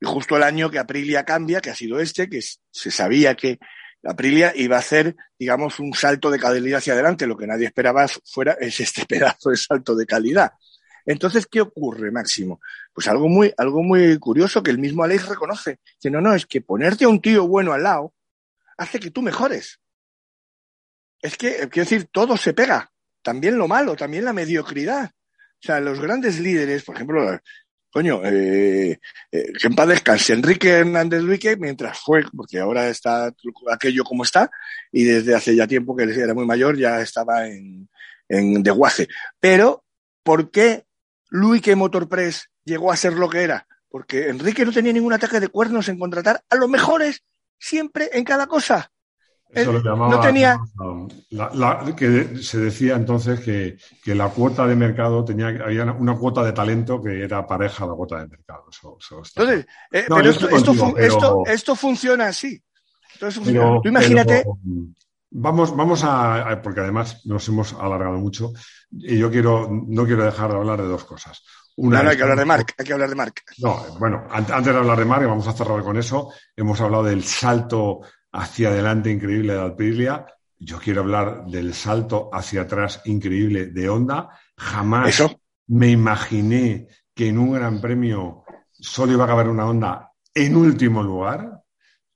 Y 0.00 0.06
justo 0.06 0.36
el 0.36 0.44
año 0.44 0.70
que 0.70 0.78
Aprilia 0.78 1.24
cambia, 1.24 1.60
que 1.60 1.70
ha 1.70 1.74
sido 1.74 2.00
este, 2.00 2.28
que 2.28 2.40
se 2.40 2.90
sabía 2.90 3.34
que 3.34 3.58
Aprilia 4.04 4.52
iba 4.56 4.76
a 4.76 4.80
hacer, 4.80 5.16
digamos, 5.38 5.78
un 5.78 5.94
salto 5.94 6.30
de 6.30 6.38
calidad 6.38 6.78
hacia 6.78 6.94
adelante. 6.94 7.26
Lo 7.26 7.36
que 7.36 7.46
nadie 7.46 7.66
esperaba 7.66 8.06
fuera 8.24 8.56
es 8.60 8.80
este 8.80 9.04
pedazo 9.08 9.50
de 9.50 9.56
salto 9.56 9.94
de 9.94 10.06
calidad. 10.06 10.52
Entonces, 11.04 11.46
¿qué 11.46 11.60
ocurre, 11.60 12.10
Máximo? 12.10 12.60
Pues 12.92 13.08
algo 13.08 13.28
muy, 13.28 13.52
algo 13.56 13.82
muy 13.82 14.18
curioso 14.18 14.62
que 14.62 14.70
el 14.70 14.78
mismo 14.78 15.02
Aleix 15.02 15.26
reconoce. 15.26 15.80
Que 16.00 16.10
no, 16.10 16.20
no, 16.20 16.34
es 16.34 16.46
que 16.46 16.60
ponerte 16.60 17.04
a 17.04 17.08
un 17.08 17.20
tío 17.20 17.46
bueno 17.46 17.72
al 17.72 17.82
lado 17.82 18.14
hace 18.76 19.00
que 19.00 19.10
tú 19.10 19.22
mejores. 19.22 19.80
Es 21.20 21.36
que, 21.36 21.68
quiero 21.68 21.88
decir, 21.88 22.08
todo 22.10 22.36
se 22.36 22.52
pega. 22.52 22.92
También 23.22 23.56
lo 23.56 23.68
malo, 23.68 23.94
también 23.96 24.24
la 24.24 24.32
mediocridad. 24.32 25.10
O 25.10 25.64
sea, 25.64 25.78
los 25.80 26.00
grandes 26.00 26.40
líderes, 26.40 26.82
por 26.82 26.96
ejemplo, 26.96 27.38
coño, 27.92 28.22
eh, 28.24 28.98
eh, 29.30 29.52
que 29.52 29.66
en 29.66 29.74
paz 29.74 29.86
descanse 29.86 30.32
Enrique 30.32 30.70
Hernández 30.70 31.22
Luque 31.22 31.56
mientras 31.56 31.98
fue, 31.98 32.24
porque 32.34 32.58
ahora 32.58 32.88
está 32.88 33.30
aquello 33.70 34.02
como 34.02 34.24
está, 34.24 34.50
y 34.90 35.04
desde 35.04 35.34
hace 35.34 35.54
ya 35.54 35.66
tiempo 35.66 35.94
que 35.94 36.04
era 36.04 36.32
muy 36.32 36.46
mayor 36.46 36.78
ya 36.78 37.00
estaba 37.00 37.46
en, 37.46 37.88
en 38.28 38.62
Deguace. 38.62 39.08
Pero, 39.38 39.84
¿por 40.22 40.50
qué 40.50 40.86
Luque 41.28 41.76
Motorpress 41.76 42.48
llegó 42.64 42.90
a 42.90 42.96
ser 42.96 43.12
lo 43.12 43.28
que 43.28 43.42
era? 43.42 43.66
Porque 43.90 44.28
Enrique 44.28 44.64
no 44.64 44.72
tenía 44.72 44.92
ningún 44.92 45.12
ataque 45.12 45.38
de 45.38 45.48
cuernos 45.48 45.88
en 45.88 45.98
contratar 45.98 46.42
a 46.48 46.56
los 46.56 46.68
mejores 46.68 47.22
siempre 47.58 48.10
en 48.14 48.24
cada 48.24 48.46
cosa. 48.46 48.91
Eso 49.54 49.72
lo 49.72 49.82
llamaba, 49.82 50.16
no 50.16 50.20
tenía. 50.20 50.58
La, 51.30 51.50
la, 51.52 51.94
que 51.94 52.38
se 52.38 52.58
decía 52.58 52.96
entonces 52.96 53.40
que, 53.40 53.76
que, 54.02 54.14
la 54.14 54.30
cuota 54.30 54.66
de 54.66 54.74
mercado 54.74 55.24
tenía 55.24 55.48
había 55.48 55.84
una 55.84 56.16
cuota 56.16 56.42
de 56.42 56.52
talento 56.52 57.02
que 57.02 57.22
era 57.22 57.46
pareja 57.46 57.84
a 57.84 57.88
la 57.88 57.94
cuota 57.94 58.18
de 58.18 58.28
mercado. 58.28 58.64
Eso, 58.70 58.96
eso 58.98 59.22
entonces, 59.36 59.66
eh, 59.92 60.06
no, 60.08 60.16
pero, 60.16 60.30
esto, 60.30 60.48
esto, 60.48 60.66
contigo, 60.74 60.94
pero, 60.94 61.06
esto, 61.06 61.42
esto, 61.46 61.76
funciona 61.76 62.28
así. 62.28 62.62
Entonces, 63.12 63.42
pero, 63.44 63.80
Tú 63.82 63.90
imagínate. 63.90 64.44
vamos, 65.30 65.76
vamos 65.76 66.02
a, 66.02 66.50
a, 66.50 66.62
porque 66.62 66.80
además 66.80 67.20
nos 67.26 67.46
hemos 67.48 67.74
alargado 67.74 68.18
mucho 68.18 68.52
y 68.90 69.18
yo 69.18 69.30
quiero, 69.30 69.68
no 69.70 70.06
quiero 70.06 70.24
dejar 70.24 70.50
de 70.50 70.56
hablar 70.56 70.80
de 70.80 70.88
dos 70.88 71.04
cosas. 71.04 71.42
Una 71.76 71.98
no, 71.98 72.04
no, 72.04 72.10
hay 72.10 72.16
que 72.16 72.22
hablar 72.22 72.38
de 72.38 72.44
Mark, 72.44 72.66
hay 72.78 72.84
que 72.86 72.92
hablar 72.92 73.08
de 73.10 73.14
Mark. 73.16 73.34
No, 73.58 73.84
bueno, 73.98 74.26
antes 74.30 74.64
de 74.64 74.78
hablar 74.78 74.98
de 74.98 75.04
Mark, 75.04 75.26
vamos 75.26 75.46
a 75.46 75.52
cerrar 75.52 75.82
con 75.82 75.98
eso, 75.98 76.30
hemos 76.56 76.80
hablado 76.80 77.04
del 77.04 77.24
salto 77.24 78.00
hacia 78.32 78.68
adelante 78.68 79.10
increíble 79.10 79.54
de 79.54 79.60
Aprilia. 79.60 80.26
Yo 80.58 80.78
quiero 80.78 81.02
hablar 81.02 81.44
del 81.46 81.74
salto 81.74 82.30
hacia 82.32 82.62
atrás 82.62 83.02
increíble 83.04 83.66
de 83.66 83.88
Honda. 83.88 84.30
Jamás 84.56 85.08
¿Eso? 85.08 85.40
me 85.68 85.90
imaginé 85.90 86.88
que 87.14 87.28
en 87.28 87.38
un 87.38 87.52
gran 87.52 87.80
premio 87.80 88.44
solo 88.70 89.12
iba 89.12 89.24
a 89.24 89.28
caber 89.28 89.48
una 89.48 89.66
Honda 89.66 90.12
en 90.34 90.56
último 90.56 91.02
lugar. 91.02 91.62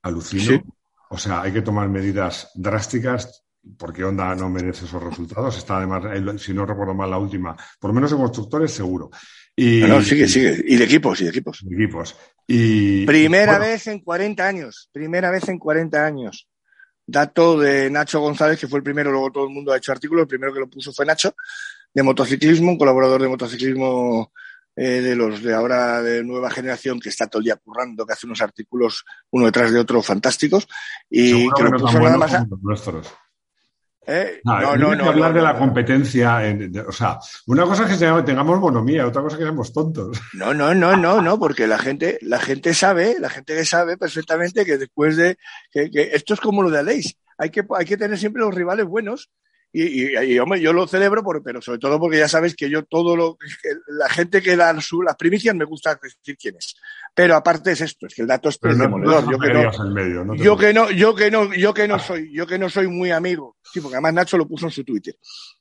Alucino. 0.01 0.43
Sí. 0.43 0.61
O 1.09 1.17
sea, 1.17 1.41
hay 1.41 1.53
que 1.53 1.61
tomar 1.61 1.87
medidas 1.89 2.51
drásticas 2.55 3.45
porque 3.77 4.03
Honda 4.03 4.35
no 4.35 4.49
merece 4.49 4.85
esos 4.85 5.03
resultados. 5.03 5.57
Está 5.57 5.77
además, 5.77 6.41
si 6.41 6.53
no 6.53 6.65
recuerdo 6.65 6.93
mal, 6.93 7.09
la 7.09 7.17
última, 7.17 7.55
por 7.79 7.89
lo 7.89 7.93
menos 7.93 8.11
en 8.11 8.19
constructores, 8.19 8.71
seguro. 8.71 9.09
Y, 9.59 9.81
no, 9.81 9.87
no, 9.87 10.01
sigue, 10.03 10.27
sigue. 10.27 10.63
Y 10.67 10.75
de 10.75 10.83
equipos, 10.83 11.19
y 11.19 11.23
de 11.23 11.31
equipos. 11.31 11.59
De 11.63 11.75
equipos. 11.75 12.15
Y, 12.45 13.07
primera 13.07 13.57
bueno. 13.57 13.71
vez 13.71 13.87
en 13.87 13.99
40 14.01 14.47
años. 14.47 14.89
Primera 14.93 15.31
vez 15.31 15.49
en 15.49 15.57
40 15.57 16.05
años. 16.05 16.47
Dato 17.07 17.57
de 17.57 17.89
Nacho 17.89 18.19
González, 18.19 18.59
que 18.59 18.67
fue 18.67 18.77
el 18.77 18.83
primero, 18.83 19.11
luego 19.11 19.31
todo 19.31 19.45
el 19.45 19.53
mundo 19.53 19.73
ha 19.73 19.77
hecho 19.77 19.91
artículos. 19.91 20.23
El 20.23 20.27
primero 20.27 20.53
que 20.53 20.59
lo 20.59 20.69
puso 20.69 20.93
fue 20.93 21.07
Nacho, 21.07 21.33
de 21.91 22.03
motociclismo, 22.03 22.71
un 22.71 22.77
colaborador 22.77 23.19
de 23.19 23.29
motociclismo 23.29 24.31
eh, 24.75 25.01
de 25.01 25.15
los 25.15 25.41
de 25.41 25.55
ahora 25.55 26.03
de 26.03 26.23
nueva 26.23 26.51
generación 26.51 26.99
que 26.99 27.09
está 27.09 27.25
todo 27.25 27.39
el 27.39 27.45
día 27.45 27.55
currando, 27.55 28.05
que 28.05 28.13
hace 28.13 28.27
unos 28.27 28.41
artículos 28.43 29.05
uno 29.31 29.47
detrás 29.47 29.71
de 29.71 29.79
otro 29.79 30.03
fantásticos. 30.03 30.67
Y 31.09 31.29
Seguro 31.29 31.55
que, 31.55 31.63
que 31.63 31.69
lo 31.71 31.79
puso 31.79 31.99
nada 31.99 32.17
más. 32.17 32.33
A... 32.35 32.47
¿Eh? 34.09 34.39
No, 34.45 34.61
no, 34.61 34.77
no, 34.77 34.95
no, 34.95 35.09
hablar 35.09 35.33
de 35.33 35.41
la 35.41 35.57
competencia. 35.57 36.47
En, 36.47 36.71
de, 36.71 36.79
o 36.79 36.93
sea, 36.93 37.19
una 37.47 37.63
cosa 37.63 37.83
es 37.83 37.97
que 37.97 38.23
tengamos 38.23 38.59
bonomía, 38.59 39.05
otra 39.05 39.21
cosa 39.21 39.35
es 39.35 39.39
que 39.39 39.45
seamos 39.45 39.73
tontos. 39.73 40.17
No, 40.33 40.53
no, 40.53 40.73
no, 40.73 40.95
no, 40.95 41.21
no, 41.21 41.37
porque 41.37 41.67
la 41.67 41.77
gente, 41.77 42.17
la 42.21 42.39
gente 42.39 42.73
sabe, 42.73 43.17
la 43.19 43.29
gente 43.29 43.65
sabe 43.65 43.97
perfectamente 43.97 44.65
que 44.65 44.77
después 44.77 45.17
de 45.17 45.37
que, 45.71 45.91
que 45.91 46.11
esto 46.13 46.33
es 46.35 46.39
como 46.39 46.63
lo 46.63 46.69
de 46.69 46.79
Aleix, 46.79 47.17
hay 47.37 47.49
que, 47.49 47.65
hay 47.75 47.85
que 47.85 47.97
tener 47.97 48.17
siempre 48.17 48.41
los 48.41 48.55
rivales 48.55 48.85
buenos. 48.85 49.29
Y, 49.71 50.05
y, 50.05 50.33
y, 50.33 50.39
hombre, 50.39 50.61
yo 50.61 50.73
lo 50.73 50.87
celebro, 50.87 51.23
por, 51.23 51.43
pero 51.43 51.61
sobre 51.61 51.79
todo 51.79 51.99
porque 51.99 52.17
ya 52.17 52.27
sabes 52.27 52.55
que 52.55 52.69
yo 52.69 52.83
todo 52.85 53.15
lo 53.15 53.37
que 53.37 53.47
la 53.87 54.09
gente 54.09 54.41
que 54.41 54.55
da 54.55 54.79
su, 54.81 55.01
las 55.01 55.15
primicias 55.15 55.53
me 55.55 55.65
gusta 55.65 55.99
decir 56.01 56.37
quién 56.37 56.55
es. 56.55 56.75
Pero 57.13 57.35
aparte 57.35 57.71
es 57.71 57.81
esto, 57.81 58.07
es 58.07 58.15
que 58.15 58.21
el 58.21 58.27
dato 58.27 58.49
es 58.49 58.57
Pero 58.57 58.75
no, 58.75 58.83
demoledor. 58.83 59.25
no 59.25 59.31
yo, 59.31 59.39
que 59.39 59.53
no, 59.53 59.89
medio, 59.89 60.35
yo 60.35 60.57
que 60.57 60.73
no, 60.73 60.91
yo 60.91 61.15
que 61.15 61.31
no, 61.31 61.53
yo 61.53 61.73
que 61.73 61.87
no 61.87 61.99
soy, 61.99 62.31
yo 62.33 62.47
que 62.47 62.57
no 62.57 62.69
soy 62.69 62.87
muy 62.87 63.11
amigo. 63.11 63.57
Sí, 63.63 63.81
porque 63.81 63.95
además 63.95 64.13
Nacho 64.13 64.37
lo 64.37 64.47
puso 64.47 64.67
en 64.67 64.71
su 64.71 64.83
Twitter. 64.83 65.15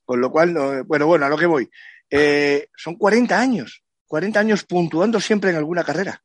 Con 0.04 0.20
lo 0.20 0.30
cual, 0.30 0.52
no, 0.52 0.84
bueno, 0.84 1.06
bueno, 1.06 1.26
a 1.26 1.28
lo 1.28 1.36
que 1.36 1.46
voy. 1.46 1.68
Eh, 2.08 2.68
son 2.76 2.96
40 2.96 3.38
años, 3.38 3.82
40 4.06 4.38
años 4.38 4.64
puntuando 4.64 5.20
siempre 5.20 5.50
en 5.50 5.56
alguna 5.56 5.82
carrera. 5.82 6.22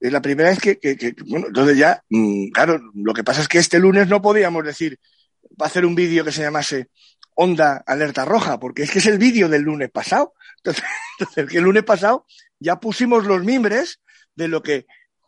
Es 0.00 0.12
la 0.12 0.22
primera 0.22 0.50
vez 0.50 0.60
que, 0.60 0.78
bueno, 1.26 1.48
entonces 1.48 1.76
ya, 1.76 2.02
mm, 2.08 2.50
claro, 2.50 2.80
lo 2.94 3.12
que 3.12 3.24
pasa 3.24 3.40
es 3.40 3.48
que 3.48 3.58
este 3.58 3.80
lunes 3.80 4.08
no 4.08 4.22
podíamos 4.22 4.64
decir, 4.64 4.98
va 5.60 5.66
a 5.66 5.68
hacer 5.68 5.84
un 5.84 5.94
vídeo 5.94 6.24
que 6.24 6.32
se 6.32 6.42
llamase 6.42 6.88
Onda 7.34 7.82
Alerta 7.86 8.24
Roja, 8.24 8.58
porque 8.58 8.82
es 8.82 8.90
que 8.90 8.98
es 8.98 9.06
el 9.06 9.18
vídeo 9.18 9.48
del 9.48 9.62
lunes 9.62 9.90
pasado. 9.90 10.34
Entonces, 10.56 10.84
entonces, 11.18 11.54
el 11.54 11.62
lunes 11.62 11.84
pasado 11.84 12.26
ya 12.58 12.80
pusimos 12.80 13.24
los 13.24 13.44
mimbres 13.44 14.00
de 14.34 14.48
lo 14.48 14.62
que 14.62 14.86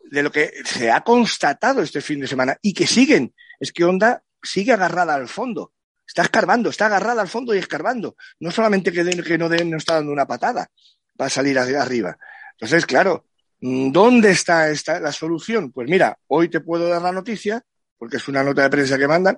de 0.09 0.23
lo 0.23 0.31
que 0.31 0.51
se 0.65 0.91
ha 0.91 1.01
constatado 1.01 1.81
este 1.81 2.01
fin 2.01 2.19
de 2.19 2.27
semana 2.27 2.57
y 2.61 2.73
que 2.73 2.85
siguen. 2.85 3.33
Es 3.59 3.71
que 3.71 3.85
Onda 3.85 4.23
sigue 4.43 4.73
agarrada 4.73 5.15
al 5.15 5.29
fondo. 5.29 5.73
Está 6.05 6.23
escarbando, 6.23 6.69
está 6.69 6.87
agarrada 6.87 7.21
al 7.21 7.29
fondo 7.29 7.55
y 7.55 7.59
escarbando. 7.59 8.17
No 8.39 8.51
solamente 8.51 8.91
que, 8.91 9.05
que 9.05 9.37
no, 9.37 9.47
no 9.47 9.77
está 9.77 9.95
dando 9.95 10.11
una 10.11 10.27
patada 10.27 10.69
para 11.15 11.29
salir 11.29 11.57
hacia 11.57 11.81
arriba. 11.81 12.17
Entonces, 12.53 12.85
claro, 12.85 13.27
¿dónde 13.59 14.31
está 14.31 14.69
esta, 14.69 14.99
la 14.99 15.11
solución? 15.11 15.71
Pues 15.71 15.89
mira, 15.89 16.17
hoy 16.27 16.49
te 16.49 16.59
puedo 16.59 16.89
dar 16.89 17.01
la 17.01 17.11
noticia, 17.11 17.63
porque 17.97 18.17
es 18.17 18.27
una 18.27 18.43
nota 18.43 18.63
de 18.63 18.69
prensa 18.69 18.97
que 18.97 19.07
mandan, 19.07 19.37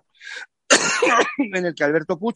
en 1.38 1.66
el 1.66 1.76
que 1.76 1.84
Alberto 1.84 2.18
Puig 2.18 2.36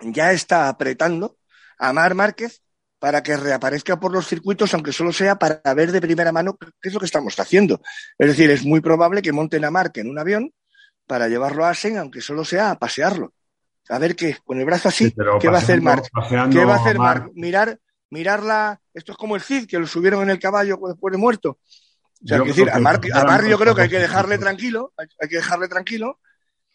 ya 0.00 0.32
está 0.32 0.68
apretando 0.68 1.38
a 1.78 1.92
Mar 1.92 2.14
Márquez 2.14 2.62
para 2.98 3.22
que 3.22 3.36
reaparezca 3.36 4.00
por 4.00 4.12
los 4.12 4.26
circuitos, 4.26 4.74
aunque 4.74 4.92
solo 4.92 5.12
sea 5.12 5.38
para 5.38 5.60
ver 5.74 5.92
de 5.92 6.00
primera 6.00 6.32
mano 6.32 6.56
qué 6.58 6.88
es 6.88 6.92
lo 6.92 7.00
que 7.00 7.06
estamos 7.06 7.38
haciendo. 7.38 7.80
Es 8.18 8.28
decir, 8.28 8.50
es 8.50 8.64
muy 8.64 8.80
probable 8.80 9.22
que 9.22 9.32
monten 9.32 9.64
a 9.64 9.70
Mark 9.70 9.92
en 9.96 10.10
un 10.10 10.18
avión 10.18 10.52
para 11.06 11.28
llevarlo 11.28 11.64
a 11.64 11.70
Asen, 11.70 11.96
aunque 11.98 12.20
solo 12.20 12.44
sea 12.44 12.70
a 12.70 12.78
pasearlo. 12.78 13.32
A 13.88 13.98
ver 13.98 14.16
qué, 14.16 14.36
con 14.44 14.58
el 14.58 14.66
brazo 14.66 14.88
así, 14.88 15.14
¿qué 15.40 15.48
va 15.48 15.58
a 15.58 15.60
hacer 15.60 15.80
Mark? 15.80 16.04
¿Qué 16.50 16.64
va 16.64 16.74
a 16.74 16.76
hacer 16.76 16.98
Mark? 16.98 17.30
Mirar, 17.34 17.78
mirarla, 18.10 18.80
esto 18.92 19.12
es 19.12 19.18
como 19.18 19.34
el 19.34 19.42
Cid, 19.42 19.66
que 19.66 19.78
lo 19.78 19.86
subieron 19.86 20.22
en 20.22 20.30
el 20.30 20.38
caballo 20.38 20.78
después 20.86 21.12
de 21.12 21.18
muerto. 21.18 21.58
O 22.22 22.26
sea, 22.26 22.40
decir, 22.40 22.68
a 22.70 22.80
Mark, 22.80 23.02
yo 23.48 23.58
creo 23.58 23.74
que 23.74 23.82
hay 23.82 23.88
que 23.88 23.98
dejarle 23.98 24.38
tranquilo, 24.38 24.92
hay, 24.96 25.28
que 25.28 25.36
dejarle 25.36 25.68
tranquilo, 25.68 26.18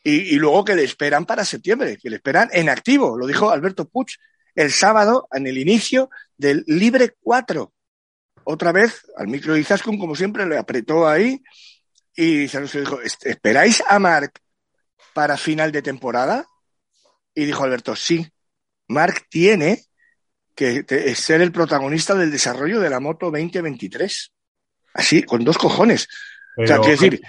y, 0.03 0.35
luego 0.35 0.65
que 0.65 0.75
le 0.75 0.83
esperan 0.83 1.25
para 1.25 1.45
septiembre, 1.45 1.97
que 1.97 2.09
le 2.09 2.17
esperan 2.17 2.49
en 2.51 2.67
activo, 2.67 3.17
lo 3.17 3.25
dijo 3.25 3.49
Alberto 3.49 3.87
Puig 3.87 4.07
el 4.53 4.71
sábado 4.71 5.27
en 5.31 5.47
el 5.47 5.57
inicio 5.57 6.09
del 6.37 6.63
Libre 6.67 7.15
4. 7.21 7.73
Otra 8.43 8.73
vez 8.73 9.05
al 9.15 9.27
micro 9.27 9.55
Izaskun, 9.55 9.97
como 9.97 10.15
siempre, 10.15 10.45
le 10.45 10.57
apretó 10.57 11.07
ahí 11.07 11.41
y 12.15 12.49
se 12.49 12.61
dijo, 12.61 12.99
¿esperáis 13.01 13.81
a 13.87 13.97
Mark 13.97 14.33
para 15.13 15.37
final 15.37 15.71
de 15.71 15.81
temporada? 15.81 16.45
Y 17.33 17.45
dijo 17.45 17.63
Alberto, 17.63 17.95
sí, 17.95 18.27
Mark 18.89 19.25
tiene 19.29 19.85
que 20.53 21.15
ser 21.15 21.41
el 21.41 21.51
protagonista 21.51 22.13
del 22.13 22.29
desarrollo 22.29 22.79
de 22.79 22.89
la 22.89 22.99
moto 22.99 23.31
2023. 23.31 24.33
Así, 24.93 25.23
con 25.23 25.43
dos 25.43 25.57
cojones. 25.57 26.07
O 26.55 26.67
sea, 26.67 26.79
quiero 26.79 26.91
decir, 26.91 27.21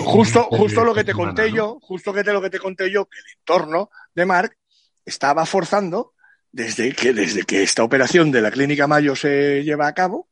justo, 0.00 0.44
justo 0.44 0.84
lo 0.84 0.94
que 0.94 1.04
te 1.04 1.12
conté 1.12 1.52
yo, 1.52 1.78
justo 1.80 2.12
que 2.12 2.24
te, 2.24 2.32
lo 2.32 2.42
que 2.42 2.50
te 2.50 2.58
conté 2.58 2.90
yo, 2.90 3.06
que 3.06 3.18
el 3.18 3.38
entorno 3.38 3.90
de 4.14 4.26
Mark 4.26 4.56
estaba 5.04 5.46
forzando 5.46 6.14
desde 6.50 6.92
que, 6.92 7.12
desde 7.12 7.42
que 7.42 7.62
esta 7.62 7.84
operación 7.84 8.30
de 8.30 8.40
la 8.40 8.50
Clínica 8.50 8.86
Mayo 8.86 9.14
se 9.14 9.62
lleva 9.62 9.86
a 9.86 9.94
cabo, 9.94 10.28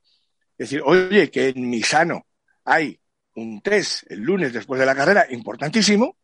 es 0.59 0.71
decir, 0.71 0.83
oye, 0.85 1.31
que 1.31 1.49
en 1.49 1.69
Misano 1.69 2.27
hay 2.65 2.99
un 3.35 3.61
test 3.63 4.11
el 4.11 4.21
lunes 4.21 4.53
después 4.53 4.79
de 4.79 4.87
la 4.87 4.95
carrera 4.95 5.27
importantísimo 5.31 6.17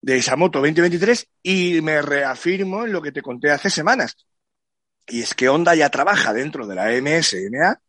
de 0.00 0.18
esa 0.18 0.36
moto 0.36 0.58
2023 0.58 1.28
y 1.42 1.80
me 1.80 2.02
reafirmo 2.02 2.84
en 2.84 2.92
lo 2.92 3.00
que 3.00 3.12
te 3.12 3.22
conté 3.22 3.50
hace 3.50 3.70
semanas. 3.70 4.16
Y 5.06 5.22
es 5.22 5.34
que 5.34 5.48
Honda 5.48 5.74
ya 5.74 5.90
trabaja 5.90 6.32
dentro 6.32 6.66
de 6.66 6.74
la 6.74 6.90
MSNA, 6.90 7.80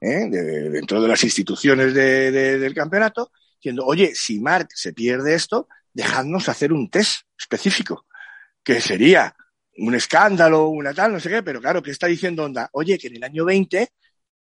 ¿eh? 0.00 0.28
dentro 0.70 1.00
de 1.02 1.08
las 1.08 1.22
instituciones 1.24 1.94
del 1.94 2.74
campeonato, 2.74 3.30
diciendo, 3.56 3.84
oye, 3.84 4.14
si 4.14 4.40
Mark 4.40 4.68
se 4.74 4.92
pierde 4.92 5.34
esto, 5.34 5.68
dejadnos 5.92 6.48
hacer 6.48 6.72
un 6.72 6.88
test 6.88 7.22
específico, 7.38 8.06
que 8.62 8.80
sería 8.80 9.34
un 9.78 9.94
escándalo, 9.94 10.68
una 10.68 10.92
tal, 10.92 11.12
no 11.12 11.20
sé 11.20 11.30
qué, 11.30 11.42
pero 11.42 11.60
claro, 11.60 11.82
¿qué 11.82 11.90
está 11.90 12.06
diciendo 12.06 12.44
Honda? 12.44 12.68
Oye, 12.72 12.98
que 12.98 13.08
en 13.08 13.16
el 13.16 13.24
año 13.24 13.44
20, 13.44 13.88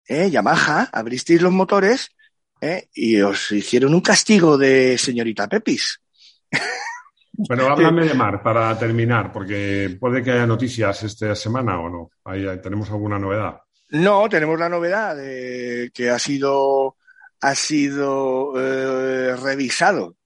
eh, 0.08 0.30
Yamaha, 0.30 0.90
abristeis 0.92 1.42
los 1.42 1.52
motores 1.52 2.10
eh, 2.62 2.88
y 2.94 3.20
os 3.22 3.52
hicieron 3.52 3.94
un 3.94 4.02
castigo 4.02 4.58
de 4.58 4.98
señorita 4.98 5.48
Pepis. 5.48 6.00
Bueno, 7.32 7.68
háblame 7.70 8.06
de 8.06 8.14
Mar 8.14 8.42
para 8.44 8.78
terminar, 8.78 9.32
porque 9.32 9.98
puede 10.00 10.24
que 10.24 10.32
haya 10.32 10.46
noticias 10.46 11.04
esta 11.04 11.36
semana 11.36 11.80
o 11.80 11.90
no. 11.90 12.12
Ahí, 12.24 12.46
tenemos 12.62 12.90
alguna 12.92 13.20
novedad. 13.20 13.62
No, 13.90 14.28
tenemos 14.30 14.60
la 14.60 14.70
novedad 14.70 15.16
de 15.16 15.92
que 15.94 16.10
ha 16.10 16.20
sido, 16.20 16.98
ha 17.42 17.56
sido 17.56 18.54
eh, 18.60 19.36
revisado 19.36 20.18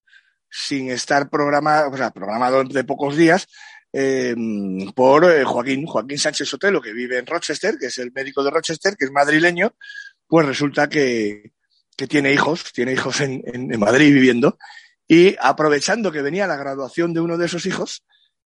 sin 0.50 0.89
estar 0.89 1.30
programado, 1.30 1.91
o 1.91 1.98
sea, 1.98 2.12
programado 2.12 2.63
de 2.63 2.84
pocos 2.84 3.15
días, 3.15 3.48
Em, 3.91 4.91
por 4.91 5.26
eh, 5.26 5.43
Joaquín, 5.43 5.86
Joaquín 5.86 6.19
Sánchez 6.19 6.48
Sotelo, 6.48 6.82
que 6.82 6.93
vive 6.93 7.17
en 7.17 7.26
Rochester, 7.26 7.78
que 7.80 7.88
es 7.88 7.98
el 7.98 8.12
médico 8.12 8.43
de 8.43 8.52
Rochester, 8.52 8.95
que 8.95 9.06
es 9.06 9.12
madrileño, 9.12 9.74
pues 10.28 10.45
resulta 10.45 10.88
que, 10.88 11.54
que 11.98 12.08
tiene 12.08 12.32
hijos, 12.32 12.72
tiene 12.72 12.93
hijos 12.93 13.22
en, 13.22 13.41
en, 13.45 13.80
Madrid 13.80 14.13
viviendo, 14.13 14.58
y 15.08 15.36
aprovechando 15.41 16.12
que 16.12 16.22
venía 16.22 16.45
la 16.45 16.56
graduación 16.56 17.13
de 17.13 17.19
uno 17.22 17.38
de 17.38 17.48
esos 17.48 17.65
hijos, 17.65 18.04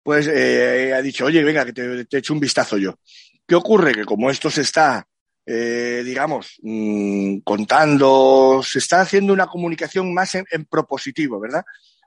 pues 0.05 0.29
eh, 0.29 0.93
ha 0.95 1.03
dicho, 1.03 1.25
oye, 1.25 1.43
venga, 1.43 1.65
que 1.65 1.73
te, 1.73 2.05
te, 2.05 2.19
echo 2.19 2.33
un 2.33 2.41
vistazo 2.41 2.77
yo. 2.79 3.01
¿Qué 3.47 3.55
ocurre? 3.55 3.95
Que 3.95 4.05
como 4.05 4.31
esto 4.31 4.51
se 4.51 4.63
está, 4.63 5.07
eh, 5.47 6.03
digamos, 6.05 6.59
mmm, 6.63 7.39
contando, 7.45 8.63
se 8.65 8.79
está 8.79 9.01
haciendo 9.03 9.33
una 9.33 9.47
comunicación 9.47 10.15
más 10.15 10.35
en, 10.35 10.65
propositivo, 10.65 11.41
¿verdad? 11.41 11.65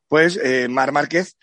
Pues 0.07 0.39
eh, 0.43 0.67
Mar 0.67 0.91
Márquez 0.91 1.37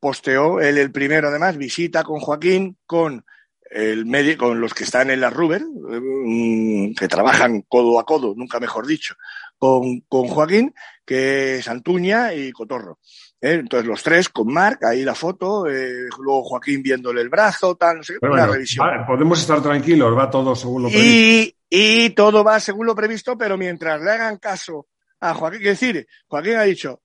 posteó 0.00 0.60
él 0.60 0.78
el 0.78 0.90
primero, 0.90 1.28
además, 1.28 1.56
visita 1.56 2.02
con 2.02 2.20
Joaquín, 2.20 2.78
con 2.86 3.24
el 3.70 4.06
medio, 4.06 4.36
con 4.38 4.60
los 4.60 4.74
que 4.74 4.84
están 4.84 5.10
en 5.10 5.20
la 5.20 5.30
Ruber, 5.30 5.62
mm, 5.62 6.94
que 6.94 7.06
trabajan 7.08 7.62
codo 7.68 8.00
a 8.00 8.04
codo, 8.04 8.34
nunca 8.34 8.58
mejor 8.58 8.86
dicho, 8.86 9.14
con, 9.58 10.00
con 10.08 10.26
Joaquín, 10.28 10.74
que 11.04 11.56
es 11.56 11.68
Antuña 11.68 12.34
y 12.34 12.50
Cotorro. 12.50 12.98
¿Eh? 13.40 13.54
Entonces 13.54 13.86
los 13.86 14.02
tres 14.02 14.28
con 14.28 14.52
Marc, 14.52 14.84
ahí 14.84 15.04
la 15.04 15.14
foto, 15.14 15.66
eh, 15.66 16.08
luego 16.18 16.44
Joaquín 16.44 16.82
viéndole 16.82 17.20
el 17.20 17.28
brazo, 17.28 17.76
tal, 17.76 17.98
no 17.98 18.02
sé 18.02 18.14
qué, 18.20 18.26
una 18.26 18.46
revisión. 18.46 18.86
podemos 19.06 19.40
estar 19.40 19.62
tranquilos, 19.62 20.16
va 20.16 20.30
todo 20.30 20.54
según 20.54 20.84
lo 20.84 20.88
previsto. 20.88 21.56
Y, 21.70 22.04
y 22.04 22.10
todo 22.10 22.44
va 22.44 22.60
según 22.60 22.86
lo 22.86 22.94
previsto, 22.94 23.36
pero 23.36 23.56
mientras 23.56 24.00
le 24.00 24.10
hagan 24.10 24.38
caso 24.38 24.86
a 25.20 25.34
Joaquín, 25.34 25.60
es 25.60 25.80
decir, 25.80 26.06
Joaquín 26.26 26.56
ha 26.56 26.62
dicho, 26.62 27.02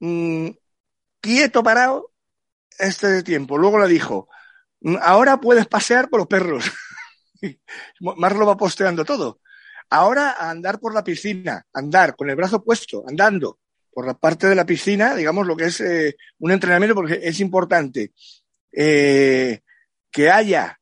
mmm, 0.00 0.48
quieto 1.20 1.62
parado 1.62 2.10
este 2.78 3.22
tiempo. 3.22 3.58
Luego 3.58 3.78
le 3.78 3.88
dijo, 3.88 4.28
mm, 4.80 4.96
ahora 5.02 5.40
puedes 5.40 5.66
pasear 5.66 6.08
por 6.08 6.20
los 6.20 6.26
perros. 6.26 6.70
Mar 8.00 8.36
lo 8.36 8.46
va 8.46 8.56
posteando 8.56 9.04
todo. 9.04 9.40
Ahora 9.90 10.36
a 10.38 10.50
andar 10.50 10.78
por 10.78 10.94
la 10.94 11.02
piscina, 11.02 11.66
andar 11.72 12.14
con 12.14 12.30
el 12.30 12.36
brazo 12.36 12.62
puesto, 12.62 13.04
andando 13.08 13.58
por 14.00 14.06
la 14.06 14.14
parte 14.14 14.46
de 14.46 14.54
la 14.54 14.64
piscina, 14.64 15.14
digamos 15.14 15.46
lo 15.46 15.54
que 15.54 15.66
es 15.66 15.78
eh, 15.82 16.16
un 16.38 16.52
entrenamiento, 16.52 16.94
porque 16.94 17.20
es 17.22 17.38
importante 17.38 18.12
eh, 18.72 19.60
que 20.10 20.30
haya 20.30 20.80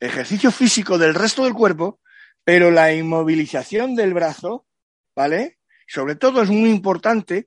ejercicio 0.00 0.50
físico 0.50 0.98
del 0.98 1.14
resto 1.14 1.44
del 1.44 1.54
cuerpo, 1.54 2.00
pero 2.42 2.72
la 2.72 2.92
inmovilización 2.92 3.94
del 3.94 4.12
brazo, 4.12 4.66
¿vale? 5.14 5.60
Sobre 5.86 6.16
todo 6.16 6.42
es 6.42 6.50
muy 6.50 6.68
importante 6.68 7.46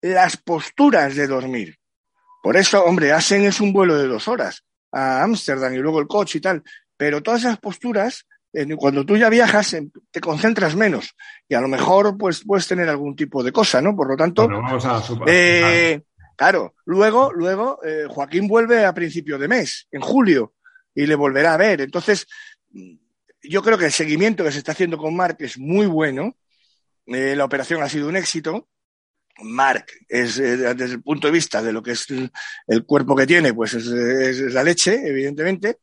las 0.00 0.38
posturas 0.38 1.14
de 1.16 1.26
dormir. 1.26 1.76
Por 2.42 2.56
eso, 2.56 2.82
hombre, 2.82 3.12
Asen 3.12 3.44
es 3.44 3.60
un 3.60 3.74
vuelo 3.74 3.98
de 3.98 4.08
dos 4.08 4.26
horas 4.26 4.64
a 4.90 5.22
Ámsterdam 5.22 5.74
y 5.74 5.80
luego 5.80 6.00
el 6.00 6.06
coche 6.06 6.38
y 6.38 6.40
tal, 6.40 6.62
pero 6.96 7.22
todas 7.22 7.42
esas 7.42 7.58
posturas, 7.58 8.26
cuando 8.78 9.04
tú 9.04 9.16
ya 9.16 9.28
viajas, 9.28 9.76
te 10.10 10.20
concentras 10.20 10.74
menos 10.76 11.14
y 11.48 11.54
a 11.54 11.60
lo 11.60 11.68
mejor 11.68 12.16
pues 12.16 12.42
puedes 12.44 12.66
tener 12.66 12.88
algún 12.88 13.14
tipo 13.14 13.42
de 13.42 13.52
cosa, 13.52 13.82
¿no? 13.82 13.94
Por 13.94 14.08
lo 14.08 14.16
tanto, 14.16 14.48
eh, 15.26 16.02
claro, 16.36 16.74
luego, 16.84 17.32
luego 17.32 17.78
eh, 17.84 18.04
Joaquín 18.08 18.48
vuelve 18.48 18.84
a 18.84 18.94
principio 18.94 19.38
de 19.38 19.48
mes, 19.48 19.88
en 19.90 20.00
julio, 20.00 20.54
y 20.94 21.06
le 21.06 21.14
volverá 21.14 21.54
a 21.54 21.58
ver. 21.58 21.82
Entonces, 21.82 22.26
yo 23.42 23.62
creo 23.62 23.78
que 23.78 23.86
el 23.86 23.92
seguimiento 23.92 24.42
que 24.42 24.52
se 24.52 24.58
está 24.58 24.72
haciendo 24.72 24.98
con 24.98 25.14
Mark 25.14 25.36
es 25.40 25.58
muy 25.58 25.86
bueno. 25.86 26.36
Eh, 27.06 27.36
la 27.36 27.44
operación 27.44 27.82
ha 27.82 27.88
sido 27.88 28.08
un 28.08 28.16
éxito. 28.16 28.68
Mark 29.42 29.86
es 30.08 30.38
eh, 30.38 30.56
desde 30.74 30.94
el 30.94 31.02
punto 31.02 31.28
de 31.28 31.32
vista 31.32 31.62
de 31.62 31.72
lo 31.72 31.82
que 31.82 31.92
es 31.92 32.06
el 32.66 32.84
cuerpo 32.84 33.14
que 33.14 33.26
tiene, 33.26 33.52
pues 33.52 33.74
es, 33.74 33.86
la 34.52 34.62
leche, 34.62 35.00
evidentemente, 35.04 35.78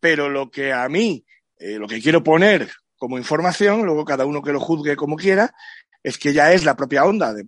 pero 0.00 0.28
lo 0.28 0.50
que 0.50 0.72
a 0.72 0.88
mí, 0.88 1.24
eh, 1.58 1.78
lo 1.78 1.88
que 1.88 2.00
quiero 2.00 2.22
poner 2.22 2.70
como 2.96 3.18
información, 3.18 3.82
luego 3.84 4.04
cada 4.04 4.26
uno 4.26 4.42
que 4.42 4.52
lo 4.52 4.60
juzgue 4.60 4.96
como 4.96 5.16
quiera, 5.16 5.54
es 6.02 6.18
que 6.18 6.32
ya 6.32 6.52
es 6.52 6.64
la 6.64 6.76
propia 6.76 7.04
onda, 7.04 7.32
de, 7.32 7.46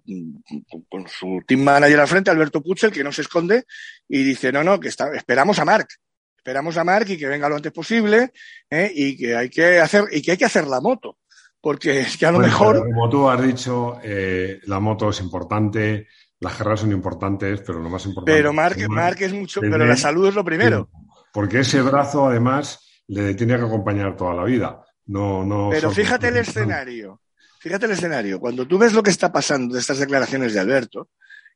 con 0.88 1.06
su 1.08 1.40
team 1.46 1.62
manager 1.62 2.00
al 2.00 2.08
frente, 2.08 2.30
Alberto 2.30 2.62
Putzel, 2.62 2.92
que 2.92 3.04
no 3.04 3.12
se 3.12 3.22
esconde 3.22 3.64
y 4.08 4.22
dice, 4.22 4.52
no, 4.52 4.64
no, 4.64 4.78
que 4.80 4.88
está, 4.88 5.12
esperamos 5.14 5.58
a 5.58 5.64
Mark, 5.64 5.88
esperamos 6.36 6.76
a 6.76 6.84
Mark 6.84 7.08
y 7.08 7.16
que 7.16 7.26
venga 7.26 7.48
lo 7.48 7.56
antes 7.56 7.72
posible, 7.72 8.32
¿eh? 8.68 8.90
y 8.94 9.16
que 9.16 9.36
hay 9.36 9.50
que 9.50 9.78
hacer, 9.78 10.04
y 10.10 10.22
que 10.22 10.32
hay 10.32 10.36
que 10.36 10.44
hacer 10.44 10.66
la 10.66 10.80
moto. 10.80 11.18
porque 11.60 12.00
es 12.00 12.16
que 12.16 12.26
a 12.26 12.32
lo 12.32 12.38
mejor... 12.38 12.78
Como 12.78 13.08
tú 13.08 13.28
has 13.28 13.42
dicho, 13.42 13.98
eh, 14.02 14.60
la 14.64 14.80
moto 14.80 15.10
es 15.10 15.20
importante, 15.20 16.08
las 16.40 16.54
carreras 16.54 16.80
son 16.80 16.92
importantes, 16.92 17.60
pero 17.60 17.80
lo 17.80 17.90
más 17.90 18.04
importante... 18.06 18.32
Pero 18.32 18.52
Mark, 18.52 18.76
es 19.20 19.32
mucho, 19.32 19.60
pero 19.60 19.78
la 19.78 19.96
salud 19.96 20.28
es 20.28 20.34
lo 20.34 20.44
primero. 20.44 20.88
Porque 21.32 21.60
ese 21.60 21.82
brazo, 21.82 22.26
además, 22.26 22.89
le 23.10 23.34
tiene 23.34 23.56
que 23.56 23.64
acompañar 23.64 24.16
toda 24.16 24.34
la 24.34 24.44
vida. 24.44 24.84
No, 25.06 25.44
no 25.44 25.68
pero 25.70 25.90
fíjate 25.90 26.28
el 26.28 26.36
escenario. 26.36 27.20
Fíjate 27.58 27.86
el 27.86 27.92
escenario. 27.92 28.38
Cuando 28.38 28.66
tú 28.66 28.78
ves 28.78 28.92
lo 28.92 29.02
que 29.02 29.10
está 29.10 29.32
pasando 29.32 29.74
de 29.74 29.80
estas 29.80 29.98
declaraciones 29.98 30.54
de 30.54 30.60
Alberto, 30.60 31.10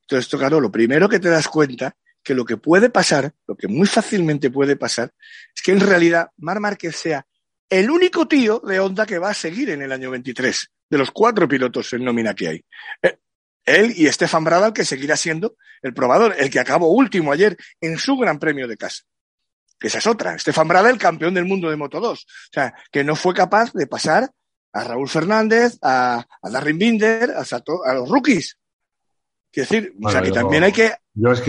todo 0.07 0.18
esto, 0.18 0.36
claro, 0.36 0.61
lo 0.61 0.70
primero 0.70 1.09
que 1.09 1.20
te 1.20 1.28
das 1.28 1.48
cuenta 1.48 1.96
que 2.22 2.34
lo 2.34 2.44
que 2.44 2.57
puede 2.57 2.90
pasar, 2.90 3.32
lo 3.46 3.55
que 3.55 3.68
muy 3.68 3.86
fácilmente 3.86 4.50
puede 4.50 4.76
pasar, 4.76 5.12
es 5.55 5.62
que 5.62 5.72
en 5.72 5.80
realidad 5.80 6.30
Mar 6.38 6.59
Márquez 6.59 6.96
sea 6.96 7.24
el 7.70 7.88
único 7.88 8.26
tío 8.26 8.61
de 8.61 8.80
Honda 8.80 9.07
que 9.07 9.18
va 9.18 9.30
a 9.30 9.34
seguir 9.34 9.70
en 9.70 9.82
el 9.82 9.92
año 9.92 10.11
23, 10.11 10.70
de 10.90 10.98
los 10.98 11.12
cuatro 11.12 11.46
pilotos 11.46 11.92
en 11.92 12.05
nómina 12.05 12.34
que 12.34 12.48
hay. 12.48 12.64
Eh, 13.00 13.18
él 13.64 13.92
y 13.96 14.07
Stefan 14.09 14.44
Bradal, 14.44 14.72
que 14.72 14.84
seguirá 14.84 15.16
siendo 15.16 15.57
el 15.82 15.94
probador, 15.94 16.34
el 16.36 16.50
que 16.50 16.61
acabó 16.61 16.88
último 16.88 17.32
ayer 17.32 17.57
en 17.80 17.96
su 17.96 18.16
gran 18.16 18.38
premio 18.38 18.66
de 18.66 18.76
casa. 18.76 19.05
Que 19.79 19.89
esa 19.89 19.99
es 19.99 20.07
otra. 20.07 20.39
Stefan 20.39 20.68
Bradal, 20.68 20.99
campeón 20.99 21.35
del 21.35 21.45
mundo 21.45 21.70
de 21.70 21.77
Moto 21.77 22.01
2. 22.01 22.18
O 22.20 22.27
sea, 22.53 22.75
que 22.91 23.05
no 23.05 23.16
fue 23.16 23.35
capaz 23.35 23.72
de 23.72 23.87
pasar 23.87 24.31
a 24.72 24.85
Raúl 24.85 25.09
Fernández, 25.09 25.79
a, 25.83 26.25
a 26.43 26.51
Darren 26.51 26.79
Binder, 26.79 27.31
a, 27.31 27.43
a 27.43 27.95
los 27.95 28.09
rookies. 28.09 28.59
Quiero 29.53 29.68
decir, 29.68 29.95
o 30.03 30.11
sea, 30.11 30.20
que 30.20 30.33
también 30.33 30.64
hay 30.64 30.72
que, 30.72 30.93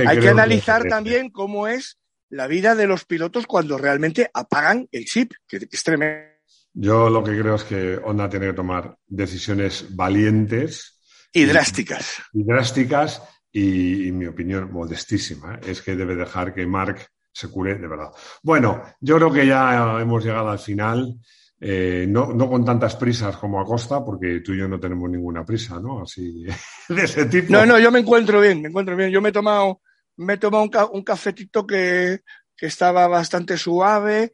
hay 0.08 0.20
que 0.20 0.30
analizar 0.30 0.84
también 0.84 1.32
cómo 1.32 1.68
es 1.68 1.98
la 2.30 2.46
vida 2.46 2.76
de 2.76 2.86
los 2.86 3.06
pilotos 3.06 3.48
cuando 3.48 3.80
realmente 3.80 4.30
apagan 4.32 4.88
el 4.92 5.06
chip, 5.06 5.32
que, 5.48 5.68
es 5.72 5.84
tremendo. 5.84 6.30
Yo 6.74 7.10
lo 7.10 7.24
que 7.24 7.40
creo 7.40 7.56
es 7.56 7.64
que 7.64 7.98
Honda 8.04 8.30
tiene 8.30 8.48
que 8.48 8.54
tomar 8.54 8.96
decisiones 9.08 9.88
valientes. 9.96 11.00
Y 11.34 11.46
drásticas. 11.46 12.22
Y, 12.32 12.44
drásticas 12.44 13.24
y, 13.52 14.12
mi 14.12 14.28
opinión, 14.28 14.72
modestísima. 14.72 15.56
¿eh? 15.56 15.72
Es 15.72 15.82
que 15.82 15.96
debe 15.96 16.16
dejar 16.16 16.54
que 16.54 16.68
Mark 16.68 17.08
se 17.36 17.50
cure 17.50 17.76
de 17.76 17.88
verdad. 17.88 18.12
Bueno, 18.42 18.82
yo 19.02 19.18
creo 19.18 19.32
que 19.32 19.46
ya 19.46 20.00
hemos 20.00 20.24
llegado 20.24 20.50
al 20.50 20.60
final. 20.60 21.20
Eh, 21.60 22.06
no, 22.08 22.34
no, 22.34 22.50
con 22.50 22.64
tantas 22.64 22.96
prisas 22.96 23.38
como 23.38 23.60
Acosta, 23.60 24.04
porque 24.04 24.42
tú 24.42 24.54
y 24.54 24.60
yo 24.60 24.68
no 24.68 24.80
tenemos 24.80 25.10
ninguna 25.10 25.44
prisa, 25.44 25.80
¿no? 25.80 26.04
Así 26.04 26.46
de 26.90 27.04
ese 27.04 27.26
tipo. 27.26 27.52
No, 27.52 27.66
no, 27.66 27.80
yo 27.80 27.92
me 27.92 28.00
encuentro 28.00 28.40
bien, 28.40 28.62
me 28.62 28.70
encuentro 28.70 28.96
bien. 28.96 29.10
Yo 29.10 29.22
me 29.22 29.30
he 29.30 29.34
tomado 29.34 29.82
me 30.18 30.34
he 30.34 30.38
tomado 30.38 30.64
un, 30.92 31.04
cafetito 31.04 31.66
que, 31.66 32.22
estaba 32.58 33.08
bastante 33.08 33.58
suave, 33.58 34.32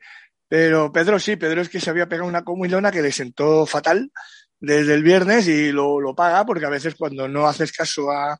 pero 0.47 0.91
Pedro 0.91 1.17
sí, 1.19 1.37
Pedro 1.37 1.61
es 1.61 1.69
que 1.69 1.79
se 1.79 1.89
había 1.89 2.07
pegado 2.07 2.29
una 2.29 2.43
comilona 2.43 2.91
que 2.91 3.01
le 3.01 3.11
sentó 3.11 3.65
fatal 3.65 4.11
desde 4.59 4.93
el 4.93 5.03
viernes 5.03 5.47
y 5.47 5.71
lo, 5.71 6.13
paga 6.15 6.45
porque 6.45 6.65
a 6.65 6.69
veces 6.69 6.95
cuando 6.95 7.27
no 7.27 7.47
haces 7.47 7.71
caso 7.71 8.11
a, 8.11 8.37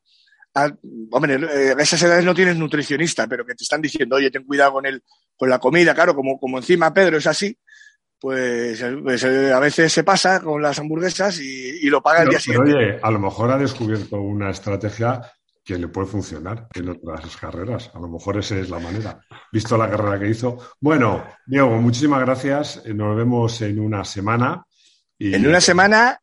hombre, 1.12 1.36
eh, 1.36 1.76
a 1.78 1.82
esas 1.82 2.04
edades 2.04 2.26
no 2.26 2.36
tienes 2.36 2.58
nutricionista, 2.58 3.28
pero 3.28 3.45
que 3.45 3.56
te 3.56 3.64
están 3.64 3.82
diciendo, 3.82 4.16
oye, 4.18 4.32
ten 4.32 4.43
cuidado 4.43 4.74
con 4.74 4.86
el, 4.86 5.04
con 5.36 5.49
la 5.49 5.60
comida, 5.60 5.93
claro, 5.93 6.16
como, 6.16 6.39
como 6.39 6.58
encima 6.58 6.93
Pedro 6.93 7.18
es 7.18 7.28
así, 7.28 7.58
pues, 8.20 8.84
pues 9.02 9.24
eh, 9.24 9.52
a 9.52 9.60
veces 9.60 9.91
se 9.91 10.04
pasa 10.04 10.39
con 10.41 10.62
las 10.62 10.78
hamburguesas 10.78 11.39
y, 11.39 11.89
lo 11.89 12.04
paga 12.04 12.22
el 12.22 12.30
día 12.30 12.39
siguiente. 12.39 12.76
oye, 12.76 12.99
a 13.02 13.12
lo 13.12 13.20
mejor 13.20 13.52
ha 13.52 13.58
descubierto 13.58 14.22
una 14.22 14.52
estrategia 14.52 15.22
que 15.64 15.78
le 15.78 15.88
puede 15.88 16.08
funcionar 16.08 16.68
en 16.76 16.89
otras 16.89 17.36
carreras. 17.38 17.89
A 17.95 17.99
lo 17.99 18.08
mejor 18.08 18.38
esa 18.38 18.58
es 18.58 18.70
la 18.70 18.78
manera, 18.78 19.20
visto 19.52 19.76
la 19.76 19.89
carrera 19.89 20.20
que 20.20 20.30
hizo. 20.30 20.58
Bueno, 20.80 21.26
Diego, 21.47 21.70
muchísimas 21.82 22.22
gracias. 22.22 22.84
Eh, 22.86 22.93
nos 22.93 23.18
vemos 23.18 23.60
en 23.62 23.80
una 23.80 24.06
semana. 24.06 24.66
En 25.18 25.47
una 25.47 25.62
semana, 25.62 26.20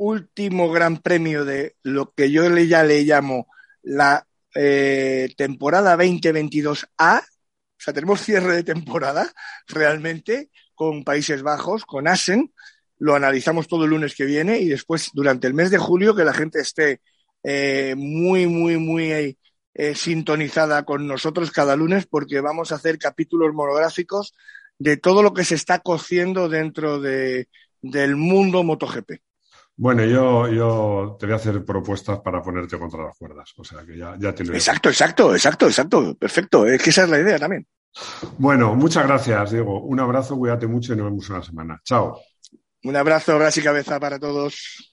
último 0.00 0.70
gran 0.70 0.96
premio 0.96 1.44
de 1.44 1.76
lo 1.82 2.14
que 2.14 2.30
yo 2.30 2.48
ya 2.56 2.82
le 2.84 3.02
llamo 3.02 3.48
la 3.82 4.26
eh, 4.54 5.28
temporada 5.36 5.94
2022A. 5.98 7.20
O 7.20 7.82
sea, 7.82 7.92
tenemos 7.92 8.22
cierre 8.22 8.56
de 8.56 8.62
temporada 8.62 9.30
realmente 9.68 10.48
con 10.74 11.04
Países 11.04 11.42
Bajos, 11.42 11.84
con 11.84 12.08
Asen. 12.08 12.50
Lo 12.98 13.14
analizamos 13.14 13.68
todo 13.68 13.84
el 13.84 13.90
lunes 13.90 14.14
que 14.14 14.24
viene 14.24 14.60
y 14.60 14.68
después 14.68 15.10
durante 15.12 15.46
el 15.46 15.54
mes 15.54 15.70
de 15.70 15.76
julio 15.76 16.16
que 16.16 16.24
la 16.24 16.32
gente 16.32 16.60
esté 16.60 17.02
eh, 17.42 17.94
muy, 17.94 18.46
muy, 18.46 18.78
muy 18.78 19.36
eh, 19.74 19.94
sintonizada 19.94 20.82
con 20.84 21.06
nosotros 21.06 21.50
cada 21.50 21.76
lunes 21.76 22.06
porque 22.06 22.40
vamos 22.40 22.72
a 22.72 22.76
hacer 22.76 22.98
capítulos 22.98 23.52
monográficos 23.52 24.32
de 24.78 24.96
todo 24.96 25.22
lo 25.22 25.34
que 25.34 25.44
se 25.44 25.56
está 25.56 25.80
cociendo 25.80 26.48
dentro 26.48 27.00
de, 27.00 27.48
del 27.82 28.16
mundo 28.16 28.62
MotoGP. 28.62 29.20
Bueno, 29.80 30.04
yo, 30.04 30.46
yo 30.46 31.16
te 31.18 31.24
voy 31.24 31.32
a 31.32 31.36
hacer 31.36 31.64
propuestas 31.64 32.20
para 32.20 32.42
ponerte 32.42 32.78
contra 32.78 33.02
las 33.02 33.16
cuerdas. 33.16 33.50
O 33.56 33.64
sea 33.64 33.82
que 33.86 33.96
ya, 33.96 34.14
ya 34.18 34.34
te 34.34 34.44
lo 34.44 34.52
Exacto, 34.52 34.90
exacto, 34.90 35.34
exacto, 35.34 35.66
exacto. 35.66 36.14
Perfecto. 36.16 36.66
Es 36.66 36.82
que 36.82 36.90
esa 36.90 37.04
es 37.04 37.08
la 37.08 37.18
idea 37.18 37.38
también. 37.38 37.66
Bueno, 38.36 38.74
muchas 38.74 39.06
gracias, 39.06 39.52
Diego. 39.52 39.80
Un 39.80 39.98
abrazo, 39.98 40.36
cuídate 40.36 40.66
mucho 40.66 40.92
y 40.92 40.96
nos 40.96 41.06
vemos 41.06 41.30
una 41.30 41.42
semana. 41.42 41.80
Chao. 41.82 42.20
Un 42.84 42.94
abrazo, 42.94 43.38
bras 43.38 43.56
y 43.56 43.62
cabeza 43.62 43.98
para 43.98 44.18
todos. 44.18 44.89